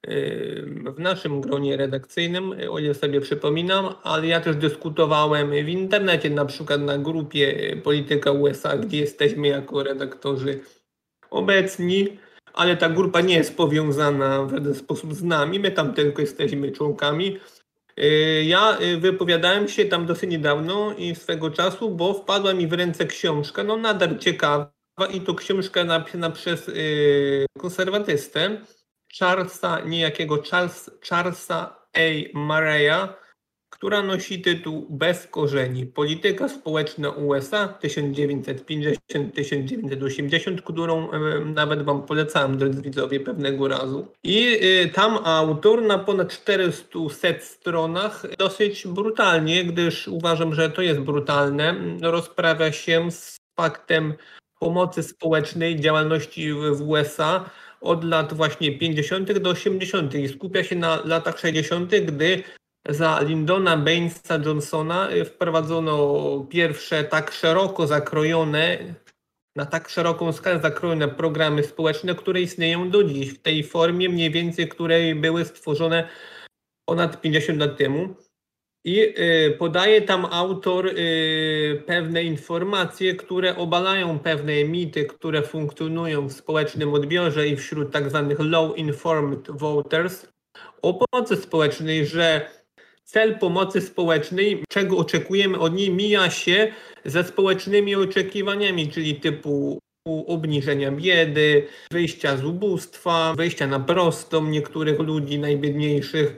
y, 0.08 0.66
w 0.96 1.00
naszym 1.00 1.42
gronie 1.42 1.78
redakcyjnym, 1.78 2.54
y, 2.54 2.72
o 2.72 2.80
ile 2.80 2.94
sobie 2.94 3.22
przypominam, 3.22 3.96
ale 4.04 4.28
ja 4.28 4.42
też 4.42 4.56
dyskutowałem 4.56 5.52
w 5.52 5.70
internecie, 5.70 6.30
na 6.30 6.46
przykład 6.46 6.82
na 6.82 6.98
grupie 6.98 7.76
Polityka 7.84 8.32
USA, 8.32 8.78
gdzie 8.78 8.98
jesteśmy 8.98 9.48
jako 9.48 9.84
redaktorzy 9.84 10.60
obecni, 11.30 12.18
ale 12.54 12.78
ta 12.78 12.90
grupa 12.90 13.22
nie 13.22 13.36
jest 13.36 13.58
powiązana 13.58 14.44
w 14.44 14.52
żaden 14.52 14.76
sposób 14.76 15.14
z 15.14 15.24
nami, 15.24 15.60
my 15.60 15.72
tam 15.72 15.94
tylko 15.94 16.22
jesteśmy 16.22 16.72
członkami. 16.72 17.40
Y, 18.00 18.44
Ja 18.46 18.78
y, 18.82 18.98
wypowiadałem 18.98 19.68
się 19.68 19.86
tam 19.86 20.06
dosyć 20.06 20.30
niedawno 20.30 20.94
i 20.98 21.16
swego 21.16 21.50
czasu, 21.52 21.90
bo 21.90 22.14
wpadła 22.14 22.54
mi 22.54 22.68
w 22.68 22.74
ręce 22.74 23.06
książka, 23.06 23.64
no 23.64 23.78
nadal 23.78 24.18
ciekawa 24.20 24.72
i 25.14 25.22
to 25.22 25.36
książka 25.36 25.84
napisana 25.84 26.30
przez 26.30 26.70
y, 26.70 27.46
konserwatystę 27.60 28.62
Charlesa, 29.20 29.80
niejakiego 29.86 30.44
Charles, 30.44 30.92
Charlesa 31.10 31.76
A. 31.94 32.00
Murray'a, 32.38 33.14
która 33.84 34.04
nosi 34.04 34.42
tytuł 34.42 34.88
Bez 34.90 35.28
korzeni. 35.28 35.86
Polityka 35.86 36.50
społeczna 36.50 37.10
USA 37.10 37.78
1950-1980, 37.84 40.62
którą 40.62 41.10
nawet 41.46 41.84
Wam 41.84 42.02
polecałem, 42.02 42.58
drodzy 42.58 42.82
widzowie, 42.82 43.20
pewnego 43.20 43.68
razu. 43.68 44.08
I 44.24 44.60
e, 44.62 44.90
tam 44.90 45.18
autor 45.24 45.82
na 45.82 46.00
ponad 46.00 46.32
400 46.32 47.00
stronach 47.40 48.26
dosyć 48.38 48.88
brutalnie, 48.88 49.66
gdyż 49.66 50.08
uważam, 50.08 50.54
że 50.54 50.70
to 50.70 50.82
jest 50.82 51.00
brutalne, 51.00 51.76
rozprawia 52.02 52.72
się 52.72 53.12
z 53.12 53.38
faktem 53.60 54.14
pomocy 54.60 55.04
społecznej, 55.04 55.80
działalności 55.80 56.54
w 56.54 56.82
USA 56.82 57.50
od 57.82 58.04
lat 58.04 58.34
właśnie 58.34 58.78
50. 58.78 59.40
do 59.40 59.50
80. 59.50 60.16
i 60.16 60.30
skupia 60.30 60.64
się 60.64 60.76
na 60.76 61.02
latach 61.06 61.40
60., 61.40 61.96
gdy 61.96 62.44
za 62.90 63.20
Lyndona 63.22 63.78
Bainesa 63.78 64.38
Johnsona 64.46 65.12
y, 65.12 65.26
wprowadzono 65.26 66.48
pierwsze 66.50 67.04
tak 67.04 67.32
szeroko 67.32 67.88
zakrojone, 67.88 68.96
na 69.56 69.66
tak 69.66 69.90
szeroką 69.90 70.32
skalę 70.32 70.60
zakrojone 70.60 71.08
programy 71.08 71.64
społeczne, 71.64 72.16
które 72.16 72.42
istnieją 72.42 72.90
do 72.90 73.04
dziś 73.04 73.30
w 73.30 73.42
tej 73.42 73.64
formie 73.64 74.10
mniej 74.10 74.32
więcej, 74.32 74.68
której 74.68 75.16
były 75.16 75.46
stworzone 75.46 76.10
ponad 76.86 77.22
50 77.22 77.60
lat 77.60 77.78
temu. 77.78 78.16
I 78.86 79.00
y, 79.00 79.56
podaje 79.60 80.02
tam 80.02 80.26
autor 80.26 80.88
y, 80.88 81.84
pewne 81.86 82.24
informacje, 82.24 83.16
które 83.16 83.56
obalają 83.56 84.20
pewne 84.20 84.64
mity, 84.64 85.06
które 85.06 85.42
funkcjonują 85.42 86.28
w 86.28 86.34
społecznym 86.34 86.94
odbiorze 86.94 87.48
i 87.48 87.56
wśród 87.56 87.92
tak 87.92 88.10
zwanych 88.10 88.40
low 88.40 88.78
informed 88.78 89.52
voters 89.52 90.28
o 90.82 90.94
pomocy 90.94 91.36
społecznej, 91.36 92.06
że 92.06 92.50
cel 93.04 93.40
pomocy 93.40 93.82
społecznej, 93.82 94.64
czego 94.70 94.98
oczekujemy 94.98 95.60
od 95.60 95.74
niej, 95.74 95.90
mija 95.90 96.30
się 96.30 96.72
ze 97.06 97.24
społecznymi 97.24 97.96
oczekiwaniami, 97.96 98.90
czyli 98.90 99.16
typu 99.16 99.80
obniżenia 100.28 100.92
biedy, 100.92 101.68
wyjścia 101.92 102.38
z 102.38 102.46
ubóstwa, 102.46 103.34
wyjścia 103.38 103.68
na 103.68 103.80
prostą 103.80 104.48
niektórych 104.48 105.00
ludzi 105.00 105.40
najbiedniejszych 105.40 106.38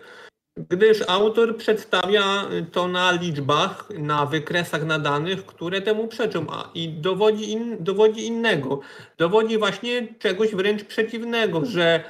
gdyż 0.58 1.04
autor 1.08 1.58
przedstawia 1.58 2.24
to 2.72 2.88
na 2.88 3.12
liczbach, 3.12 3.90
na 3.98 4.26
wykresach, 4.26 4.86
na 4.86 5.00
danych, 5.00 5.46
które 5.46 5.82
temu 5.82 6.08
przeczą, 6.08 6.46
a 6.50 6.70
i 6.74 6.90
dowodzi, 6.90 7.52
in, 7.52 7.78
dowodzi 7.80 8.26
innego. 8.26 8.80
Dowodzi 9.18 9.58
właśnie 9.58 10.08
czegoś 10.20 10.56
wręcz 10.56 10.84
przeciwnego, 10.84 11.66
że 11.66 12.04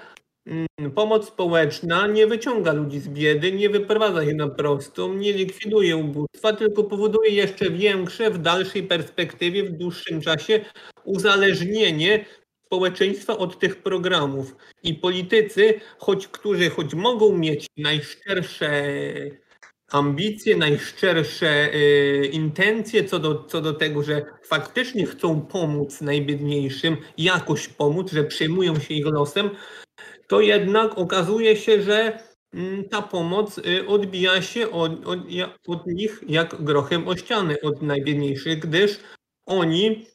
pomoc 0.95 1.27
społeczna 1.27 2.07
nie 2.07 2.27
wyciąga 2.27 2.73
ludzi 2.73 2.99
z 2.99 3.07
biedy, 3.07 3.51
nie 3.51 3.69
wyprowadza 3.69 4.23
ich 4.23 4.35
na 4.35 4.47
prostą, 4.47 5.13
nie 5.13 5.33
likwiduje 5.33 5.97
ubóstwa, 5.97 6.53
tylko 6.53 6.83
powoduje 6.83 7.29
jeszcze 7.31 7.69
większe 7.69 8.31
w 8.31 8.37
dalszej 8.37 8.83
perspektywie, 8.83 9.63
w 9.63 9.71
dłuższym 9.71 10.21
czasie 10.21 10.65
uzależnienie 11.03 12.25
społeczeństwa 12.65 13.37
od 13.37 13.59
tych 13.59 13.83
programów. 13.83 14.55
I 14.83 14.93
politycy, 14.93 15.73
choć 15.97 16.27
którzy 16.27 16.69
choć 16.69 16.93
mogą 16.93 17.37
mieć 17.37 17.67
najszczersze 17.77 18.83
ambicje, 19.91 20.57
najszczersze 20.57 21.75
y, 21.75 22.29
intencje 22.31 23.03
co 23.03 23.19
do, 23.19 23.43
co 23.43 23.61
do 23.61 23.73
tego, 23.73 24.03
że 24.03 24.25
faktycznie 24.43 25.05
chcą 25.05 25.41
pomóc 25.41 26.01
najbiedniejszym, 26.01 26.97
jakoś 27.17 27.67
pomóc, 27.67 28.11
że 28.11 28.23
przejmują 28.23 28.79
się 28.79 28.93
ich 28.93 29.05
losem, 29.05 29.49
to 30.27 30.41
jednak 30.41 30.97
okazuje 30.97 31.55
się, 31.55 31.81
że 31.81 32.19
mm, 32.53 32.89
ta 32.89 33.01
pomoc 33.01 33.57
y, 33.57 33.87
odbija 33.87 34.41
się 34.41 34.71
od, 34.71 35.05
od, 35.05 35.19
od 35.67 35.87
nich 35.87 36.23
jak 36.27 36.63
grochem 36.63 37.07
o 37.07 37.15
ścianę, 37.15 37.55
od 37.63 37.81
najbiedniejszych, 37.81 38.59
gdyż 38.59 38.99
oni 39.45 40.05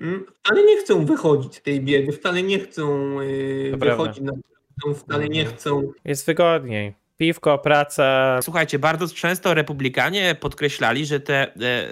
mm, 0.00 0.26
wcale 0.42 0.62
nie 0.64 0.76
chcą 0.76 1.04
wychodzić 1.06 1.56
z 1.56 1.62
tej 1.62 1.80
biedy, 1.80 2.12
wcale 2.12 2.42
nie 2.42 2.58
chcą 2.58 3.20
y, 3.20 3.72
wychodzić 3.76 4.20
na 4.20 4.32
wcale 4.94 5.28
nie 5.28 5.40
Mhm. 5.40 5.56
chcą 5.56 5.92
Jest 6.04 6.26
wygodniej. 6.26 6.94
Piwko, 7.20 7.58
praca. 7.58 8.38
Słuchajcie, 8.42 8.78
bardzo 8.78 9.08
często 9.08 9.54
republikanie 9.54 10.36
podkreślali, 10.40 11.06
że 11.06 11.20
te 11.20 11.34
e, 11.34 11.50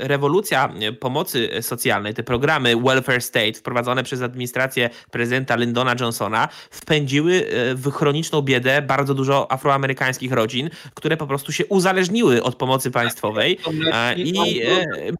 rewolucja 0.08 0.72
e, 0.80 0.92
pomocy 0.92 1.50
socjalnej, 1.60 2.14
te 2.14 2.22
programy 2.22 2.76
welfare 2.76 3.22
state 3.22 3.52
wprowadzone 3.52 4.02
przez 4.02 4.22
administrację 4.22 4.90
prezydenta 5.10 5.56
Lyndona 5.56 5.94
Johnsona 6.00 6.48
wpędziły 6.70 7.34
e, 7.34 7.74
w 7.74 7.90
chroniczną 7.90 8.42
biedę 8.42 8.82
bardzo 8.82 9.14
dużo 9.14 9.52
afroamerykańskich 9.52 10.32
rodzin, 10.32 10.70
które 10.94 11.16
po 11.16 11.26
prostu 11.26 11.52
się 11.52 11.66
uzależniły 11.66 12.42
od 12.42 12.54
pomocy 12.54 12.90
państwowej 12.90 13.58
i 14.16 14.62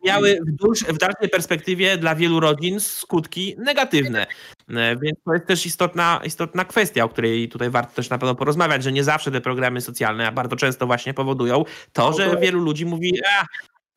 miały 0.04 0.38
w, 0.46 0.50
dłuż, 0.50 0.84
w 0.84 0.98
dalszej 0.98 1.28
perspektywie 1.28 1.98
dla 1.98 2.14
wielu 2.14 2.40
rodzin 2.40 2.80
skutki 2.80 3.54
negatywne. 3.59 4.26
Więc 5.03 5.18
to 5.24 5.34
jest 5.34 5.46
też 5.46 5.66
istotna, 5.66 6.20
istotna 6.24 6.64
kwestia, 6.64 7.04
o 7.04 7.08
której 7.08 7.49
tutaj 7.49 7.70
warto 7.70 7.95
też 7.95 8.11
na 8.11 8.18
pewno 8.18 8.34
porozmawiać, 8.34 8.82
że 8.82 8.92
nie 8.92 9.04
zawsze 9.04 9.30
te 9.30 9.40
programy 9.40 9.80
socjalne, 9.80 10.28
a 10.28 10.32
bardzo 10.32 10.57
często 10.57 10.86
właśnie 10.86 11.14
powodują 11.14 11.64
to, 11.92 12.12
że 12.12 12.36
wielu 12.36 12.61
ludzi 12.61 12.86
mówi, 12.86 13.20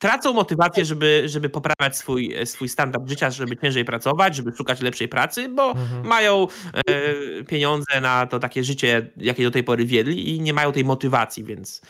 tracą 0.02 0.34
motywację, 0.34 0.86
żeby, 0.86 1.24
żeby 1.26 1.50
poprawiać 1.50 1.98
swój, 1.98 2.36
swój 2.46 2.70
standard 2.70 3.10
życia, 3.10 3.32
żeby 3.32 3.58
ciężej 3.58 3.86
pracować, 3.86 4.36
żeby 4.36 4.52
szukać 4.52 4.82
lepszej 4.82 5.08
pracy, 5.08 5.50
bo 5.50 5.72
mhm. 5.72 6.08
mają 6.08 6.48
e, 6.74 7.44
pieniądze 7.44 8.02
na 8.02 8.26
to 8.26 8.40
takie 8.40 8.64
życie, 8.64 9.12
jakie 9.18 9.44
do 9.44 9.52
tej 9.52 9.64
pory 9.64 9.86
wiedli 9.86 10.36
i 10.36 10.42
nie 10.42 10.54
mają 10.54 10.72
tej 10.72 10.86
motywacji, 10.86 11.44
więc 11.44 11.82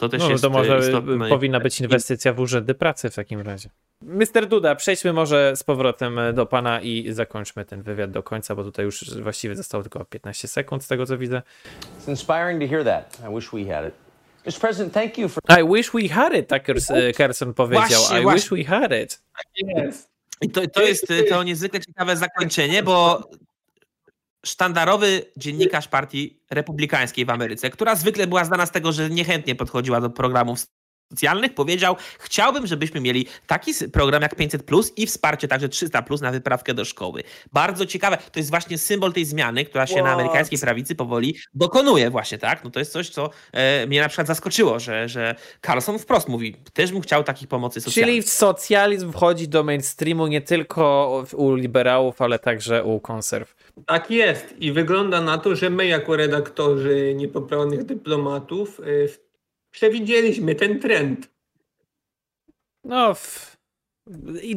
to 0.00 0.08
też 0.08 0.20
no, 0.22 0.30
jest 0.30 0.42
to 0.42 0.50
może 0.50 0.78
istotne. 0.78 1.28
powinna 1.28 1.60
być 1.60 1.80
inwestycja 1.80 2.32
w 2.32 2.40
urzędy 2.40 2.74
pracy 2.74 3.10
w 3.10 3.14
takim 3.14 3.40
razie. 3.40 3.70
Mister 4.02 4.46
Duda, 4.46 4.74
przejdźmy 4.74 5.12
może 5.12 5.56
z 5.56 5.62
powrotem 5.62 6.20
do 6.34 6.46
pana 6.46 6.80
i 6.80 7.12
zakończmy 7.12 7.64
ten 7.64 7.82
wywiad 7.82 8.10
do 8.10 8.22
końca, 8.22 8.54
bo 8.54 8.64
tutaj 8.64 8.84
już 8.84 9.20
właściwie 9.20 9.56
zostało 9.56 9.82
tylko 9.82 10.04
15 10.04 10.48
sekund 10.48 10.84
z 10.84 10.88
tego 10.88 11.06
co 11.06 11.18
widzę. 11.18 11.42
It's 12.00 12.08
inspiring 12.08 12.62
to 12.62 12.68
hear 12.68 12.84
that. 12.84 13.18
I 13.30 13.34
wish 13.34 13.50
we 13.50 13.74
had 13.74 13.88
it. 13.88 13.94
Mr. 14.46 14.60
President, 14.60 14.94
thank 14.94 15.18
you 15.18 15.28
for... 15.28 15.42
I 15.60 15.76
wish 15.76 15.90
we 15.90 16.08
had 16.08 16.34
it, 16.34 16.48
tak 16.48 16.66
Carson 17.16 17.54
powiedział. 17.54 17.88
Właśnie, 17.88 18.20
I 18.20 18.22
właśnie. 18.22 18.40
wish 18.40 18.66
we 18.66 18.78
had 18.78 18.92
it. 18.92 19.22
Yes. 19.86 20.08
I 20.40 20.50
to, 20.50 20.60
to 20.66 20.82
jest 20.82 21.06
to 21.28 21.42
niezwykle 21.42 21.80
ciekawe 21.80 22.16
zakończenie, 22.16 22.82
bo 22.82 23.24
sztandarowy 24.46 25.32
dziennikarz 25.36 25.88
partii 25.88 26.42
republikańskiej 26.50 27.24
w 27.24 27.30
Ameryce, 27.30 27.70
która 27.70 27.94
zwykle 27.94 28.26
była 28.26 28.44
znana 28.44 28.66
z 28.66 28.70
tego, 28.70 28.92
że 28.92 29.10
niechętnie 29.10 29.54
podchodziła 29.54 30.00
do 30.00 30.10
programów 30.10 30.60
socjalnych, 31.10 31.54
powiedział: 31.54 31.96
Chciałbym, 32.18 32.66
żebyśmy 32.66 33.00
mieli 33.00 33.26
taki 33.46 33.72
program 33.92 34.22
jak 34.22 34.34
500 34.34 34.62
plus 34.62 34.92
i 34.96 35.06
wsparcie 35.06 35.48
także 35.48 35.68
300 35.68 36.02
plus 36.02 36.20
na 36.20 36.30
wyprawkę 36.30 36.74
do 36.74 36.84
szkoły. 36.84 37.22
Bardzo 37.52 37.86
ciekawe. 37.86 38.18
To 38.32 38.38
jest 38.38 38.50
właśnie 38.50 38.78
symbol 38.78 39.12
tej 39.12 39.24
zmiany, 39.24 39.64
która 39.64 39.86
się 39.86 39.94
What? 39.94 40.04
na 40.04 40.12
amerykańskiej 40.12 40.58
prawicy 40.58 40.94
powoli 40.94 41.36
dokonuje, 41.54 42.10
właśnie 42.10 42.38
tak. 42.38 42.64
No 42.64 42.70
to 42.70 42.78
jest 42.78 42.92
coś, 42.92 43.08
co 43.08 43.30
e, 43.52 43.86
mnie 43.86 44.00
na 44.00 44.08
przykład 44.08 44.26
zaskoczyło, 44.26 44.78
że, 44.80 45.08
że 45.08 45.34
Carlson 45.66 45.98
wprost 45.98 46.28
mówi: 46.28 46.56
Też 46.72 46.92
bym 46.92 47.00
chciał 47.00 47.24
takich 47.24 47.48
pomocy 47.48 47.80
socjalnej. 47.80 48.16
Czyli 48.16 48.28
socjalizm 48.28 49.12
wchodzi 49.12 49.48
do 49.48 49.64
mainstreamu 49.64 50.26
nie 50.26 50.40
tylko 50.40 51.24
u 51.36 51.54
liberałów, 51.54 52.22
ale 52.22 52.38
także 52.38 52.84
u 52.84 53.00
konserw. 53.00 53.54
Tak 53.86 54.10
jest. 54.10 54.54
I 54.58 54.72
wygląda 54.72 55.20
na 55.20 55.38
to, 55.38 55.56
że 55.56 55.70
my, 55.70 55.86
jako 55.86 56.16
redaktorzy 56.16 57.14
niepoprawnych 57.16 57.84
dyplomatów, 57.84 58.80
e, 58.80 59.29
przewidzieliśmy 59.70 60.54
ten 60.54 60.80
trend. 60.80 61.30
No, 62.84 63.14
w, 63.14 63.56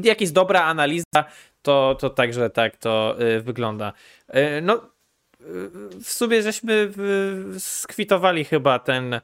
jak 0.04 0.22
jest 0.22 0.34
dobra 0.34 0.64
analiza, 0.64 1.26
to, 1.62 1.96
to 2.00 2.10
także 2.10 2.50
tak 2.50 2.78
to 2.78 3.16
y, 3.22 3.42
wygląda. 3.42 3.94
Y, 4.30 4.62
no, 4.62 4.76
y, 4.76 5.46
w 6.04 6.12
sumie 6.12 6.42
żeśmy 6.42 6.92
skwitowali 7.60 8.46
chyba 8.46 8.80
ten 8.80 9.20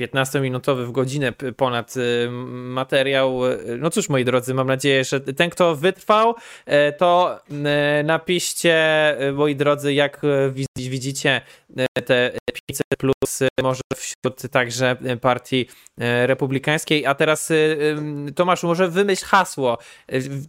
15-minutowy 0.00 0.84
w 0.84 0.92
godzinę 0.92 1.32
ponad 1.56 1.96
y, 1.96 2.28
materiał. 2.50 3.40
No 3.78 3.90
cóż, 3.90 4.08
moi 4.08 4.24
drodzy, 4.24 4.54
mam 4.54 4.66
nadzieję, 4.66 5.04
że 5.04 5.20
ten, 5.20 5.50
kto 5.50 5.76
wytrwał, 5.76 6.34
e, 6.66 6.92
to 6.92 7.40
e, 7.64 8.02
napiszcie, 8.02 8.74
e, 9.18 9.32
moi 9.32 9.56
drodzy, 9.56 9.94
jak 9.94 10.22
widzicie 10.76 11.40
te 12.06 12.32
500 12.68 12.86
plus 12.98 13.40
może 13.62 13.80
wśród 13.96 14.50
także 14.50 14.96
partii 15.20 15.68
republikańskiej. 16.26 17.06
A 17.06 17.14
teraz 17.14 17.52
Tomasz, 18.34 18.62
może 18.62 18.88
wymyśl 18.88 19.24
hasło. 19.24 19.78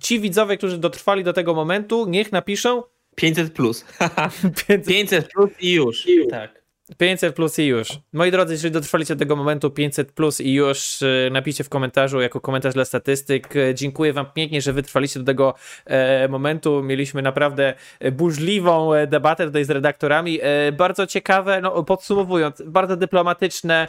Ci 0.02 0.20
widzowie, 0.20 0.58
którzy 0.58 0.78
dotrwali 0.78 1.24
do 1.24 1.34
tego 1.34 1.54
momentu, 1.54 2.06
niech 2.10 2.32
napiszą 2.32 2.84
500 3.16 3.54
plus. 3.54 3.86
500 4.88 5.28
plus 5.34 5.50
i 5.60 5.74
już. 5.74 6.08
Tak. 6.30 6.67
500 6.98 7.36
plus 7.36 7.60
i 7.60 7.66
już. 7.66 7.88
Moi 8.14 8.32
drodzy, 8.32 8.54
jeżeli 8.54 8.72
dotrwaliście 8.72 9.16
do 9.16 9.20
tego 9.20 9.36
momentu 9.36 9.72
500 9.72 10.12
plus 10.12 10.42
i 10.42 10.54
już, 10.54 11.02
y, 11.02 11.30
napiszcie 11.32 11.64
w 11.64 11.70
komentarzu 11.70 12.22
jako 12.22 12.42
komentarz 12.42 12.74
dla 12.74 12.86
statystyk. 12.86 13.56
Y, 13.56 13.74
dziękuję 13.76 14.14
wam 14.14 14.26
pięknie, 14.34 14.62
że 14.62 14.74
wytrwaliście 14.74 15.20
do 15.20 15.26
tego 15.26 15.54
e, 15.86 16.28
momentu. 16.28 16.84
Mieliśmy 16.84 17.22
naprawdę 17.22 17.74
burzliwą 18.12 18.94
e, 18.94 19.08
debatę 19.08 19.46
tutaj 19.46 19.66
z 19.66 19.70
redaktorami. 19.70 20.40
E, 20.42 20.72
bardzo 20.72 21.08
ciekawe, 21.08 21.62
no 21.62 21.84
podsumowując, 21.84 22.62
bardzo 22.66 22.98
dyplomatyczne, 22.98 23.88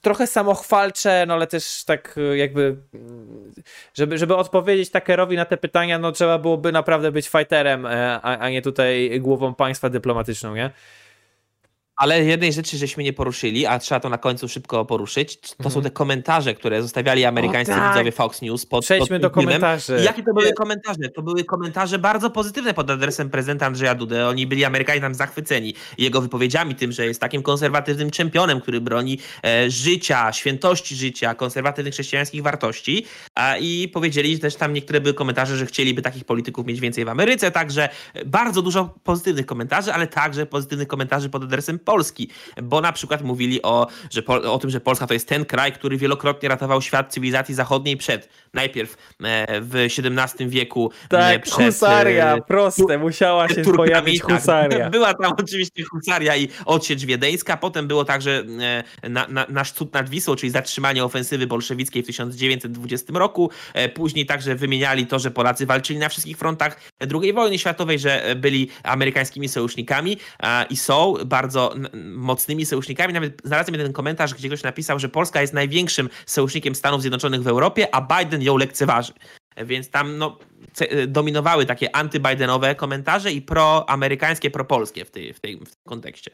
trochę 0.00 0.26
samochwalcze, 0.26 1.24
no 1.28 1.34
ale 1.34 1.46
też 1.46 1.84
tak 1.84 2.16
jakby, 2.34 2.76
żeby, 3.94 4.18
żeby 4.18 4.36
odpowiedzieć 4.36 4.90
Takerowi 4.90 5.36
na 5.36 5.44
te 5.44 5.56
pytania, 5.56 5.98
no 5.98 6.12
trzeba 6.12 6.38
byłoby 6.38 6.72
naprawdę 6.72 7.12
być 7.12 7.28
fighterem, 7.28 7.86
a, 7.86 8.38
a 8.38 8.50
nie 8.50 8.62
tutaj 8.62 9.20
głową 9.20 9.54
państwa 9.54 9.90
dyplomatyczną, 9.90 10.54
nie? 10.54 10.70
Ale 11.98 12.24
jednej 12.24 12.52
rzeczy 12.52 12.78
żeśmy 12.78 13.02
nie 13.02 13.12
poruszyli, 13.12 13.66
a 13.66 13.78
trzeba 13.78 14.00
to 14.00 14.08
na 14.08 14.18
końcu 14.18 14.48
szybko 14.48 14.84
poruszyć, 14.84 15.40
to 15.40 15.54
mhm. 15.58 15.70
są 15.74 15.82
te 15.82 15.90
komentarze, 15.90 16.54
które 16.54 16.82
zostawiali 16.82 17.24
amerykańscy 17.24 17.74
tak. 17.74 17.92
widzowie 17.92 18.12
Fox 18.12 18.42
News 18.42 18.66
pod 18.66 18.84
Przejdźmy 18.84 19.20
pod 19.20 19.22
do 19.22 19.30
komentarzy. 19.30 19.98
I 20.00 20.04
jakie 20.04 20.22
to 20.22 20.34
były 20.34 20.52
komentarze? 20.52 21.08
To 21.14 21.22
były 21.22 21.44
komentarze 21.44 21.98
bardzo 21.98 22.30
pozytywne 22.30 22.74
pod 22.74 22.90
adresem 22.90 23.30
prezydenta 23.30 23.66
Andrzeja 23.66 23.94
Dudy. 23.94 24.26
Oni 24.26 24.46
byli 24.46 24.64
Amerykanie 24.64 25.00
tam 25.00 25.14
zachwyceni 25.14 25.74
jego 25.98 26.20
wypowiedziami, 26.20 26.74
tym, 26.74 26.92
że 26.92 27.06
jest 27.06 27.20
takim 27.20 27.42
konserwatywnym 27.42 28.10
czempionem, 28.10 28.60
który 28.60 28.80
broni 28.80 29.18
e, 29.44 29.70
życia, 29.70 30.32
świętości 30.32 30.96
życia, 30.96 31.34
konserwatywnych 31.34 31.94
chrześcijańskich 31.94 32.42
wartości. 32.42 33.06
A, 33.34 33.56
I 33.56 33.88
powiedzieli 33.88 34.38
też 34.38 34.54
tam 34.54 34.72
niektóre 34.72 35.00
były 35.00 35.14
komentarze, 35.14 35.56
że 35.56 35.66
chcieliby 35.66 36.02
takich 36.02 36.24
polityków 36.24 36.66
mieć 36.66 36.80
więcej 36.80 37.04
w 37.04 37.08
Ameryce, 37.08 37.50
także 37.50 37.88
bardzo 38.26 38.62
dużo 38.62 38.94
pozytywnych 39.04 39.46
komentarzy, 39.46 39.92
ale 39.92 40.06
także 40.06 40.46
pozytywnych 40.46 40.88
komentarzy 40.88 41.30
pod 41.30 41.42
adresem 41.42 41.78
Polski, 41.88 42.28
bo 42.62 42.80
na 42.80 42.92
przykład 42.92 43.22
mówili 43.22 43.62
o, 43.62 43.86
że, 44.10 44.26
o 44.26 44.58
tym, 44.58 44.70
że 44.70 44.80
Polska 44.80 45.06
to 45.06 45.14
jest 45.14 45.28
ten 45.28 45.44
kraj, 45.44 45.72
który 45.72 45.96
wielokrotnie 45.96 46.48
ratował 46.48 46.82
świat 46.82 47.12
cywilizacji 47.12 47.54
zachodniej 47.54 47.96
przed, 47.96 48.28
najpierw 48.54 48.96
e, 49.24 49.60
w 49.60 49.74
XVII 49.74 50.48
wieku 50.48 50.90
e, 51.04 51.08
tak, 51.08 51.42
przed... 51.42 51.54
husaria, 51.54 52.36
e, 52.36 52.40
proste, 52.40 52.98
musiała 52.98 53.48
się 53.48 53.62
pojawić 53.62 54.22
tak. 54.22 54.32
husaria. 54.32 54.78
Tak, 54.78 54.90
była 54.98 55.14
tam 55.14 55.32
oczywiście 55.38 55.82
husaria 55.84 56.36
i 56.36 56.48
odsiecz 56.64 57.04
wiedeńska, 57.04 57.56
potem 57.56 57.88
było 57.88 58.04
także 58.04 58.44
na, 59.02 59.28
na, 59.28 59.46
nasz 59.48 59.72
cud 59.72 59.94
nad 59.94 60.08
Wisłą, 60.08 60.36
czyli 60.36 60.52
zatrzymanie 60.52 61.04
ofensywy 61.04 61.46
bolszewickiej 61.46 62.02
w 62.02 62.06
1920 62.06 63.12
roku, 63.14 63.50
później 63.94 64.26
także 64.26 64.54
wymieniali 64.54 65.06
to, 65.06 65.18
że 65.18 65.30
Polacy 65.30 65.66
walczyli 65.66 65.98
na 65.98 66.08
wszystkich 66.08 66.38
frontach 66.38 66.80
II 67.22 67.32
wojny 67.32 67.58
światowej, 67.58 67.98
że 67.98 68.34
byli 68.36 68.70
amerykańskimi 68.82 69.48
sojusznikami 69.48 70.16
i 70.70 70.76
są 70.76 71.14
bardzo 71.26 71.74
mocnymi 72.14 72.66
sojusznikami. 72.66 73.14
Nawet 73.14 73.42
znalazłem 73.44 73.74
jeden 73.74 73.92
komentarz, 73.92 74.34
gdzie 74.34 74.48
ktoś 74.48 74.62
napisał, 74.62 74.98
że 74.98 75.08
Polska 75.08 75.40
jest 75.40 75.52
największym 75.52 76.08
sojusznikiem 76.26 76.74
Stanów 76.74 77.00
Zjednoczonych 77.00 77.42
w 77.42 77.48
Europie, 77.48 77.94
a 77.94 78.00
Biden 78.00 78.42
ją 78.42 78.56
lekceważy. 78.56 79.12
Więc 79.56 79.90
tam 79.90 80.18
no, 80.18 80.38
dominowały 81.06 81.66
takie 81.66 81.90
anty-Bidenowe 81.90 82.74
komentarze 82.74 83.32
i 83.32 83.42
proamerykańskie, 83.42 84.50
propolskie 84.50 85.04
w, 85.04 85.10
tej, 85.10 85.34
w, 85.34 85.40
tej, 85.40 85.56
w 85.56 85.58
tym 85.58 85.82
kontekście. 85.88 86.30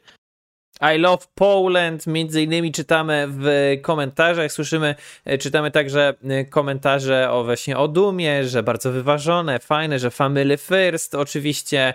I 0.94 0.98
love 0.98 1.26
Poland, 1.34 2.06
między 2.06 2.42
innymi 2.42 2.72
czytamy 2.72 3.26
w 3.30 3.48
komentarzach, 3.82 4.52
słyszymy, 4.52 4.94
czytamy 5.40 5.70
także 5.70 6.14
komentarze 6.50 7.30
o 7.30 7.44
właśnie 7.44 7.78
o 7.78 7.88
Dumie, 7.88 8.44
że 8.44 8.62
bardzo 8.62 8.92
wyważone, 8.92 9.58
fajne, 9.58 9.98
że 9.98 10.10
family 10.10 10.56
first, 10.56 11.14
oczywiście 11.14 11.94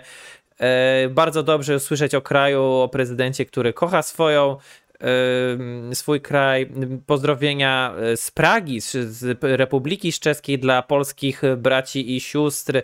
bardzo 1.10 1.42
dobrze 1.42 1.80
słyszeć 1.80 2.14
o 2.14 2.22
kraju, 2.22 2.62
o 2.62 2.88
prezydencie, 2.88 3.44
który 3.46 3.72
kocha 3.72 4.02
swoją 4.02 4.56
swój 5.94 6.20
kraj. 6.20 6.70
Pozdrowienia 7.06 7.94
e, 7.98 8.16
z 8.16 8.30
Pragi, 8.30 8.80
z 8.80 9.38
Republiki 9.42 10.12
Czeskiej 10.12 10.58
dla 10.58 10.82
polskich 10.82 11.42
braci 11.56 12.16
i 12.16 12.20
sióstr. 12.20 12.82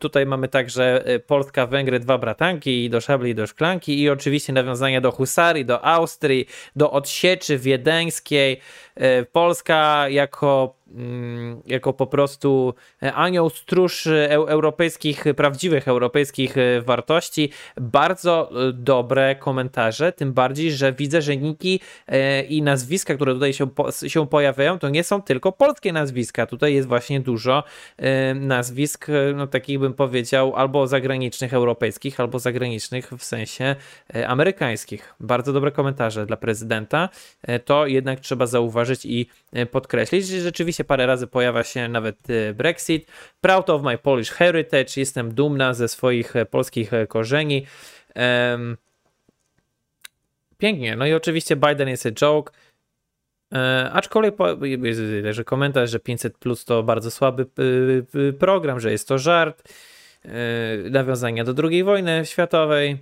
Tutaj 0.00 0.26
mamy 0.26 0.48
także 0.48 1.06
e, 1.06 1.18
Polska, 1.18 1.66
Węgry, 1.66 2.00
dwa 2.00 2.18
bratanki, 2.18 2.90
do 2.90 3.00
szabli, 3.00 3.34
do 3.34 3.46
szklanki 3.46 4.00
i 4.00 4.10
oczywiście 4.10 4.52
nawiązania 4.52 5.00
do 5.00 5.10
Husarii, 5.10 5.64
do 5.64 5.84
Austrii, 5.84 6.46
do 6.76 6.90
odsieczy 6.90 7.58
wiedeńskiej. 7.58 8.60
Polska 9.32 10.08
jako 10.08 10.79
jako 11.66 11.92
po 11.92 12.06
prostu 12.06 12.74
anioł 13.14 13.50
stróż 13.50 14.06
e, 14.06 14.30
europejskich, 14.30 15.24
prawdziwych 15.36 15.88
europejskich 15.88 16.58
e, 16.58 16.80
wartości. 16.80 17.50
Bardzo 17.76 18.50
e, 18.68 18.72
dobre 18.72 19.36
komentarze, 19.36 20.12
tym 20.12 20.32
bardziej, 20.32 20.72
że 20.72 20.92
widzę, 20.92 21.22
że 21.22 21.36
niki 21.36 21.80
i 22.48 22.62
nazwiska, 22.62 23.14
które 23.14 23.34
tutaj 23.34 23.52
się, 23.52 23.68
się 24.06 24.26
pojawiają, 24.26 24.78
to 24.78 24.88
nie 24.88 25.04
są 25.04 25.22
tylko 25.22 25.52
polskie 25.52 25.92
nazwiska. 25.92 26.46
Tutaj 26.46 26.74
jest 26.74 26.88
właśnie 26.88 27.20
dużo 27.20 27.64
nazwisk, 28.34 29.06
no 29.34 29.46
takich 29.46 29.78
bym 29.78 29.94
powiedział, 29.94 30.56
albo 30.56 30.86
zagranicznych, 30.86 31.54
europejskich, 31.54 32.20
albo 32.20 32.38
zagranicznych 32.38 33.10
w 33.18 33.24
sensie 33.24 33.76
amerykańskich. 34.26 35.14
Bardzo 35.20 35.52
dobre 35.52 35.72
komentarze 35.72 36.26
dla 36.26 36.36
prezydenta. 36.36 37.08
To 37.64 37.86
jednak 37.86 38.20
trzeba 38.20 38.46
zauważyć 38.46 39.06
i 39.06 39.26
podkreślić, 39.70 40.26
że 40.26 40.52
parę 40.84 41.06
razy 41.06 41.26
pojawia 41.26 41.64
się 41.64 41.88
nawet 41.88 42.30
e, 42.30 42.54
Brexit. 42.54 43.06
Proud 43.40 43.70
of 43.70 43.82
my 43.82 43.98
Polish 43.98 44.30
heritage, 44.30 44.92
jestem 44.96 45.34
dumna 45.34 45.74
ze 45.74 45.88
swoich 45.88 46.36
e, 46.36 46.46
polskich 46.46 46.94
e, 46.94 47.06
korzeni. 47.06 47.66
Pięknie. 50.58 50.96
No 50.96 51.06
i 51.06 51.12
oczywiście 51.12 51.56
Biden 51.56 51.88
jest 51.88 52.06
a 52.06 52.10
joke. 52.10 52.52
E, 53.54 53.90
aczkolwiek 53.92 54.34
jest 54.82 55.00
że 55.30 55.44
komentarz, 55.44 55.90
że 55.90 56.00
500 56.00 56.38
plus 56.38 56.64
to 56.64 56.82
bardzo 56.82 57.10
słaby 57.10 57.46
program, 58.38 58.80
że 58.80 58.92
jest 58.92 59.08
to 59.08 59.18
żart. 59.18 59.72
Nawiązania 60.90 61.44
do 61.44 61.62
II 61.62 61.84
wojny 61.84 62.26
światowej. 62.26 62.98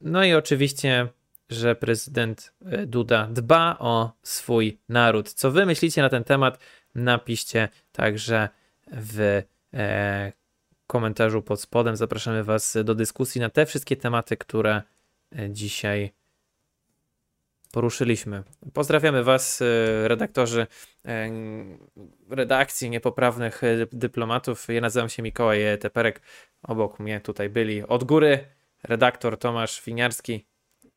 No 0.00 0.24
i 0.24 0.34
oczywiście 0.34 1.08
że 1.52 1.74
prezydent 1.74 2.52
e, 2.66 2.86
Duda 2.86 3.28
dba 3.30 3.76
o 3.78 4.12
swój 4.22 4.78
naród. 4.88 5.32
Co 5.32 5.50
wy 5.50 5.66
myślicie 5.66 6.02
na 6.02 6.08
ten 6.08 6.24
temat? 6.24 6.58
Napiszcie 6.94 7.68
także 7.92 8.48
w 8.92 9.42
e, 9.74 10.32
komentarzu 10.86 11.42
pod 11.42 11.60
spodem. 11.60 11.96
Zapraszamy 11.96 12.44
Was 12.44 12.78
do 12.84 12.94
dyskusji 12.94 13.40
na 13.40 13.50
te 13.50 13.66
wszystkie 13.66 13.96
tematy, 13.96 14.36
które 14.36 14.82
e, 15.38 15.50
dzisiaj 15.50 16.12
poruszyliśmy. 17.72 18.42
Pozdrawiamy 18.72 19.24
Was, 19.24 19.62
redaktorzy 20.04 20.66
redakcji 22.30 22.90
niepoprawnych 22.90 23.62
dyplomatów. 23.92 24.68
Ja 24.68 24.80
nazywam 24.80 25.08
się 25.08 25.22
Mikołaj 25.22 25.78
Teperek. 25.80 26.20
Obok 26.62 27.00
mnie 27.00 27.20
tutaj 27.20 27.48
byli 27.48 27.82
od 27.82 28.04
góry 28.04 28.44
redaktor 28.82 29.38
Tomasz 29.38 29.82
Winiarski 29.86 30.46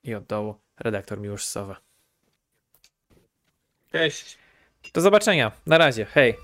i 0.05 0.15
od 0.15 0.25
dołu 0.25 0.55
redaktor 0.79 1.19
Miłosz 1.19 1.45
Sowa. 1.45 1.77
Cześć. 3.91 4.37
Do 4.93 5.01
zobaczenia. 5.01 5.51
Na 5.65 5.77
razie. 5.77 6.05
Hej. 6.05 6.35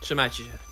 Trzymajcie 0.00 0.44
się. 0.44 0.69